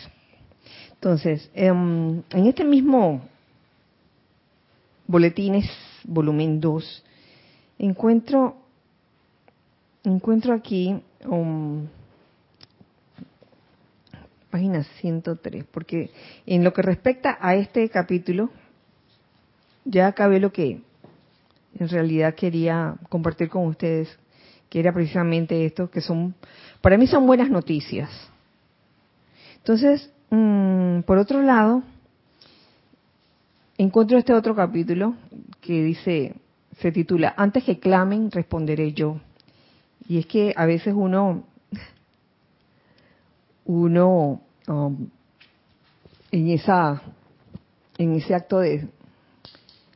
Entonces, 0.94 1.50
em, 1.52 2.22
en 2.30 2.46
este 2.46 2.64
mismo 2.64 3.20
boletines, 5.06 5.70
volumen 6.04 6.58
2, 6.58 7.04
encuentro, 7.80 8.56
encuentro 10.04 10.54
aquí 10.54 10.98
um, 11.26 11.86
página 14.48 14.84
103, 15.02 15.66
porque 15.70 16.10
en 16.46 16.64
lo 16.64 16.72
que 16.72 16.80
respecta 16.80 17.36
a 17.38 17.56
este 17.56 17.90
capítulo, 17.90 18.48
ya 19.84 20.06
acabé 20.06 20.40
lo 20.40 20.50
que 20.50 20.80
en 21.78 21.88
realidad 21.88 22.34
quería 22.34 22.96
compartir 23.08 23.48
con 23.48 23.66
ustedes, 23.66 24.08
que 24.68 24.80
era 24.80 24.92
precisamente 24.92 25.64
esto, 25.64 25.90
que 25.90 26.00
son, 26.00 26.34
para 26.80 26.96
mí 26.98 27.06
son 27.06 27.26
buenas 27.26 27.50
noticias. 27.50 28.10
Entonces, 29.56 30.10
mm, 30.30 31.00
por 31.00 31.18
otro 31.18 31.42
lado, 31.42 31.82
encuentro 33.78 34.18
este 34.18 34.32
otro 34.32 34.54
capítulo 34.54 35.14
que 35.60 35.82
dice, 35.82 36.34
se 36.80 36.92
titula, 36.92 37.34
antes 37.36 37.64
que 37.64 37.78
clamen, 37.78 38.30
responderé 38.30 38.92
yo. 38.92 39.20
Y 40.08 40.18
es 40.18 40.26
que 40.26 40.52
a 40.56 40.66
veces 40.66 40.94
uno, 40.94 41.44
uno, 43.64 44.40
um, 44.68 45.08
en 46.30 46.50
esa, 46.50 47.00
en 47.96 48.14
ese 48.16 48.34
acto 48.34 48.58
de 48.58 48.88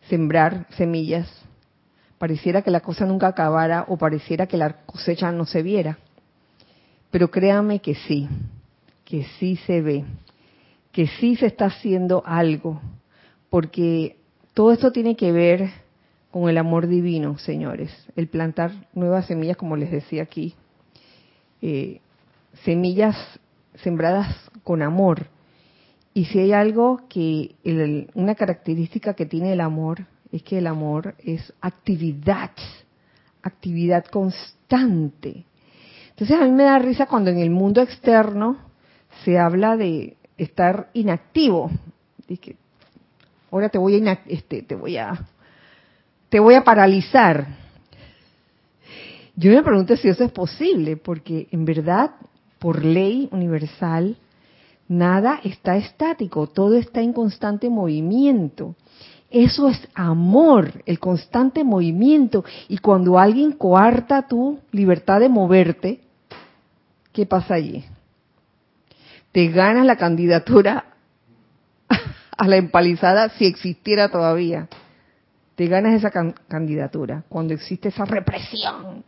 sembrar 0.08 0.66
semillas, 0.76 1.28
pareciera 2.18 2.62
que 2.62 2.70
la 2.70 2.80
cosa 2.80 3.06
nunca 3.06 3.28
acabara 3.28 3.84
o 3.88 3.96
pareciera 3.96 4.46
que 4.46 4.56
la 4.56 4.84
cosecha 4.84 5.32
no 5.32 5.46
se 5.46 5.62
viera. 5.62 5.98
Pero 7.10 7.30
créame 7.30 7.80
que 7.80 7.94
sí, 7.94 8.28
que 9.04 9.24
sí 9.38 9.56
se 9.66 9.80
ve, 9.80 10.04
que 10.92 11.06
sí 11.06 11.36
se 11.36 11.46
está 11.46 11.66
haciendo 11.66 12.22
algo, 12.26 12.80
porque 13.48 14.16
todo 14.52 14.72
esto 14.72 14.92
tiene 14.92 15.16
que 15.16 15.32
ver 15.32 15.70
con 16.30 16.48
el 16.50 16.58
amor 16.58 16.86
divino, 16.86 17.38
señores, 17.38 17.90
el 18.16 18.28
plantar 18.28 18.72
nuevas 18.92 19.26
semillas, 19.26 19.56
como 19.56 19.76
les 19.76 19.90
decía 19.90 20.22
aquí, 20.22 20.54
eh, 21.62 22.00
semillas 22.64 23.16
sembradas 23.82 24.50
con 24.64 24.82
amor. 24.82 25.26
Y 26.12 26.26
si 26.26 26.40
hay 26.40 26.52
algo 26.52 27.02
que, 27.08 27.54
una 28.14 28.34
característica 28.34 29.14
que 29.14 29.24
tiene 29.24 29.52
el 29.52 29.60
amor, 29.60 30.06
es 30.32 30.42
que 30.42 30.58
el 30.58 30.66
amor 30.66 31.14
es 31.18 31.52
actividad, 31.60 32.50
actividad 33.42 34.04
constante. 34.06 35.44
Entonces 36.10 36.36
a 36.36 36.44
mí 36.44 36.50
me 36.50 36.64
da 36.64 36.78
risa 36.78 37.06
cuando 37.06 37.30
en 37.30 37.38
el 37.38 37.50
mundo 37.50 37.80
externo 37.80 38.58
se 39.24 39.38
habla 39.38 39.76
de 39.76 40.16
estar 40.36 40.90
inactivo. 40.92 41.70
Dice, 42.26 42.56
ahora 43.50 43.68
te 43.68 43.78
voy 43.78 44.06
a, 44.06 44.20
este, 44.26 44.62
te 44.62 44.74
voy 44.74 44.96
a, 44.96 45.26
te 46.28 46.40
voy 46.40 46.54
a 46.54 46.64
paralizar. 46.64 47.46
Yo 49.36 49.52
me 49.52 49.62
pregunto 49.62 49.96
si 49.96 50.08
eso 50.08 50.24
es 50.24 50.32
posible, 50.32 50.96
porque 50.96 51.46
en 51.52 51.64
verdad, 51.64 52.10
por 52.58 52.84
ley 52.84 53.28
universal, 53.30 54.16
nada 54.88 55.40
está 55.44 55.76
estático, 55.76 56.48
todo 56.48 56.76
está 56.76 57.00
en 57.00 57.12
constante 57.12 57.70
movimiento. 57.70 58.74
Eso 59.30 59.68
es 59.68 59.86
amor, 59.94 60.82
el 60.86 60.98
constante 60.98 61.62
movimiento. 61.62 62.44
Y 62.68 62.78
cuando 62.78 63.18
alguien 63.18 63.52
coarta 63.52 64.26
tu 64.26 64.60
libertad 64.72 65.20
de 65.20 65.28
moverte, 65.28 66.00
¿qué 67.12 67.26
pasa 67.26 67.54
allí? 67.54 67.84
Te 69.32 69.48
ganas 69.48 69.84
la 69.84 69.96
candidatura 69.96 70.86
a 72.38 72.48
la 72.48 72.56
empalizada 72.56 73.28
si 73.30 73.44
existiera 73.44 74.08
todavía. 74.08 74.68
Te 75.56 75.66
ganas 75.66 75.94
esa 75.94 76.10
candidatura 76.48 77.24
cuando 77.28 77.52
existe 77.52 77.88
esa 77.88 78.06
represión. 78.06 79.04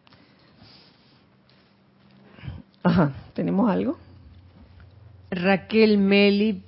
Ajá, 2.82 3.12
¿tenemos 3.34 3.70
algo? 3.70 3.98
Raquel 5.30 5.96
Meli 5.96 6.62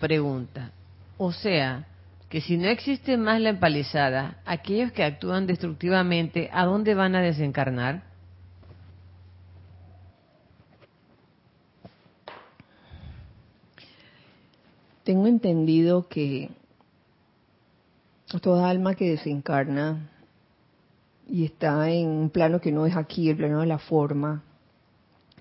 pregunta, 0.00 0.70
o 1.18 1.32
sea, 1.32 1.86
que 2.30 2.40
si 2.40 2.56
no 2.56 2.68
existe 2.68 3.16
más 3.16 3.40
la 3.40 3.48
empalizada, 3.48 4.40
aquellos 4.46 4.92
que 4.92 5.02
actúan 5.02 5.48
destructivamente, 5.48 6.48
¿a 6.52 6.64
dónde 6.64 6.94
van 6.94 7.16
a 7.16 7.20
desencarnar? 7.20 8.04
Tengo 15.02 15.26
entendido 15.26 16.06
que 16.06 16.50
toda 18.40 18.70
alma 18.70 18.94
que 18.94 19.10
desencarna 19.10 20.08
y 21.28 21.44
está 21.44 21.90
en 21.90 22.06
un 22.06 22.30
plano 22.30 22.60
que 22.60 22.70
no 22.70 22.86
es 22.86 22.96
aquí, 22.96 23.28
el 23.28 23.38
plano 23.38 23.58
de 23.58 23.66
la 23.66 23.78
forma, 23.78 24.44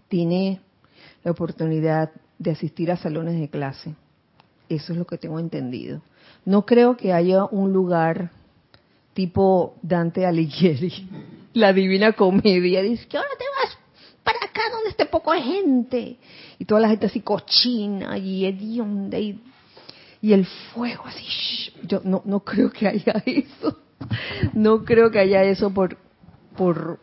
tiene 0.08 0.60
la 1.24 1.30
oportunidad 1.30 2.10
de 2.40 2.50
asistir 2.50 2.92
a 2.92 2.98
salones 2.98 3.40
de 3.40 3.48
clase. 3.48 3.94
Eso 4.70 4.94
es 4.94 4.98
lo 4.98 5.06
que 5.06 5.20
tengo 5.20 5.40
entendido. 5.40 6.02
No 6.46 6.66
creo 6.66 6.98
que 6.98 7.14
haya 7.14 7.46
un 7.46 7.74
lugar 7.74 8.32
tipo 9.14 9.76
Dante 9.82 10.26
Alighieri, 10.26 11.10
la 11.54 11.74
Divina 11.74 12.14
Comedia, 12.14 12.82
dice 12.82 13.08
que 13.08 13.18
ahora 13.18 13.30
te 13.38 13.46
vas 13.46 13.78
para 14.24 14.46
acá 14.46 14.62
donde 14.72 14.90
esté 14.90 15.06
poco 15.06 15.32
gente 15.34 16.18
y 16.58 16.66
toda 16.66 16.82
la 16.82 16.90
gente 16.90 17.08
así 17.08 17.22
cochina 17.22 18.18
y 18.18 18.46
hedionda 18.46 19.18
y, 19.18 19.42
y 20.22 20.34
el 20.34 20.46
fuego 20.46 21.06
así. 21.06 21.26
Yo 21.84 22.02
no, 22.04 22.22
no 22.26 22.42
creo 22.42 22.72
que 22.72 22.88
haya 22.88 23.14
eso. 23.26 23.80
No 24.54 24.86
creo 24.86 25.12
que 25.12 25.20
haya 25.20 25.44
eso 25.44 25.72
por, 25.74 25.98
por 26.56 27.00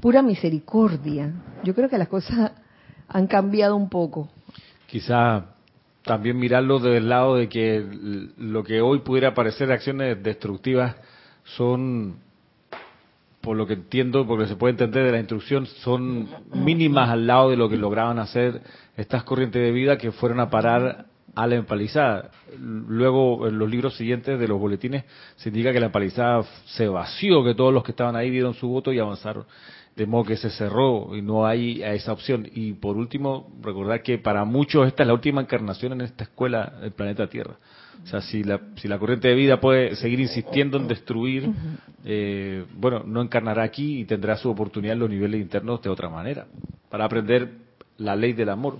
pura 0.00 0.22
misericordia. 0.22 1.32
Yo 1.64 1.74
creo 1.74 1.88
que 1.88 1.98
las 1.98 2.08
cosas 2.08 2.52
han 3.08 3.26
cambiado 3.26 3.76
un 3.76 3.88
poco. 3.88 4.28
Quizá 4.86 5.56
también 6.08 6.38
mirarlo 6.38 6.78
desde 6.78 6.96
el 6.96 7.10
lado 7.10 7.36
de 7.36 7.50
que 7.50 7.84
lo 8.38 8.64
que 8.64 8.80
hoy 8.80 9.00
pudiera 9.00 9.34
parecer 9.34 9.70
acciones 9.70 10.20
destructivas 10.22 10.96
son, 11.44 12.16
por 13.42 13.58
lo 13.58 13.66
que 13.66 13.74
entiendo, 13.74 14.26
porque 14.26 14.46
se 14.46 14.56
puede 14.56 14.72
entender 14.72 15.04
de 15.04 15.12
la 15.12 15.18
instrucción, 15.18 15.66
son 15.66 16.26
mínimas 16.54 17.10
al 17.10 17.26
lado 17.26 17.50
de 17.50 17.58
lo 17.58 17.68
que 17.68 17.76
lograban 17.76 18.18
hacer 18.18 18.62
estas 18.96 19.22
corrientes 19.22 19.60
de 19.60 19.70
vida 19.70 19.98
que 19.98 20.10
fueron 20.10 20.40
a 20.40 20.48
parar 20.48 21.04
a 21.34 21.46
la 21.46 21.56
empalizada. 21.56 22.30
Luego, 22.58 23.46
en 23.46 23.58
los 23.58 23.68
libros 23.68 23.94
siguientes 23.94 24.40
de 24.40 24.48
los 24.48 24.58
boletines, 24.58 25.04
se 25.36 25.50
indica 25.50 25.74
que 25.74 25.80
la 25.80 25.86
empalizada 25.86 26.42
se 26.64 26.88
vació, 26.88 27.44
que 27.44 27.54
todos 27.54 27.72
los 27.72 27.84
que 27.84 27.92
estaban 27.92 28.16
ahí 28.16 28.30
dieron 28.30 28.54
su 28.54 28.66
voto 28.66 28.94
y 28.94 28.98
avanzaron 28.98 29.44
de 29.98 30.06
modo 30.06 30.24
que 30.26 30.36
se 30.36 30.48
cerró 30.50 31.16
y 31.16 31.22
no 31.22 31.44
hay 31.44 31.82
esa 31.82 32.12
opción. 32.12 32.48
Y 32.54 32.74
por 32.74 32.96
último, 32.96 33.50
recordar 33.60 34.00
que 34.00 34.16
para 34.16 34.44
muchos 34.44 34.86
esta 34.86 35.02
es 35.02 35.08
la 35.08 35.12
última 35.12 35.40
encarnación 35.40 35.92
en 35.92 36.02
esta 36.02 36.22
escuela 36.22 36.72
del 36.80 36.92
planeta 36.92 37.26
Tierra. 37.26 37.56
O 38.04 38.06
sea, 38.06 38.20
si 38.20 38.44
la, 38.44 38.60
si 38.76 38.86
la 38.86 38.96
corriente 38.96 39.26
de 39.26 39.34
vida 39.34 39.60
puede 39.60 39.96
seguir 39.96 40.20
insistiendo 40.20 40.78
en 40.78 40.86
destruir, 40.86 41.50
eh, 42.04 42.64
bueno, 42.76 43.02
no 43.04 43.20
encarnará 43.20 43.64
aquí 43.64 43.98
y 43.98 44.04
tendrá 44.04 44.36
su 44.36 44.48
oportunidad 44.48 44.92
en 44.92 45.00
los 45.00 45.10
niveles 45.10 45.40
internos 45.40 45.82
de 45.82 45.90
otra 45.90 46.08
manera, 46.08 46.46
para 46.88 47.04
aprender 47.04 47.50
la 47.96 48.14
ley 48.14 48.34
del 48.34 48.50
amor. 48.50 48.78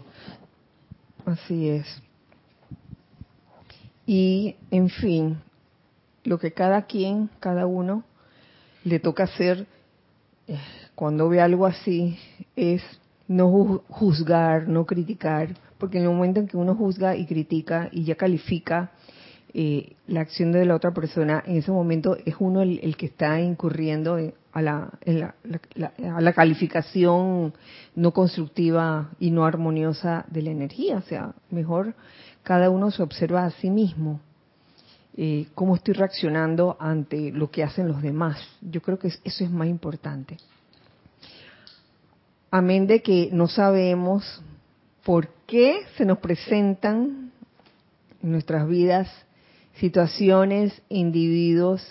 Así 1.27 1.69
es. 1.69 2.01
Y, 4.07 4.55
en 4.71 4.89
fin, 4.89 5.39
lo 6.23 6.39
que 6.39 6.53
cada 6.53 6.83
quien, 6.83 7.29
cada 7.41 7.67
uno, 7.67 8.05
le 8.85 9.01
toca 9.01 9.25
hacer 9.25 9.67
eh, 10.47 10.57
cuando 10.99 11.29
ve 11.29 11.41
algo 11.41 11.65
así 11.65 12.19
es 12.57 12.83
no 13.29 13.85
juzgar, 13.89 14.67
no 14.67 14.85
criticar, 14.85 15.55
porque 15.79 15.99
en 15.99 16.03
el 16.03 16.11
momento 16.11 16.41
en 16.41 16.49
que 16.49 16.57
uno 16.57 16.75
juzga 16.75 17.15
y 17.15 17.25
critica 17.25 17.89
y 17.93 18.03
ya 18.03 18.17
califica 18.17 18.91
eh, 19.55 19.93
la 20.09 20.23
acción 20.23 20.51
de 20.51 20.65
la 20.65 20.75
otra 20.75 20.91
persona, 20.91 21.45
en 21.47 21.59
ese 21.59 21.71
momento 21.71 22.17
es 22.27 22.35
uno 22.41 22.63
el, 22.63 22.97
que 22.97 23.07
está 23.07 23.41
incurriendo 23.41 24.19
a, 24.53 24.61
la, 24.61 24.91
a 26.17 26.21
la 26.21 26.33
calificación 26.33 27.55
no 27.95 28.11
constructiva 28.13 29.11
y 29.21 29.31
no 29.31 29.45
armoniosa 29.45 30.25
de 30.29 30.43
la 30.43 30.51
energía. 30.51 30.97
O 30.97 31.03
sea, 31.03 31.33
mejor 31.53 31.95
cada 32.43 32.71
uno 32.71 32.91
se 32.91 33.05
observa 33.05 33.45
a 33.45 33.53
sí 33.53 33.71
mismo. 33.71 34.21
eh, 35.17 35.47
cómo 35.55 35.77
estoy 35.77 35.95
reaccionando 35.95 36.77
ante 36.81 37.31
lo 37.31 37.51
que 37.53 37.63
hacen 37.63 37.87
los 37.87 38.03
demás. 38.03 38.37
Yo 38.61 38.81
creo 38.83 38.99
que 38.99 39.09
eso 39.09 39.45
es 39.45 39.51
más 39.51 39.69
importante. 39.69 40.37
Amén 42.51 42.87
de 42.87 43.03
que 43.03 43.29
no 43.31 43.47
sabemos 43.47 44.43
por 45.05 45.29
qué 45.47 45.83
se 45.97 46.07
nos 46.07 46.19
presentan 46.19 47.31
en 48.23 48.33
nuestras 48.33 48.67
vidas 48.67 49.09
situaciones, 49.75 50.81
individuos 50.89 51.87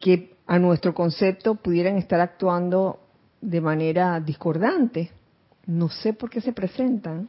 que 0.00 0.34
a 0.48 0.58
nuestro 0.58 0.94
concepto 0.94 1.54
pudieran 1.54 1.96
estar 1.96 2.20
actuando 2.20 2.98
de 3.40 3.60
manera 3.60 4.18
discordante. 4.18 5.10
No 5.66 5.88
sé 5.90 6.12
por 6.12 6.28
qué 6.28 6.40
se 6.40 6.52
presentan. 6.52 7.28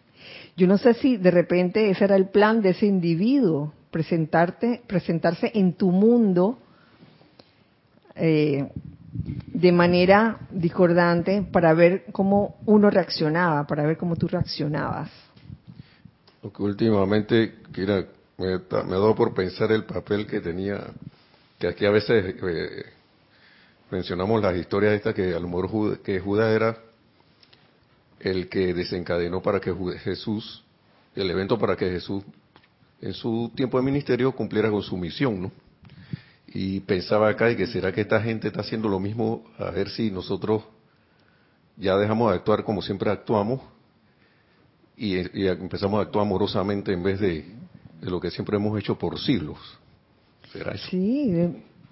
Yo 0.58 0.66
no 0.66 0.80
sé 0.80 0.96
si 0.96 1.18
de 1.18 1.30
repente 1.30 1.92
ese 1.92 2.06
era 2.06 2.16
el 2.16 2.30
plan 2.30 2.64
de 2.64 2.70
ese 2.70 2.88
individuo, 2.88 3.74
presentarte, 3.92 4.82
presentarse 4.88 5.52
en 5.54 5.74
tu 5.74 5.92
mundo 5.92 6.58
eh, 8.16 8.70
de 9.60 9.72
manera 9.72 10.38
discordante 10.52 11.42
para 11.42 11.74
ver 11.74 12.06
cómo 12.12 12.58
uno 12.66 12.90
reaccionaba, 12.90 13.68
para 13.68 13.86
ver 13.86 13.98
cómo 13.98 14.16
tú 14.16 14.28
reaccionabas. 14.28 15.12
Lo 16.42 16.54
que 16.54 16.64
últimamente 16.64 17.56
me, 18.38 18.54
ha 18.54 18.84
dado 18.84 19.16
por 19.16 19.34
pensar 19.34 19.72
el 19.74 19.84
papel 19.84 20.26
que 20.26 20.40
tenía, 20.40 20.88
que 21.58 21.68
aquí 21.68 21.86
a 21.86 21.92
veces 21.92 22.36
eh, 22.42 22.86
mencionamos 23.92 24.42
las 24.42 24.56
historias 24.56 24.94
estas 24.94 25.14
que 25.14 25.34
a 25.34 25.40
lo 25.40 25.50
mejor 25.50 26.00
que 26.00 26.20
Judas 26.20 26.56
era 26.56 26.78
el 28.22 28.48
que 28.48 28.74
desencadenó 28.74 29.42
para 29.42 29.60
que 29.60 29.74
Jesús, 30.00 30.64
el 31.16 31.30
evento 31.30 31.58
para 31.58 31.76
que 31.76 31.90
Jesús 31.90 32.24
en 33.02 33.14
su 33.14 33.52
tiempo 33.56 33.78
de 33.78 33.84
ministerio 33.84 34.32
cumpliera 34.32 34.70
con 34.70 34.84
su 34.84 34.96
misión, 34.96 35.42
¿no? 35.42 35.52
Y 36.54 36.80
pensaba 36.82 37.30
acá, 37.30 37.52
y 37.52 37.56
que 37.56 37.68
será 37.68 37.92
que 37.92 38.02
esta 38.02 38.22
gente 38.22 38.48
está 38.48 38.62
haciendo 38.62 38.90
lo 38.90 39.00
mismo, 39.00 39.44
a 39.58 39.70
ver 39.72 39.90
si 39.90 40.10
nosotros 40.10 40.64
ya 41.78 41.96
dejamos 41.98 42.32
de 42.32 42.38
actuar 42.38 42.64
como 42.64 42.82
siempre 42.82 43.10
actuamos 43.10 43.62
y, 44.98 45.18
empezamos 45.48 46.00
a 46.00 46.04
actuar 46.04 46.26
amorosamente 46.26 46.92
en 46.92 47.02
vez 47.02 47.20
de, 47.20 47.46
lo 48.02 48.20
que 48.20 48.32
siempre 48.32 48.58
hemos 48.58 48.78
hecho 48.78 48.98
por 48.98 49.18
siglos. 49.20 49.58
¿Será 50.52 50.74
eso? 50.74 50.88
Sí, 50.90 51.32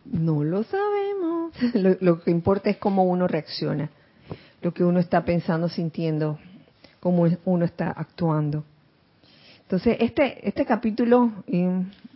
no 0.05 0.43
lo 0.43 0.63
sabemos. 0.63 1.53
Lo, 2.01 2.21
que 2.21 2.29
importa 2.29 2.69
es 2.69 2.77
cómo 2.77 3.05
uno 3.05 3.25
reacciona, 3.25 3.89
lo 4.61 4.73
que 4.73 4.83
uno 4.83 4.99
está 4.99 5.23
pensando, 5.23 5.69
sintiendo, 5.69 6.37
cómo 6.99 7.25
uno 7.45 7.63
está 7.65 7.89
actuando. 7.89 8.65
Entonces, 9.61 9.97
este, 10.01 10.45
este 10.47 10.65
capítulo 10.65 11.31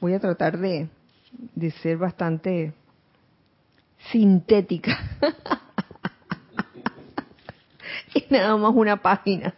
voy 0.01 0.13
a 0.13 0.19
tratar 0.19 0.59
de, 0.59 0.89
de 1.55 1.71
ser 1.71 1.97
bastante 1.97 2.73
sintética. 4.11 4.97
y 8.13 8.25
nada 8.29 8.57
más 8.57 8.73
una 8.75 9.01
página. 9.01 9.53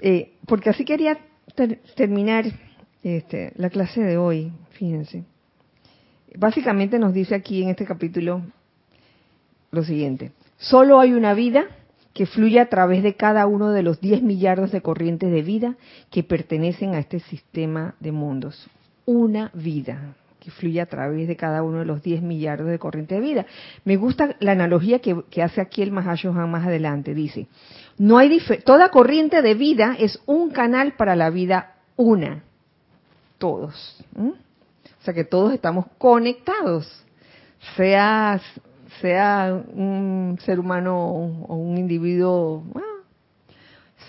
Eh, 0.00 0.32
porque 0.46 0.70
así 0.70 0.84
quería 0.84 1.18
terminar 1.96 2.44
este, 3.02 3.52
la 3.56 3.70
clase 3.70 4.02
de 4.02 4.16
hoy, 4.16 4.52
fíjense. 4.70 5.24
Básicamente 6.36 6.98
nos 6.98 7.14
dice 7.14 7.34
aquí 7.34 7.62
en 7.62 7.70
este 7.70 7.86
capítulo 7.86 8.42
lo 9.70 9.84
siguiente. 9.84 10.32
Solo 10.58 11.00
hay 11.00 11.12
una 11.12 11.34
vida 11.34 11.66
que 12.12 12.26
fluye 12.26 12.60
a 12.60 12.68
través 12.68 13.02
de 13.02 13.14
cada 13.14 13.46
uno 13.46 13.70
de 13.70 13.82
los 13.82 14.00
10 14.00 14.22
millardos 14.22 14.72
de 14.72 14.80
corrientes 14.80 15.30
de 15.30 15.42
vida 15.42 15.76
que 16.10 16.22
pertenecen 16.22 16.94
a 16.94 17.00
este 17.00 17.20
sistema 17.20 17.94
de 18.00 18.12
mundos. 18.12 18.68
Una 19.04 19.50
vida 19.52 20.14
que 20.44 20.50
fluye 20.50 20.80
a 20.80 20.86
través 20.86 21.26
de 21.26 21.36
cada 21.36 21.62
uno 21.62 21.78
de 21.78 21.86
los 21.86 22.02
10 22.02 22.22
millardos 22.22 22.68
de 22.68 22.78
corrientes 22.78 23.18
de 23.18 23.26
vida. 23.26 23.46
Me 23.84 23.96
gusta 23.96 24.36
la 24.40 24.52
analogía 24.52 24.98
que, 24.98 25.42
hace 25.42 25.60
aquí 25.60 25.82
el 25.82 25.90
Mahashohan 25.90 26.50
más 26.50 26.66
adelante. 26.66 27.14
Dice, 27.14 27.46
no 27.96 28.18
hay 28.18 28.38
toda 28.64 28.90
corriente 28.90 29.40
de 29.40 29.54
vida 29.54 29.96
es 29.98 30.20
un 30.26 30.50
canal 30.50 30.92
para 30.96 31.16
la 31.16 31.30
vida 31.30 31.76
una. 31.96 32.42
Todos. 33.38 34.04
O 34.16 35.04
sea 35.04 35.14
que 35.14 35.24
todos 35.24 35.54
estamos 35.54 35.86
conectados. 35.98 37.04
Seas 37.76 38.42
sea 39.00 39.60
un 39.74 40.38
ser 40.44 40.60
humano 40.60 40.96
o 40.96 41.56
un 41.56 41.78
individuo, 41.78 42.62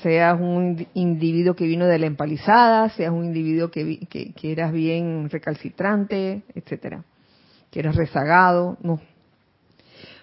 seas 0.06 0.40
un 0.40 0.86
individuo 0.94 1.56
que 1.56 1.66
vino 1.66 1.88
de 1.88 1.98
la 1.98 2.06
empalizada, 2.06 2.90
seas 2.90 3.12
un 3.12 3.26
individuo 3.26 3.72
que, 3.72 4.06
que, 4.08 4.52
eras 4.52 4.72
bien 4.72 5.32
recalcitrante, 5.32 6.44
etcétera, 6.54 7.04
que 7.72 7.80
eras 7.80 7.96
rezagado, 7.96 8.78
no. 8.84 9.02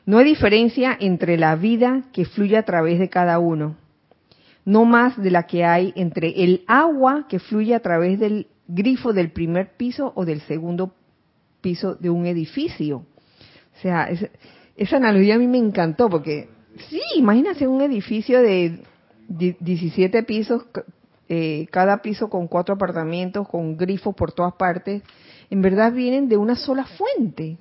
No 0.07 0.18
hay 0.18 0.24
diferencia 0.24 0.97
entre 1.01 1.37
la 1.37 1.57
vida 1.57 2.05
que 2.12 2.24
fluye 2.26 2.57
a 2.57 2.62
través 2.62 3.01
de 3.01 3.09
cada 3.09 3.41
uno, 3.41 3.74
no 4.64 4.85
más 4.85 5.20
de 5.20 5.33
la 5.33 5.49
que 5.49 5.64
hay 5.64 5.93
entre 5.97 6.45
el 6.45 6.62
agua 6.68 7.26
que 7.28 7.41
fluye 7.41 7.74
a 7.74 7.80
través 7.80 8.20
del 8.20 8.47
grifo 8.68 9.12
del 9.12 9.33
primer 9.33 9.76
piso 9.76 10.12
o 10.14 10.24
del 10.24 10.43
segundo 10.43 10.95
piso 11.61 11.97
de 11.97 12.09
un 12.09 12.26
edificio. 12.26 12.99
O 12.99 13.80
sea, 13.83 14.09
esa 14.76 14.97
analogía 14.97 15.35
a 15.35 15.39
mí 15.39 15.49
me 15.49 15.59
encantó 15.59 16.09
porque, 16.09 16.49
sí, 16.89 17.01
imagínate 17.16 17.66
un 17.66 17.80
edificio 17.80 18.41
de 18.43 18.78
17 19.29 20.23
pisos, 20.25 20.64
eh, 21.29 21.66
cada 21.70 22.03
piso 22.03 22.29
con 22.29 22.49
cuatro 22.49 22.75
apartamentos, 22.75 23.49
con 23.49 23.77
grifos 23.77 24.14
por 24.14 24.33
todas 24.33 24.55
partes, 24.55 25.03
en 25.51 25.62
verdad 25.62 25.93
vienen 25.93 26.29
de 26.29 26.37
una 26.37 26.57
sola 26.57 26.85
fuente. 26.85 27.59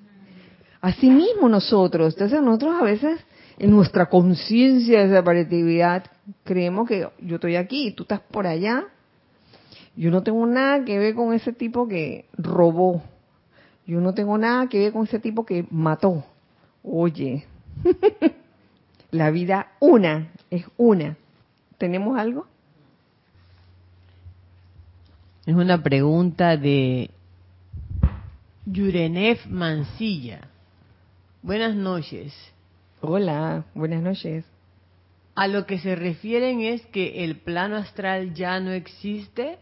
Asimismo 0.81 1.47
nosotros, 1.47 2.13
entonces 2.13 2.41
nosotros 2.41 2.75
a 2.79 2.83
veces 2.83 3.19
en 3.59 3.69
nuestra 3.69 4.07
conciencia 4.07 5.05
de 5.05 5.15
separatividad 5.15 6.05
creemos 6.43 6.87
que 6.87 7.07
yo 7.19 7.35
estoy 7.35 7.55
aquí 7.55 7.87
y 7.87 7.91
tú 7.91 8.03
estás 8.03 8.19
por 8.19 8.47
allá. 8.47 8.85
Yo 9.95 10.09
no 10.09 10.23
tengo 10.23 10.45
nada 10.47 10.83
que 10.83 10.97
ver 10.97 11.13
con 11.13 11.33
ese 11.33 11.53
tipo 11.53 11.87
que 11.87 12.25
robó. 12.37 13.03
Yo 13.85 13.99
no 13.99 14.13
tengo 14.13 14.37
nada 14.37 14.67
que 14.67 14.79
ver 14.79 14.93
con 14.93 15.03
ese 15.03 15.19
tipo 15.19 15.45
que 15.45 15.65
mató. 15.69 16.23
Oye, 16.83 17.45
la 19.11 19.29
vida 19.31 19.73
una, 19.79 20.31
es 20.49 20.65
una. 20.77 21.17
¿Tenemos 21.81 22.15
algo? 22.15 22.45
Es 25.47 25.55
una 25.55 25.81
pregunta 25.81 26.55
de 26.55 27.09
Yurenef 28.67 29.47
Mancilla. 29.47 30.41
Buenas 31.41 31.73
noches. 31.75 32.35
Hola, 33.01 33.65
buenas 33.73 34.03
noches. 34.03 34.45
A 35.33 35.47
lo 35.47 35.65
que 35.65 35.79
se 35.79 35.95
refieren 35.95 36.61
es 36.61 36.85
que 36.85 37.23
el 37.23 37.37
plano 37.37 37.77
astral 37.77 38.35
ya 38.35 38.59
no 38.59 38.69
existe 38.69 39.57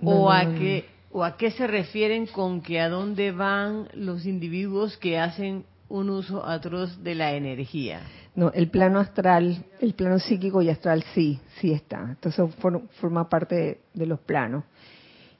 o 0.00 0.30
a 0.30 0.54
qué 0.54 0.84
o 1.10 1.24
a 1.24 1.36
qué 1.36 1.50
se 1.50 1.66
refieren 1.66 2.28
con 2.28 2.60
que 2.60 2.80
a 2.80 2.88
dónde 2.88 3.32
van 3.32 3.88
los 3.94 4.26
individuos 4.26 4.96
que 4.96 5.18
hacen 5.18 5.64
un 5.88 6.08
uso 6.08 6.46
atroz 6.46 7.02
de 7.02 7.16
la 7.16 7.32
energía. 7.34 8.02
No, 8.36 8.52
el 8.52 8.68
plano 8.68 9.00
astral, 9.00 9.64
el 9.80 9.94
plano 9.94 10.18
psíquico 10.18 10.60
y 10.60 10.68
astral 10.68 11.02
sí, 11.14 11.40
sí 11.58 11.72
está. 11.72 12.02
Entonces 12.10 12.54
forma 13.00 13.30
parte 13.30 13.80
de, 13.94 14.06
los 14.06 14.20
planos. 14.20 14.62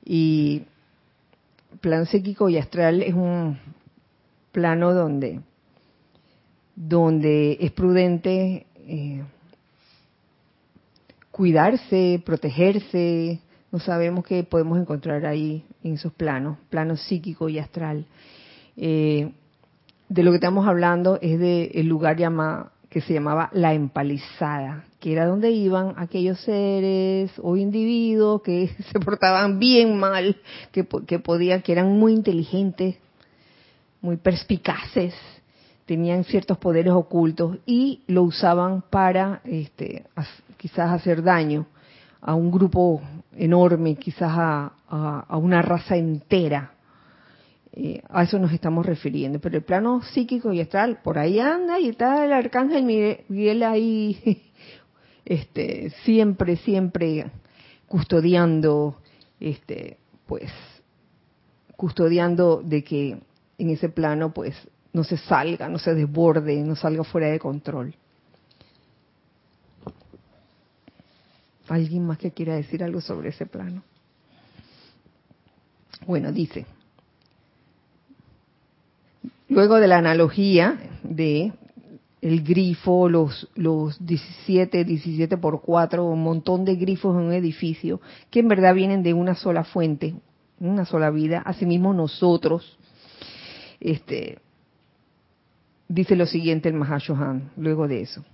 Y 0.03 0.63
plano 1.83 2.07
psíquico 2.07 2.49
y 2.49 2.57
astral 2.57 3.03
es 3.03 3.13
un 3.13 3.59
plano 4.51 4.95
donde, 4.95 5.41
donde 6.75 7.59
es 7.61 7.71
prudente 7.73 8.67
eh, 8.79 9.23
cuidarse, 11.31 12.23
protegerse. 12.25 13.41
No 13.73 13.79
sabemos 13.79 14.25
qué 14.25 14.43
podemos 14.43 14.79
encontrar 14.79 15.27
ahí 15.27 15.67
en 15.85 15.95
esos 15.95 16.15
planos, 16.15 16.57
plano 16.71 16.97
psíquico 16.97 17.51
y 17.51 17.59
astral. 17.59 18.07
Eh, 18.79 19.33
de 20.09 20.23
lo 20.23 20.31
que 20.31 20.37
estamos 20.37 20.67
hablando 20.67 21.19
es 21.21 21.39
del 21.39 21.71
el 21.75 21.87
lugar 21.89 22.17
llama, 22.17 22.73
que 22.89 23.01
se 23.01 23.13
llamaba 23.13 23.51
la 23.53 23.75
empalizada, 23.75 24.85
que 25.01 25.13
era 25.13 25.27
donde 25.27 25.51
iban 25.51 25.95
aquellos 25.97 26.41
seres 26.41 27.33
o 27.43 27.57
individuos 27.57 28.43
que 28.43 28.69
se 28.93 29.01
portaban 29.01 29.59
bien 29.59 29.99
mal, 29.99 30.37
que, 30.73 30.85
podían, 30.85 31.63
que 31.63 31.73
eran 31.73 31.99
muy 31.99 32.13
inteligentes, 32.13 32.97
muy 34.01 34.17
perspicaces, 34.17 35.15
tenían 35.85 36.25
ciertos 36.25 36.59
poderes 36.59 36.93
ocultos 36.93 37.59
y 37.67 38.03
lo 38.07 38.23
usaban 38.23 38.83
para 38.83 39.41
este, 39.45 40.05
quizás 40.57 40.91
hacer 40.91 41.23
daño 41.23 41.67
a 42.21 42.35
un 42.35 42.51
grupo 42.51 43.01
enorme, 43.37 43.95
quizás 43.97 44.33
a 44.37 45.39
una 45.39 45.63
raza 45.63 45.97
entera 45.97 46.76
eh, 47.79 48.03
a 48.09 48.23
eso 48.23 48.39
nos 48.39 48.53
estamos 48.53 48.87
refiriendo. 48.87 49.39
Pero 49.39 49.59
el 49.59 49.63
plano 49.63 50.03
psíquico 50.03 50.51
y 50.53 50.61
astral, 50.61 51.01
por 51.03 51.19
ahí 51.19 51.39
anda 51.39 51.79
y 51.79 51.91
está 51.91 52.25
el 52.25 52.33
arcángel 52.33 52.85
Miguel 52.85 53.63
ahí, 53.63 54.43
este, 55.25 55.91
siempre, 56.05 56.57
siempre 56.57 57.31
custodiando, 57.87 58.97
este, 59.39 59.99
pues, 60.27 60.51
custodiando 61.77 62.63
de 62.65 62.83
que 62.83 63.19
en 63.59 63.71
ese 63.71 63.91
plano 63.91 64.33
pues 64.33 64.57
no 64.95 65.05
se 65.05 65.19
salga, 65.19 65.69
no 65.69 65.79
se 65.79 65.95
desborde, 65.95 66.57
no 66.63 66.75
salga 66.77 67.05
fuera 67.05 67.29
de 67.29 67.39
control. 67.39 67.95
¿Alguien 71.69 72.07
más 72.07 72.17
que 72.17 72.31
quiera 72.31 72.55
decir 72.55 72.83
algo 72.83 73.03
sobre 73.03 73.29
ese 73.29 73.45
plano? 73.45 73.83
Bueno, 76.07 76.33
dice, 76.33 76.65
luego 79.49 79.77
de 79.77 79.87
la 79.87 79.99
analogía 79.99 80.79
de 81.03 81.53
el 82.23 82.43
grifo, 82.43 83.09
los, 83.09 83.49
los 83.55 84.05
17, 84.05 84.85
17 84.85 85.37
por 85.39 85.61
4, 85.63 86.05
un 86.05 86.23
montón 86.23 86.65
de 86.65 86.77
grifos 86.77 87.15
en 87.17 87.27
un 87.27 87.33
edificio, 87.33 88.01
que 88.31 88.41
en 88.41 88.49
verdad 88.49 88.75
vienen 88.75 89.03
de 89.03 89.15
una 89.15 89.35
sola 89.35 89.65
fuente, 89.65 90.17
una 90.59 90.85
sola 90.85 91.11
vida. 91.11 91.43
Asimismo 91.45 91.95
nosotros, 91.95 92.79
este, 93.79 94.39
dice 95.89 96.17
lo 96.17 96.27
siguiente 96.27 96.69
el 96.69 96.75
Mahashohan, 96.75 97.53
luego 97.57 97.87
de 97.87 98.01
eso. 98.01 98.25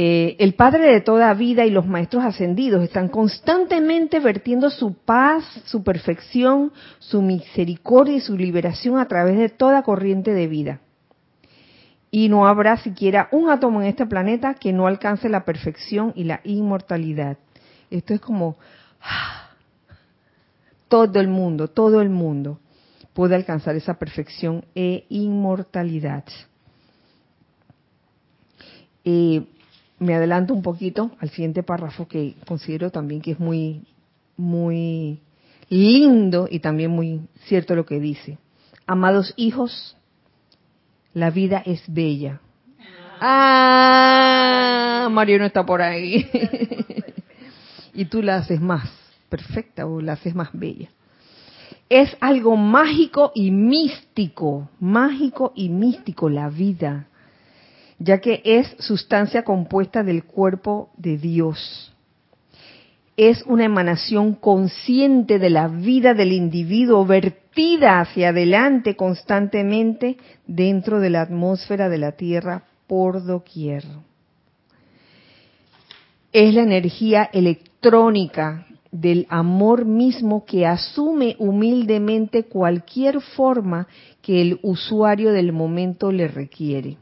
Eh, 0.00 0.36
el 0.38 0.54
Padre 0.54 0.92
de 0.92 1.00
toda 1.00 1.34
vida 1.34 1.66
y 1.66 1.72
los 1.72 1.84
Maestros 1.84 2.22
ascendidos 2.22 2.84
están 2.84 3.08
constantemente 3.08 4.20
vertiendo 4.20 4.70
su 4.70 4.94
paz, 4.94 5.42
su 5.64 5.82
perfección, 5.82 6.72
su 7.00 7.20
misericordia 7.20 8.14
y 8.14 8.20
su 8.20 8.36
liberación 8.36 9.00
a 9.00 9.08
través 9.08 9.36
de 9.36 9.48
toda 9.48 9.82
corriente 9.82 10.34
de 10.34 10.46
vida. 10.46 10.80
Y 12.12 12.28
no 12.28 12.46
habrá 12.46 12.76
siquiera 12.76 13.28
un 13.32 13.50
átomo 13.50 13.82
en 13.82 13.88
este 13.88 14.06
planeta 14.06 14.54
que 14.54 14.72
no 14.72 14.86
alcance 14.86 15.28
la 15.28 15.44
perfección 15.44 16.12
y 16.14 16.22
la 16.22 16.42
inmortalidad. 16.44 17.36
Esto 17.90 18.14
es 18.14 18.20
como 18.20 18.56
todo 20.86 21.18
el 21.18 21.26
mundo, 21.26 21.66
todo 21.66 22.00
el 22.02 22.08
mundo 22.08 22.60
puede 23.14 23.34
alcanzar 23.34 23.74
esa 23.74 23.98
perfección 23.98 24.64
e 24.76 25.06
inmortalidad. 25.08 26.22
Eh, 29.04 29.44
me 29.98 30.14
adelanto 30.14 30.54
un 30.54 30.62
poquito 30.62 31.10
al 31.20 31.30
siguiente 31.30 31.62
párrafo 31.62 32.06
que 32.06 32.36
considero 32.46 32.90
también 32.90 33.20
que 33.20 33.32
es 33.32 33.40
muy, 33.40 33.82
muy 34.36 35.20
lindo 35.68 36.48
y 36.50 36.60
también 36.60 36.90
muy 36.90 37.22
cierto 37.46 37.74
lo 37.74 37.84
que 37.84 38.00
dice. 38.00 38.38
Amados 38.86 39.34
hijos, 39.36 39.96
la 41.14 41.30
vida 41.30 41.62
es 41.66 41.82
bella. 41.88 42.40
Ah, 43.20 45.08
Mario 45.10 45.38
no 45.40 45.46
está 45.46 45.66
por 45.66 45.82
ahí. 45.82 46.26
y 47.94 48.04
tú 48.04 48.22
la 48.22 48.36
haces 48.36 48.60
más 48.60 48.88
perfecta 49.28 49.86
o 49.86 50.00
la 50.00 50.12
haces 50.12 50.34
más 50.34 50.50
bella. 50.52 50.88
Es 51.88 52.16
algo 52.20 52.56
mágico 52.56 53.32
y 53.34 53.50
místico, 53.50 54.70
mágico 54.78 55.52
y 55.56 55.70
místico 55.70 56.28
la 56.28 56.48
vida 56.48 57.08
ya 57.98 58.20
que 58.20 58.42
es 58.44 58.74
sustancia 58.78 59.42
compuesta 59.42 60.02
del 60.02 60.24
cuerpo 60.24 60.90
de 60.96 61.18
Dios. 61.18 61.92
Es 63.16 63.42
una 63.46 63.64
emanación 63.64 64.34
consciente 64.34 65.40
de 65.40 65.50
la 65.50 65.66
vida 65.66 66.14
del 66.14 66.32
individuo 66.32 67.04
vertida 67.04 68.00
hacia 68.00 68.28
adelante 68.28 68.94
constantemente 68.94 70.16
dentro 70.46 71.00
de 71.00 71.10
la 71.10 71.22
atmósfera 71.22 71.88
de 71.88 71.98
la 71.98 72.12
Tierra 72.12 72.62
por 72.86 73.24
doquier. 73.24 73.84
Es 76.32 76.54
la 76.54 76.62
energía 76.62 77.28
electrónica 77.32 78.66
del 78.92 79.26
amor 79.28 79.84
mismo 79.84 80.44
que 80.44 80.66
asume 80.66 81.34
humildemente 81.40 82.44
cualquier 82.44 83.20
forma 83.20 83.88
que 84.22 84.40
el 84.40 84.60
usuario 84.62 85.32
del 85.32 85.52
momento 85.52 86.12
le 86.12 86.28
requiere. 86.28 86.96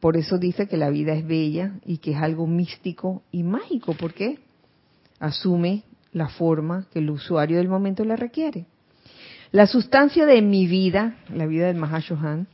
Por 0.00 0.16
eso 0.16 0.38
dice 0.38 0.68
que 0.68 0.76
la 0.76 0.90
vida 0.90 1.12
es 1.12 1.26
bella 1.26 1.74
y 1.84 1.98
que 1.98 2.12
es 2.12 2.18
algo 2.18 2.46
místico 2.46 3.22
y 3.32 3.42
mágico, 3.42 3.94
porque 3.98 4.38
asume 5.18 5.82
la 6.12 6.28
forma 6.28 6.86
que 6.92 7.00
el 7.00 7.10
usuario 7.10 7.58
del 7.58 7.68
momento 7.68 8.04
le 8.04 8.16
requiere. 8.16 8.66
La 9.50 9.66
sustancia 9.66 10.26
de 10.26 10.42
mi 10.42 10.66
vida, 10.66 11.16
la 11.34 11.46
vida 11.46 11.66
del 11.66 11.76
Mahashohan, 11.76 12.46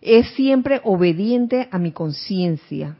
es 0.00 0.28
siempre 0.30 0.80
obediente 0.84 1.68
a 1.70 1.78
mi 1.78 1.92
conciencia. 1.92 2.96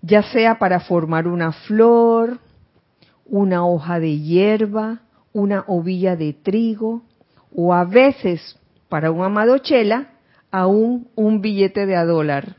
Ya 0.00 0.22
sea 0.22 0.58
para 0.58 0.80
formar 0.80 1.28
una 1.28 1.52
flor, 1.52 2.38
una 3.26 3.66
hoja 3.66 4.00
de 4.00 4.18
hierba, 4.18 5.00
una 5.32 5.64
ovilla 5.66 6.16
de 6.16 6.32
trigo, 6.32 7.02
o 7.54 7.72
a 7.72 7.84
veces 7.84 8.58
para 8.88 9.10
un 9.10 9.22
amado 9.22 9.58
chela, 9.58 10.10
aún 10.50 11.08
un 11.14 11.40
billete 11.40 11.86
de 11.86 11.96
a 11.96 12.04
dólar. 12.04 12.56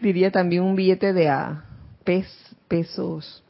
Diría 0.00 0.30
también 0.30 0.62
un 0.62 0.76
billete 0.76 1.12
de 1.12 1.28
a 1.28 1.64
pesos. 2.68 3.42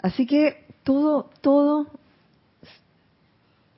Así 0.00 0.26
que 0.26 0.64
todo, 0.84 1.30
todo 1.40 1.86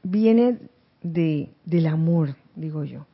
viene 0.03 0.59
de, 1.03 1.51
del 1.65 1.87
amor, 1.87 2.37
digo 2.55 2.85
yo. 2.85 3.07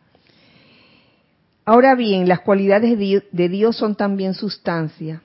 Ahora 1.64 1.94
bien, 1.94 2.28
las 2.28 2.40
cualidades 2.40 2.98
de 2.98 3.48
Dios 3.48 3.76
son 3.76 3.94
también 3.94 4.34
sustancia. 4.34 5.22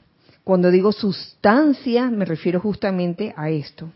Cuando 0.50 0.72
digo 0.72 0.92
sustancia, 0.92 2.10
me 2.10 2.26
refiero 2.26 2.60
justamente 2.60 3.36
a 3.38 3.52
esto. 3.52 3.92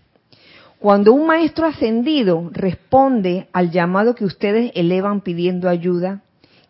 Cuando 0.78 1.12
un 1.12 1.26
maestro 1.26 1.66
ascendido 1.66 2.48
responde 2.54 3.48
al 3.54 3.72
llamado 3.72 4.14
que 4.14 4.24
ustedes 4.24 4.72
elevan 4.76 5.22
pidiendo 5.22 5.68
ayuda, 5.68 6.22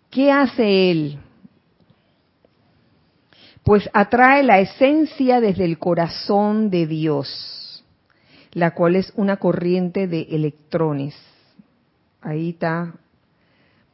¿qué 0.10 0.32
hace 0.32 0.90
él? 0.90 1.20
Pues 3.64 3.90
atrae 3.92 4.42
la 4.44 4.62
esencia 4.62 5.42
desde 5.42 5.66
el 5.66 5.78
corazón 5.78 6.70
de 6.70 6.88
Dios, 6.88 7.84
la 8.54 8.76
cual 8.76 8.96
es 8.96 9.12
una 9.18 9.36
corriente 9.36 10.08
de 10.08 10.28
electrones. 10.32 11.14
Ahí 12.22 12.52
está. 12.52 12.94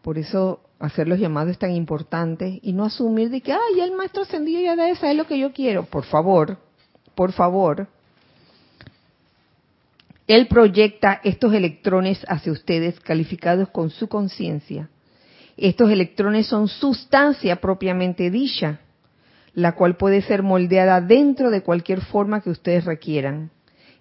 Por 0.04 0.20
eso 0.20 0.60
hacer 0.80 1.08
los 1.08 1.20
llamados 1.20 1.58
tan 1.58 1.72
importante 1.72 2.60
y 2.62 2.74
no 2.74 2.86
asumir 2.86 3.30
de 3.30 3.42
que, 3.42 3.52
ay, 3.52 3.82
el 3.82 3.92
maestro 3.92 4.24
ascendido 4.24 4.62
ya 4.62 4.76
debe 4.76 4.96
saber 4.96 5.18
lo 5.18 5.28
que 5.28 5.38
yo 5.38 5.52
quiero. 5.52 5.84
Por 5.84 6.06
favor, 6.06 6.58
por 7.16 7.34
favor. 7.34 7.88
Él 10.26 10.48
proyecta 10.48 11.20
estos 11.24 11.54
electrones 11.54 12.24
hacia 12.28 12.52
ustedes 12.52 13.00
calificados 13.00 13.70
con 13.70 13.90
su 13.90 14.08
conciencia. 14.08 14.90
Estos 15.58 15.92
electrones 15.92 16.48
son 16.48 16.68
sustancia 16.70 17.58
propiamente 17.58 18.30
dicha, 18.30 18.80
la 19.54 19.74
cual 19.74 19.98
puede 19.98 20.22
ser 20.22 20.44
moldeada 20.44 21.02
dentro 21.02 21.50
de 21.50 21.64
cualquier 21.64 22.02
forma 22.02 22.42
que 22.42 22.52
ustedes 22.52 22.86
requieran, 22.86 23.52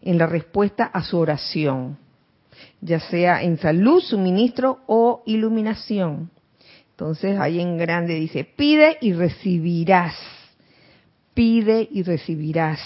en 0.01 0.19
la 0.19 0.27
respuesta 0.27 0.85
a 0.85 1.03
su 1.03 1.19
oración, 1.19 1.99
ya 2.81 3.01
sea 3.01 3.43
en 3.43 3.59
salud, 3.59 4.01
suministro 4.01 4.79
o 4.87 5.23
iluminación. 5.27 6.31
Entonces 6.99 7.39
ahí 7.39 7.61
en 7.61 7.79
grande 7.79 8.15
dice, 8.15 8.43
pide 8.43 8.99
y 9.01 9.13
recibirás. 9.13 10.17
Pide 11.33 11.89
y 11.93 12.03
recibirás. 12.03 12.81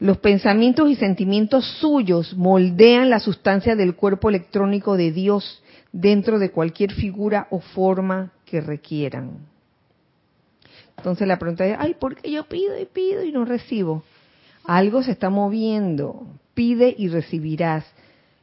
Los 0.00 0.18
pensamientos 0.18 0.90
y 0.90 0.96
sentimientos 0.96 1.64
suyos 1.80 2.34
moldean 2.36 3.08
la 3.08 3.20
sustancia 3.20 3.76
del 3.76 3.94
cuerpo 3.94 4.30
electrónico 4.30 4.96
de 4.96 5.12
Dios 5.12 5.62
dentro 5.92 6.40
de 6.40 6.50
cualquier 6.50 6.90
figura 6.92 7.46
o 7.52 7.60
forma 7.60 8.32
que 8.44 8.60
requieran. 8.60 9.46
Entonces 10.96 11.28
la 11.28 11.38
pregunta 11.38 11.64
es, 11.66 11.76
ay, 11.78 11.94
¿por 11.94 12.16
qué 12.16 12.32
yo 12.32 12.48
pido 12.48 12.76
y 12.80 12.84
pido 12.84 13.22
y 13.22 13.30
no 13.30 13.44
recibo? 13.44 14.02
Algo 14.64 15.04
se 15.04 15.12
está 15.12 15.30
moviendo. 15.30 16.26
Pide 16.52 16.96
y 16.98 17.06
recibirás. 17.06 17.84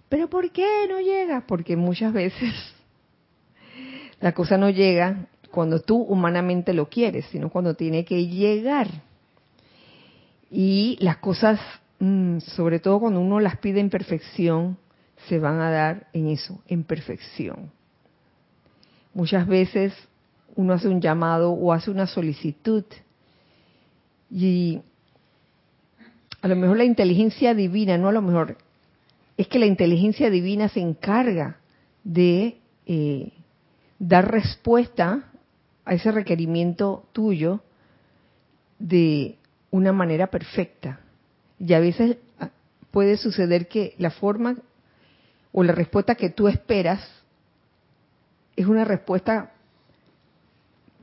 Pero 0.07 0.29
¿por 0.29 0.49
qué 0.51 0.87
no 0.87 1.01
llega? 1.01 1.43
Porque 1.45 1.75
muchas 1.75 2.13
veces 2.13 2.53
la 4.19 4.33
cosa 4.33 4.57
no 4.57 4.69
llega 4.69 5.27
cuando 5.51 5.79
tú 5.79 5.97
humanamente 5.97 6.73
lo 6.73 6.89
quieres, 6.89 7.25
sino 7.31 7.49
cuando 7.49 7.75
tiene 7.75 8.05
que 8.05 8.27
llegar. 8.27 8.87
Y 10.51 10.97
las 10.99 11.17
cosas, 11.17 11.59
mm, 11.99 12.39
sobre 12.39 12.79
todo 12.79 12.99
cuando 12.99 13.19
uno 13.19 13.39
las 13.39 13.57
pide 13.57 13.79
en 13.79 13.89
perfección, 13.89 14.77
se 15.27 15.39
van 15.39 15.61
a 15.61 15.71
dar 15.71 16.07
en 16.13 16.27
eso, 16.27 16.61
en 16.67 16.83
perfección. 16.83 17.71
Muchas 19.13 19.47
veces 19.47 19.93
uno 20.55 20.73
hace 20.73 20.87
un 20.87 21.01
llamado 21.01 21.51
o 21.51 21.71
hace 21.73 21.89
una 21.89 22.07
solicitud 22.07 22.83
y 24.29 24.81
a 26.41 26.47
lo 26.47 26.55
mejor 26.55 26.77
la 26.77 26.83
inteligencia 26.83 27.53
divina, 27.53 27.97
no 27.97 28.09
a 28.09 28.11
lo 28.11 28.21
mejor, 28.21 28.57
es 29.37 29.47
que 29.47 29.59
la 29.59 29.65
inteligencia 29.65 30.29
divina 30.29 30.69
se 30.69 30.79
encarga 30.79 31.57
de 32.03 32.57
eh, 32.85 33.31
dar 33.99 34.31
respuesta 34.31 35.23
a 35.85 35.93
ese 35.93 36.11
requerimiento 36.11 37.05
tuyo 37.11 37.61
de 38.79 39.37
una 39.71 39.93
manera 39.93 40.27
perfecta. 40.27 40.99
Y 41.59 41.73
a 41.73 41.79
veces 41.79 42.17
ah, 42.39 42.49
puede 42.91 43.17
suceder 43.17 43.67
que 43.67 43.95
la 43.97 44.11
forma 44.11 44.55
o 45.51 45.63
la 45.63 45.73
respuesta 45.73 46.15
que 46.15 46.29
tú 46.29 46.47
esperas 46.47 47.07
es 48.55 48.65
una 48.65 48.83
respuesta 48.83 49.51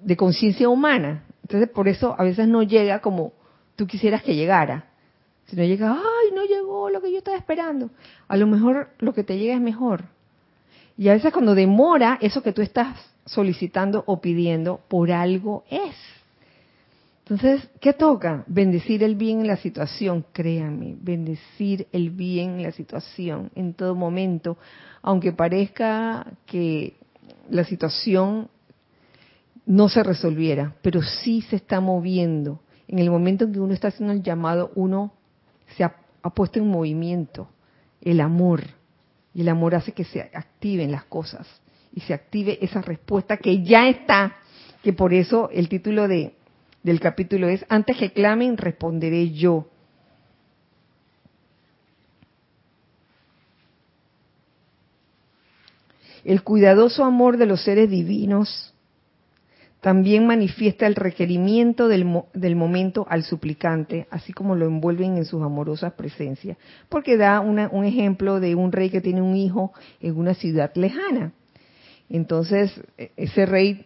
de 0.03 0.16
conciencia 0.16 0.68
humana. 0.68 1.24
Entonces, 1.43 1.68
por 1.70 1.88
eso 1.88 2.14
a 2.18 2.24
veces 2.24 2.49
no 2.49 2.62
llega 2.62 3.01
como 3.01 3.32
tú 3.76 3.86
quisieras 3.86 4.22
que 4.22 4.34
llegara. 4.34 4.86
Si 5.47 5.57
no 5.57 5.64
llega, 5.64 5.93
ay, 5.93 6.34
no 6.34 6.45
llegó 6.45 6.90
lo 6.90 7.01
que 7.01 7.12
yo 7.12 7.18
estaba 7.18 7.36
esperando. 7.36 7.90
A 8.28 8.36
lo 8.36 8.47
mejor 8.47 8.90
lo 8.99 9.12
que 9.12 9.24
te 9.24 9.38
llega 9.38 9.55
es 9.55 9.61
mejor. 9.61 10.05
Y 10.97 11.09
a 11.09 11.14
veces 11.14 11.32
cuando 11.32 11.55
demora, 11.55 12.18
eso 12.20 12.43
que 12.43 12.53
tú 12.53 12.62
estás 12.62 12.97
solicitando 13.24 14.05
o 14.07 14.20
pidiendo, 14.20 14.80
por 14.88 15.11
algo 15.11 15.64
es. 15.70 15.95
Entonces, 17.24 17.68
¿qué 17.80 17.93
toca? 17.93 18.45
Bendecir 18.47 19.03
el 19.03 19.14
bien 19.14 19.40
en 19.40 19.47
la 19.47 19.57
situación, 19.57 20.24
créanme, 20.32 20.97
bendecir 21.01 21.86
el 21.93 22.11
bien 22.11 22.57
en 22.57 22.62
la 22.64 22.72
situación 22.72 23.51
en 23.55 23.74
todo 23.74 23.95
momento, 23.95 24.59
aunque 25.03 25.32
parezca 25.32 26.26
que 26.47 26.97
la 27.49 27.64
situación 27.64 28.49
no 29.66 29.88
se 29.88 30.03
resolviera, 30.03 30.74
pero 30.82 31.03
sí 31.03 31.43
se 31.43 31.57
está 31.57 31.80
moviendo. 31.80 32.61
En 32.88 32.99
el 32.99 33.11
momento 33.11 33.45
en 33.45 33.53
que 33.53 33.61
uno 33.61 33.72
está 33.72 33.88
haciendo 33.88 34.12
el 34.12 34.22
llamado, 34.22 34.72
uno 34.74 35.12
se 35.76 35.84
ha, 35.84 35.95
puesto 36.34 36.59
en 36.59 36.68
movimiento 36.68 37.49
el 38.01 38.20
amor. 38.20 38.62
Y 39.34 39.42
el 39.42 39.48
amor 39.48 39.74
hace 39.74 39.92
que 39.92 40.04
se 40.04 40.20
activen 40.20 40.92
las 40.92 41.04
cosas 41.04 41.46
y 41.94 42.00
se 42.00 42.14
active 42.14 42.58
esa 42.60 42.82
respuesta 42.82 43.36
que 43.36 43.62
ya 43.62 43.88
está, 43.88 44.36
que 44.82 44.92
por 44.92 45.12
eso 45.12 45.48
el 45.52 45.68
título 45.68 46.08
de, 46.08 46.34
del 46.82 47.00
capítulo 47.00 47.48
es, 47.48 47.64
antes 47.68 47.96
que 47.96 48.12
clamen, 48.12 48.56
responderé 48.56 49.30
yo. 49.30 49.68
El 56.24 56.42
cuidadoso 56.42 57.04
amor 57.04 57.36
de 57.36 57.46
los 57.46 57.62
seres 57.62 57.90
divinos 57.90 58.71
también 59.82 60.28
manifiesta 60.28 60.86
el 60.86 60.94
requerimiento 60.94 61.88
del, 61.88 62.04
momento 62.54 63.04
al 63.10 63.24
suplicante, 63.24 64.06
así 64.12 64.32
como 64.32 64.54
lo 64.54 64.66
envuelven 64.66 65.16
en 65.16 65.24
sus 65.24 65.42
amorosas 65.42 65.94
presencias, 65.94 66.56
porque 66.88 67.16
da 67.16 67.40
un 67.40 67.84
ejemplo 67.84 68.38
de 68.38 68.54
un 68.54 68.70
rey 68.70 68.90
que 68.90 69.00
tiene 69.00 69.20
un 69.20 69.34
hijo 69.34 69.72
en 70.00 70.16
una 70.16 70.34
ciudad 70.34 70.70
lejana. 70.76 71.32
Entonces, 72.08 72.80
e, 72.96 73.10
ese 73.16 73.44
rey 73.44 73.84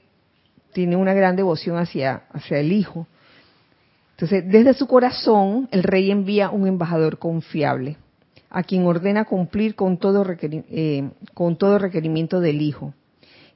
tiene 0.75 0.97
una 0.97 1.15
gran 1.15 1.35
devoción 1.35 1.79
hacia, 1.79 2.25
hacia 2.31 2.59
el 2.59 2.73
hijo. 2.73 3.07
Entonces, 4.11 4.45
desde 4.47 4.75
su 4.75 4.87
corazón, 4.87 5.67
el 5.71 5.83
rey 5.83 6.11
envía 6.11 6.51
un 6.51 6.67
embajador 6.67 7.19
confiable, 7.19 7.97
a 8.51 8.65
quien 8.65 8.85
ordena 8.85 9.25
cumplir 9.25 9.75
con 9.75 9.97
todo, 9.97 10.27
eh, 10.43 11.09
con 11.33 11.57
todo 11.57 11.79
requerimiento 11.79 12.41
del 12.41 12.61
hijo. 12.61 12.93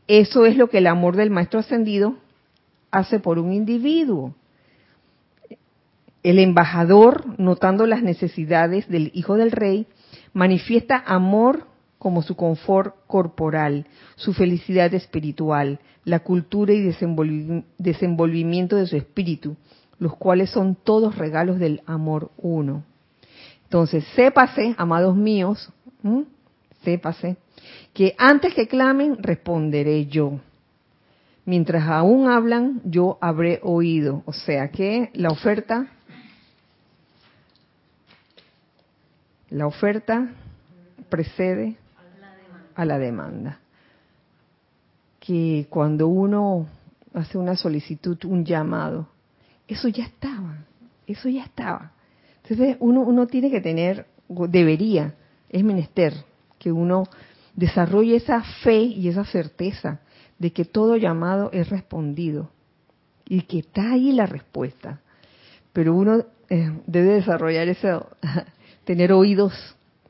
Eso 0.08 0.46
es 0.46 0.56
lo 0.56 0.70
que 0.70 0.78
el 0.78 0.86
amor 0.86 1.16
del 1.16 1.28
Maestro 1.28 1.60
Ascendido 1.60 2.16
hace 2.90 3.20
por 3.20 3.38
un 3.38 3.52
individuo. 3.52 4.34
El 6.22 6.38
embajador, 6.38 7.38
notando 7.38 7.86
las 7.86 8.02
necesidades 8.02 8.88
del 8.88 9.10
hijo 9.14 9.36
del 9.36 9.52
rey, 9.52 9.86
manifiesta 10.34 11.02
amor 11.06 11.66
como 11.98 12.22
su 12.22 12.34
confort 12.34 12.94
corporal, 13.06 13.86
su 14.16 14.32
felicidad 14.32 14.92
espiritual, 14.94 15.80
la 16.04 16.20
cultura 16.20 16.72
y 16.72 16.80
desenvolvimiento 17.78 18.76
de 18.76 18.86
su 18.86 18.96
espíritu, 18.96 19.56
los 19.98 20.16
cuales 20.16 20.50
son 20.50 20.76
todos 20.76 21.16
regalos 21.16 21.58
del 21.58 21.82
amor 21.86 22.30
uno. 22.38 22.84
Entonces, 23.64 24.04
sépase, 24.16 24.74
amados 24.78 25.14
míos, 25.14 25.70
sépase, 26.82 27.36
que 27.92 28.14
antes 28.18 28.54
que 28.54 28.66
clamen, 28.66 29.22
responderé 29.22 30.06
yo 30.06 30.40
mientras 31.50 31.88
aún 31.88 32.28
hablan, 32.28 32.80
yo 32.84 33.18
habré 33.20 33.58
oído. 33.64 34.22
O 34.24 34.32
sea 34.32 34.70
que 34.70 35.10
la 35.14 35.30
oferta, 35.30 35.88
la 39.50 39.66
oferta 39.66 40.28
precede 41.08 41.76
a 42.76 42.84
la 42.84 42.98
demanda. 42.98 43.58
Que 45.18 45.66
cuando 45.68 46.06
uno 46.06 46.68
hace 47.14 47.36
una 47.36 47.56
solicitud, 47.56 48.16
un 48.26 48.44
llamado, 48.44 49.08
eso 49.66 49.88
ya 49.88 50.04
estaba, 50.04 50.56
eso 51.08 51.28
ya 51.28 51.42
estaba. 51.42 51.90
Entonces 52.44 52.76
uno, 52.78 53.00
uno 53.00 53.26
tiene 53.26 53.50
que 53.50 53.60
tener, 53.60 54.06
debería, 54.28 55.14
es 55.48 55.64
menester, 55.64 56.14
que 56.60 56.70
uno 56.70 57.08
desarrolle 57.56 58.14
esa 58.14 58.40
fe 58.62 58.82
y 58.82 59.08
esa 59.08 59.24
certeza 59.24 60.00
de 60.40 60.52
que 60.52 60.64
todo 60.64 60.96
llamado 60.96 61.50
es 61.52 61.68
respondido 61.68 62.50
y 63.28 63.42
que 63.42 63.60
está 63.60 63.92
ahí 63.92 64.10
la 64.10 64.26
respuesta. 64.26 65.00
Pero 65.72 65.94
uno 65.94 66.24
eh, 66.48 66.72
debe 66.86 67.12
desarrollar 67.14 67.68
eso, 67.68 68.08
tener 68.84 69.12
oídos 69.12 69.52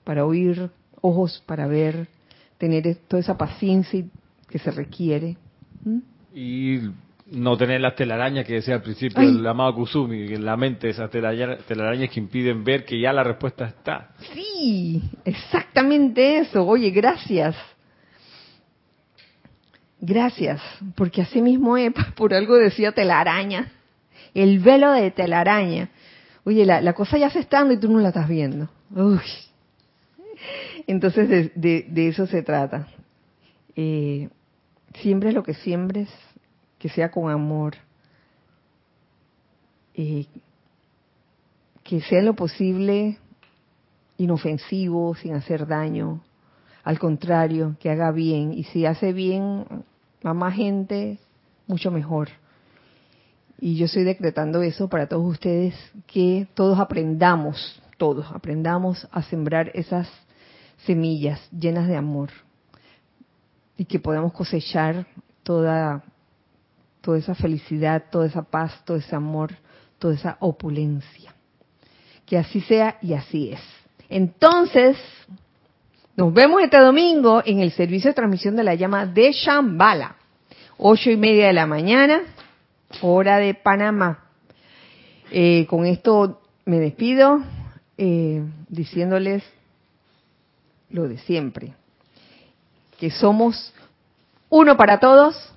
para 0.05 0.25
oír, 0.25 0.71
ojos 1.03 1.43
para 1.45 1.67
ver, 1.67 2.07
tener 2.57 2.97
toda 3.09 3.21
esa 3.21 3.37
paciencia 3.37 4.05
que 4.49 4.59
se 4.59 4.71
requiere. 4.71 5.37
Y 6.33 6.79
no 7.33 7.57
tener 7.57 7.81
las 7.81 7.97
telarañas 7.97 8.47
que 8.47 8.55
decía 8.55 8.75
al 8.75 8.83
principio 8.83 9.23
el 9.23 9.45
amado 9.47 9.75
Kusumi, 9.75 10.33
en 10.33 10.45
la 10.45 10.57
mente 10.57 10.91
esas 10.91 11.11
telarañas 11.11 12.09
que 12.11 12.21
impiden 12.21 12.63
ver 12.63 12.85
que 12.85 13.01
ya 13.01 13.13
la 13.13 13.25
respuesta 13.25 13.67
está. 13.67 14.11
Sí, 14.33 15.03
exactamente 15.25 16.39
eso. 16.39 16.65
Oye, 16.65 16.91
gracias. 16.91 17.57
Gracias, 20.01 20.63
porque 20.95 21.23
así 21.23 21.43
mismo 21.43 21.77
por 22.17 22.33
algo 22.35 22.57
decía 22.57 22.93
telaraña, 22.93 23.71
el 24.35 24.59
velo 24.61 24.93
de 24.93 25.11
telaraña. 25.11 25.91
Oye, 26.45 26.65
la, 26.65 26.93
cosa 26.95 27.19
ya 27.19 27.31
se 27.31 27.41
está 27.41 27.59
dando 27.59 27.75
y 27.75 27.79
tú 27.79 27.91
no 27.91 28.01
la 28.01 28.09
estás 28.09 28.29
viendo. 28.29 28.69
Uy. 28.95 29.21
Entonces 30.87 31.29
de, 31.29 31.85
de, 31.87 32.09
eso 32.09 32.27
se 32.27 32.43
trata. 32.43 32.89
Eh, 33.77 34.29
siembres 34.95 35.35
lo 35.35 35.43
que 35.43 35.55
siembres, 35.55 36.09
que 36.79 36.89
sea 36.89 37.11
con 37.11 37.31
amor. 37.31 37.77
Eh, 39.95 40.27
que 41.85 42.01
sea 42.01 42.23
lo 42.23 42.35
posible 42.35 43.19
inofensivo, 44.17 45.15
sin 45.15 45.35
hacer 45.35 45.67
daño. 45.67 46.23
Al 46.85 46.99
contrario, 46.99 47.77
que 47.81 47.91
haga 47.91 48.11
bien. 48.13 48.55
Y 48.55 48.65
si 48.65 48.87
hace 48.87 49.13
bien, 49.13 49.67
a 50.23 50.35
más 50.35 50.55
gente, 50.55 51.19
mucho 51.67 51.91
mejor. 51.91 52.29
Y 53.59 53.77
yo 53.77 53.87
estoy 53.87 54.05
decretando 54.05 54.63
eso 54.63 54.89
para 54.89 55.07
todos 55.07 55.27
ustedes, 55.27 55.75
que 56.07 56.49
todos 56.55 56.79
aprendamos, 56.79 57.81
todos 57.99 58.27
aprendamos 58.33 59.07
a 59.13 59.23
sembrar 59.23 59.71
esas 59.75 60.09
semillas 60.87 61.41
llenas 61.53 61.87
de 61.87 61.97
amor 61.97 62.31
y 63.77 63.85
que 63.85 63.99
podamos 63.99 64.33
cosechar 64.33 65.07
toda, 65.43 66.03
toda 67.01 67.19
esa 67.19 67.35
felicidad, 67.35 68.05
toda 68.11 68.27
esa 68.27 68.43
paz, 68.43 68.83
todo 68.85 68.97
ese 68.97 69.15
amor, 69.15 69.55
toda 69.99 70.15
esa 70.15 70.37
opulencia. 70.41 71.35
Que 72.25 72.39
así 72.39 72.61
sea 72.63 72.99
y 73.03 73.13
así 73.13 73.53
es. 73.53 73.61
Entonces, 74.09 74.97
nos 76.21 76.35
vemos 76.35 76.61
este 76.61 76.77
domingo 76.77 77.41
en 77.47 77.61
el 77.61 77.73
servicio 77.73 78.11
de 78.11 78.15
transmisión 78.15 78.55
de 78.55 78.63
la 78.63 78.75
llama 78.75 79.07
de 79.07 79.33
Shambhala, 79.33 80.17
ocho 80.77 81.11
y 81.11 81.17
media 81.17 81.47
de 81.47 81.55
la 81.55 81.67
mañana, 81.67 82.21
hora 83.01 83.39
de 83.39 83.55
Panamá. 83.55 84.25
Eh, 85.31 85.65
con 85.67 85.87
esto 85.87 86.43
me 86.67 86.79
despido, 86.79 87.41
eh, 87.97 88.43
diciéndoles 88.69 89.43
lo 90.91 91.09
de 91.09 91.17
siempre, 91.17 91.73
que 92.99 93.11
somos 93.11 93.73
uno 94.51 94.77
para 94.77 95.01
todos. 95.01 95.55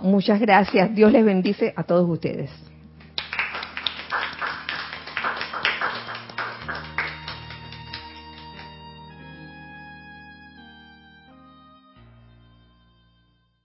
Muchas 0.00 0.38
gracias. 0.38 0.94
Dios 0.94 1.10
les 1.10 1.24
bendice 1.24 1.74
a 1.74 1.82
todos 1.82 2.08
ustedes. 2.08 2.65